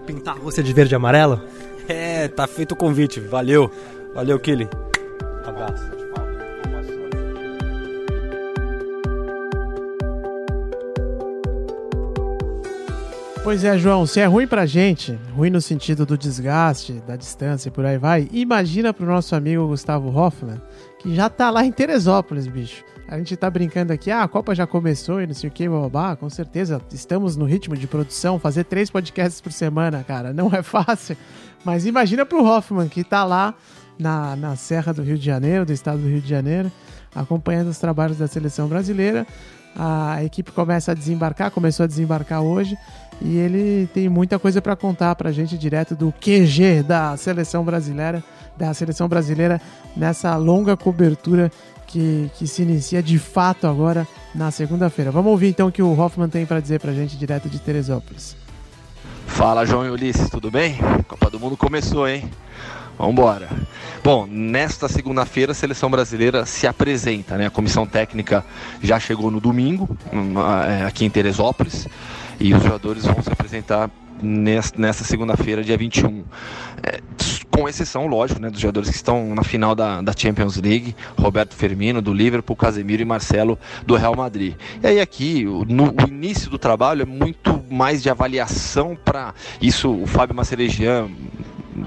Pintar 0.06 0.36
a 0.36 0.38
Rússia 0.38 0.62
de 0.62 0.72
verde 0.72 0.94
e 0.94 0.96
amarelo. 0.96 1.42
É, 1.88 2.28
tá 2.28 2.46
feito 2.46 2.72
o 2.72 2.76
convite. 2.76 3.18
Valeu. 3.18 3.70
Valeu, 4.14 4.38
Kili. 4.38 4.68
Abraço. 5.44 5.97
Pois 13.48 13.64
é, 13.64 13.78
João, 13.78 14.04
se 14.04 14.20
é 14.20 14.26
ruim 14.26 14.46
pra 14.46 14.66
gente, 14.66 15.18
ruim 15.34 15.48
no 15.48 15.58
sentido 15.58 16.04
do 16.04 16.18
desgaste, 16.18 17.02
da 17.06 17.16
distância 17.16 17.70
e 17.70 17.72
por 17.72 17.82
aí 17.82 17.96
vai, 17.96 18.28
imagina 18.30 18.92
pro 18.92 19.06
nosso 19.06 19.34
amigo 19.34 19.66
Gustavo 19.68 20.14
Hoffman, 20.14 20.60
que 20.98 21.14
já 21.14 21.30
tá 21.30 21.48
lá 21.48 21.64
em 21.64 21.72
Teresópolis, 21.72 22.46
bicho. 22.46 22.84
A 23.08 23.16
gente 23.16 23.34
tá 23.38 23.48
brincando 23.48 23.90
aqui, 23.90 24.10
ah, 24.10 24.22
a 24.22 24.28
Copa 24.28 24.54
já 24.54 24.66
começou 24.66 25.22
e 25.22 25.26
não 25.26 25.32
sei 25.32 25.48
o 25.48 25.50
que, 25.50 25.66
babá, 25.66 26.14
com 26.14 26.28
certeza 26.28 26.78
estamos 26.92 27.38
no 27.38 27.46
ritmo 27.46 27.74
de 27.74 27.86
produção, 27.86 28.38
fazer 28.38 28.64
três 28.64 28.90
podcasts 28.90 29.40
por 29.40 29.50
semana, 29.50 30.04
cara, 30.06 30.30
não 30.30 30.50
é 30.52 30.62
fácil. 30.62 31.16
Mas 31.64 31.86
imagina 31.86 32.26
pro 32.26 32.44
Hoffman, 32.44 32.86
que 32.86 33.02
tá 33.02 33.24
lá 33.24 33.54
na, 33.98 34.36
na 34.36 34.56
Serra 34.56 34.92
do 34.92 35.02
Rio 35.02 35.16
de 35.16 35.24
Janeiro, 35.24 35.64
do 35.64 35.72
estado 35.72 36.02
do 36.02 36.06
Rio 36.06 36.20
de 36.20 36.28
Janeiro, 36.28 36.70
acompanhando 37.14 37.68
os 37.68 37.78
trabalhos 37.78 38.18
da 38.18 38.26
seleção 38.26 38.68
brasileira. 38.68 39.26
A 39.78 40.24
equipe 40.24 40.50
começa 40.50 40.90
a 40.90 40.94
desembarcar, 40.94 41.50
começou 41.50 41.84
a 41.84 41.86
desembarcar 41.86 42.42
hoje, 42.42 42.76
e 43.20 43.36
ele 43.36 43.88
tem 43.94 44.08
muita 44.08 44.38
coisa 44.38 44.60
para 44.60 44.74
contar 44.74 45.14
pra 45.14 45.30
gente 45.30 45.56
direto 45.56 45.94
do 45.94 46.12
QG 46.12 46.82
da 46.82 47.16
seleção 47.16 47.64
brasileira, 47.64 48.22
da 48.56 48.74
seleção 48.74 49.08
brasileira 49.08 49.60
nessa 49.96 50.36
longa 50.36 50.76
cobertura 50.76 51.50
que, 51.86 52.30
que 52.36 52.46
se 52.46 52.62
inicia 52.62 53.02
de 53.02 53.18
fato 53.18 53.66
agora 53.66 54.06
na 54.34 54.50
segunda-feira. 54.50 55.10
Vamos 55.10 55.30
ouvir 55.30 55.48
então 55.48 55.68
o 55.68 55.72
que 55.72 55.82
o 55.82 55.98
Hoffman 55.98 56.28
tem 56.28 56.44
para 56.44 56.60
dizer 56.60 56.80
pra 56.80 56.92
gente 56.92 57.16
direto 57.16 57.48
de 57.48 57.58
Teresópolis. 57.58 58.36
Fala, 59.26 59.64
João 59.64 59.86
e 59.86 59.90
Ulisses, 59.90 60.28
tudo 60.28 60.50
bem? 60.50 60.76
Copa 61.06 61.30
do 61.30 61.38
Mundo 61.38 61.56
começou, 61.56 62.08
hein? 62.08 62.28
Vambora. 62.98 63.48
Bom, 64.02 64.26
nesta 64.26 64.88
segunda-feira 64.88 65.52
a 65.52 65.54
seleção 65.54 65.90
brasileira 65.90 66.44
se 66.44 66.66
apresenta, 66.66 67.36
né? 67.36 67.46
A 67.46 67.50
comissão 67.50 67.86
técnica 67.86 68.44
já 68.82 68.98
chegou 68.98 69.30
no 69.30 69.40
domingo, 69.40 69.88
é, 70.66 70.84
aqui 70.84 71.04
em 71.04 71.10
Teresópolis, 71.10 71.86
e 72.40 72.52
os 72.52 72.62
jogadores 72.62 73.04
vão 73.04 73.22
se 73.22 73.30
apresentar 73.30 73.90
nesta 74.22 75.04
segunda-feira, 75.04 75.62
dia 75.62 75.76
21. 75.76 76.24
É, 76.82 77.00
com 77.50 77.68
exceção, 77.68 78.06
lógico, 78.06 78.40
né, 78.40 78.50
dos 78.50 78.60
jogadores 78.60 78.88
que 78.88 78.94
estão 78.94 79.34
na 79.34 79.42
final 79.42 79.74
da, 79.74 80.00
da 80.00 80.12
Champions 80.16 80.56
League, 80.56 80.94
Roberto 81.18 81.54
Firmino, 81.54 82.00
do 82.00 82.12
Liverpool, 82.14 82.54
Casemiro 82.54 83.02
e 83.02 83.04
Marcelo, 83.04 83.58
do 83.84 83.96
Real 83.96 84.14
Madrid. 84.14 84.54
E 84.82 84.86
aí 84.86 85.00
aqui, 85.00 85.44
no, 85.44 85.88
o 85.90 86.08
início 86.08 86.50
do 86.50 86.58
trabalho 86.58 87.02
é 87.02 87.04
muito 87.04 87.62
mais 87.68 88.02
de 88.02 88.10
avaliação 88.10 88.96
para 89.04 89.34
isso, 89.60 89.90
o 89.90 90.06
Fábio 90.06 90.36
Macerejian, 90.36 91.08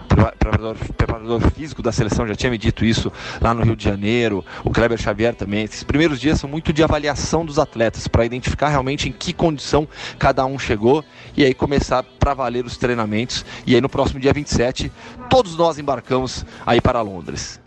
preparador, 0.07 0.75
preparador, 0.97 1.41
físico 1.51 1.81
da 1.81 1.91
seleção 1.91 2.27
já 2.27 2.35
tinha 2.35 2.49
me 2.49 2.57
dito 2.57 2.85
isso 2.85 3.11
lá 3.39 3.53
no 3.53 3.63
Rio 3.63 3.75
de 3.75 3.83
Janeiro, 3.83 4.43
o 4.63 4.71
Kleber 4.71 4.97
Xavier 4.97 5.35
também. 5.35 5.63
Esses 5.63 5.83
primeiros 5.83 6.19
dias 6.19 6.39
são 6.39 6.49
muito 6.49 6.73
de 6.73 6.83
avaliação 6.83 7.45
dos 7.45 7.59
atletas, 7.59 8.07
para 8.07 8.25
identificar 8.25 8.69
realmente 8.69 9.09
em 9.09 9.11
que 9.11 9.33
condição 9.33 9.87
cada 10.17 10.45
um 10.45 10.57
chegou 10.57 11.03
e 11.35 11.43
aí 11.43 11.53
começar 11.53 12.03
para 12.03 12.33
valer 12.33 12.65
os 12.65 12.77
treinamentos. 12.77 13.45
E 13.65 13.75
aí 13.75 13.81
no 13.81 13.89
próximo 13.89 14.19
dia 14.19 14.33
27, 14.33 14.91
todos 15.29 15.55
nós 15.55 15.77
embarcamos 15.77 16.45
aí 16.65 16.81
para 16.81 17.01
Londres. 17.01 17.59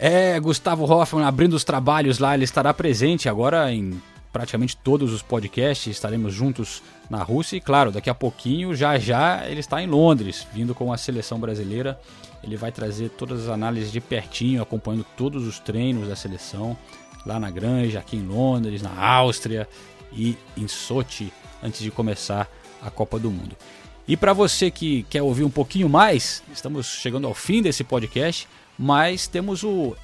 É, 0.00 0.38
Gustavo 0.38 0.84
Hoffman 0.84 1.24
abrindo 1.24 1.54
os 1.54 1.64
trabalhos 1.64 2.18
lá, 2.18 2.34
ele 2.34 2.44
estará 2.44 2.72
presente 2.72 3.28
agora 3.28 3.72
em 3.72 4.00
praticamente 4.38 4.76
todos 4.76 5.12
os 5.12 5.20
podcasts, 5.20 5.88
estaremos 5.88 6.32
juntos 6.32 6.80
na 7.10 7.24
Rússia 7.24 7.56
e 7.56 7.60
claro, 7.60 7.90
daqui 7.90 8.08
a 8.08 8.14
pouquinho, 8.14 8.72
já 8.72 8.96
já 8.96 9.44
ele 9.48 9.58
está 9.58 9.82
em 9.82 9.88
Londres, 9.88 10.46
vindo 10.54 10.76
com 10.76 10.92
a 10.92 10.96
seleção 10.96 11.40
brasileira. 11.40 11.98
Ele 12.40 12.56
vai 12.56 12.70
trazer 12.70 13.08
todas 13.08 13.42
as 13.42 13.48
análises 13.48 13.90
de 13.90 14.00
pertinho, 14.00 14.62
acompanhando 14.62 15.04
todos 15.16 15.44
os 15.44 15.58
treinos 15.58 16.06
da 16.06 16.14
seleção 16.14 16.78
lá 17.26 17.40
na 17.40 17.50
Granja, 17.50 17.98
aqui 17.98 18.16
em 18.16 18.24
Londres, 18.24 18.80
na 18.80 18.96
Áustria 18.96 19.68
e 20.12 20.36
em 20.56 20.68
Sochi, 20.68 21.32
antes 21.60 21.80
de 21.80 21.90
começar 21.90 22.48
a 22.80 22.92
Copa 22.92 23.18
do 23.18 23.32
Mundo. 23.32 23.56
E 24.06 24.16
para 24.16 24.32
você 24.32 24.70
que 24.70 25.02
quer 25.10 25.20
ouvir 25.20 25.42
um 25.42 25.50
pouquinho 25.50 25.88
mais, 25.88 26.44
estamos 26.54 26.86
chegando 26.86 27.26
ao 27.26 27.34
fim 27.34 27.60
desse 27.60 27.82
podcast, 27.82 28.46
mas 28.78 29.26
temos 29.26 29.64
o 29.64 29.96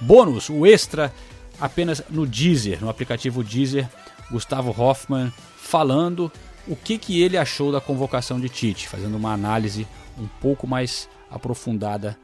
bônus, 0.00 0.48
o 0.48 0.64
extra, 0.64 1.12
apenas 1.60 2.02
no 2.10 2.26
Deezer, 2.26 2.80
no 2.80 2.88
aplicativo 2.88 3.42
Deezer, 3.42 3.88
Gustavo 4.30 4.70
Hoffman 4.70 5.32
falando 5.56 6.30
o 6.66 6.76
que, 6.76 6.98
que 6.98 7.20
ele 7.20 7.36
achou 7.36 7.72
da 7.72 7.80
convocação 7.80 8.38
de 8.38 8.48
Tite, 8.48 8.88
fazendo 8.88 9.16
uma 9.16 9.32
análise 9.32 9.86
um 10.18 10.26
pouco 10.40 10.66
mais 10.66 11.08
aprofundada 11.30 12.16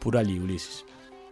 por 0.00 0.16
ali, 0.16 0.38
Ulisses. 0.38 0.84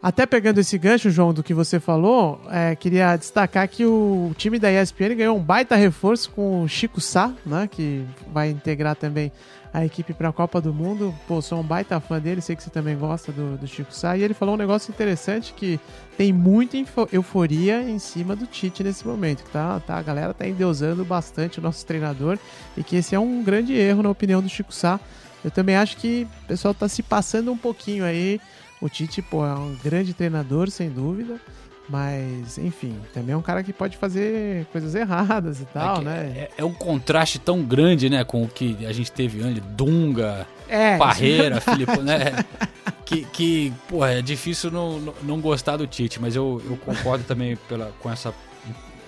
Até 0.03 0.27
pegando 0.27 0.59
esse 0.59 0.77
gancho, 0.77 1.11
João, 1.11 1.33
do 1.33 1.43
que 1.43 1.55
você 1.55 1.81
falou, 1.81 2.41
é, 2.51 2.77
queria 2.77 3.17
destacar 3.17 3.67
que 3.67 3.87
o 3.87 4.35
time 4.37 4.59
da 4.59 4.71
ESPN 4.71 5.15
ganhou 5.17 5.37
um 5.37 5.43
baita 5.43 5.77
reforço 5.77 6.31
com 6.31 6.63
o 6.63 6.69
Chico 6.69 7.01
Sá, 7.01 7.33
né, 7.45 7.67
que 7.71 8.05
vai 8.31 8.51
integrar 8.51 8.97
também 8.97 9.33
a 9.75 9.85
equipe 9.85 10.15
para 10.15 10.29
a 10.29 10.33
Copa 10.33 10.61
do 10.61 10.73
Mundo. 10.73 11.13
Pô, 11.27 11.43
sou 11.43 11.59
um 11.59 11.63
baita 11.65 11.99
fã 11.99 12.21
dele, 12.21 12.41
sei 12.41 12.55
que 12.55 12.63
você 12.63 12.71
também 12.71 12.97
gosta 12.97 13.33
do, 13.33 13.59
do 13.59 13.67
Chico 13.67 13.93
Sá. 13.93 14.17
E 14.17 14.23
ele 14.23 14.33
falou 14.33 14.55
um 14.55 14.59
negócio 14.59 14.93
interessante 14.93 15.53
que 15.53 15.81
tem 16.17 16.33
muita 16.33 16.77
euforia 17.11 17.83
em 17.83 17.99
cima 17.99 18.37
do 18.37 18.47
Tite 18.47 18.85
nesse 18.85 19.05
momento. 19.05 19.43
Tá, 19.51 19.81
tá, 19.81 19.99
a 19.99 20.03
galera 20.03 20.33
tá 20.33 20.47
endeusando 20.47 21.05
bastante 21.05 21.59
o 21.59 21.63
nosso 21.63 21.85
treinador 21.85 22.39
e 22.77 22.85
que 22.85 22.95
esse 22.95 23.17
é 23.17 23.19
um 23.19 23.43
grande 23.43 23.75
erro, 23.75 24.05
na 24.05 24.11
opinião 24.11 24.41
do 24.41 24.49
Chico 24.49 24.73
Sá. 24.73 25.01
Eu 25.45 25.51
também 25.51 25.75
acho 25.75 25.97
que 25.97 26.27
o 26.45 26.47
pessoal 26.47 26.73
tá 26.73 26.89
se 26.89 27.03
passando 27.03 27.51
um 27.51 27.59
pouquinho 27.59 28.05
aí 28.05 28.41
o 28.81 28.89
Tite, 28.89 29.23
pô, 29.23 29.45
é 29.45 29.55
um 29.55 29.75
grande 29.83 30.15
treinador, 30.15 30.71
sem 30.71 30.89
dúvida. 30.89 31.41
Mas, 31.89 32.57
enfim, 32.57 32.99
também 33.13 33.35
é 33.35 33.37
um 33.37 33.43
cara 33.43 33.63
que 33.63 33.73
pode 33.73 33.97
fazer 33.97 34.65
coisas 34.73 34.95
erradas 34.95 35.61
e 35.61 35.67
tal, 35.67 36.01
é 36.01 36.05
né? 36.05 36.33
É, 36.35 36.51
é, 36.59 36.65
um 36.65 36.73
contraste 36.73 37.39
tão 37.39 37.63
grande, 37.63 38.09
né, 38.09 38.25
com 38.25 38.43
o 38.43 38.49
que 38.49 38.87
a 38.87 38.93
gente 38.93 39.13
teve 39.13 39.43
antes, 39.43 39.63
Dunga, 39.77 40.47
é, 40.67 40.97
Parreira, 40.97 41.61
Filipe, 41.61 41.99
né? 41.99 42.45
Que, 43.05 43.23
que 43.27 43.73
pô, 43.87 44.05
é 44.05 44.23
difícil 44.23 44.71
não, 44.71 44.99
não 45.23 45.39
gostar 45.39 45.77
do 45.77 45.87
Tite, 45.87 46.19
mas 46.19 46.35
eu, 46.35 46.63
eu 46.65 46.75
concordo 46.79 47.23
também 47.25 47.55
pela, 47.69 47.93
com 48.01 48.11
essa. 48.11 48.33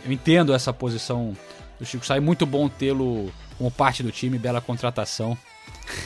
Eu 0.05 0.13
entendo 0.13 0.53
essa 0.53 0.71
posição 0.71 1.35
do 1.79 1.87
Chico 1.87 2.05
Sai. 2.05 2.21
Muito 2.21 2.45
bom 2.45 2.69
tê-lo 2.69 3.33
como 3.57 3.71
parte 3.71 4.03
do 4.03 4.13
time, 4.13 4.39
bela 4.39 4.61
contratação. 4.61 5.37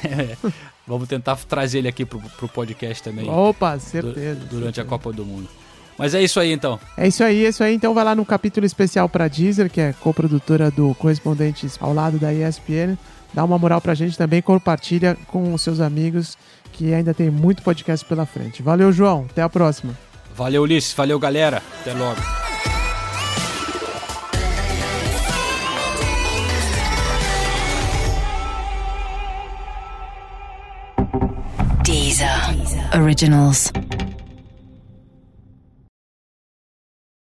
Vamos 0.87 1.09
tentar 1.09 1.35
trazer 1.37 1.79
ele 1.79 1.89
aqui 1.89 2.05
pro, 2.05 2.21
pro 2.21 2.49
podcast 2.49 3.03
também. 3.03 3.29
Opa, 3.29 3.77
certeza. 3.81 4.39
Du 4.39 4.47
durante 4.47 4.77
certeza. 4.77 4.83
a 4.83 4.85
Copa 4.85 5.13
do 5.13 5.25
Mundo. 5.27 5.49
Mas 6.01 6.15
é 6.15 6.23
isso 6.23 6.41
aí 6.41 6.51
então. 6.51 6.81
É 6.97 7.07
isso 7.07 7.23
aí, 7.23 7.45
é 7.45 7.51
isso 7.51 7.63
aí. 7.63 7.75
Então 7.75 7.93
vai 7.93 8.03
lá 8.03 8.15
no 8.15 8.25
capítulo 8.25 8.65
especial 8.65 9.07
pra 9.07 9.29
Deezer, 9.29 9.71
que 9.71 9.83
é 9.83 9.93
coprodutora 9.93 10.71
do 10.71 10.95
Correspondentes 10.95 11.77
ao 11.79 11.93
lado 11.93 12.19
da 12.19 12.33
ESPN. 12.33 12.97
Dá 13.35 13.45
uma 13.45 13.59
moral 13.59 13.83
pra 13.83 13.93
gente 13.93 14.17
também, 14.17 14.41
compartilha 14.41 15.15
com 15.27 15.53
os 15.53 15.61
seus 15.61 15.79
amigos, 15.79 16.39
que 16.73 16.95
ainda 16.95 17.13
tem 17.13 17.29
muito 17.29 17.63
podcast 17.63 18.07
pela 18.07 18.25
frente. 18.25 18.63
Valeu, 18.63 18.91
João. 18.91 19.27
Até 19.29 19.43
a 19.43 19.49
próxima. 19.51 19.93
Valeu, 20.35 20.63
Ulisses. 20.63 20.95
Valeu, 20.95 21.19
galera. 21.19 21.63
Até 21.83 21.93
logo. 21.93 22.19
Deezer. 31.85 32.99
Originals. 32.99 33.71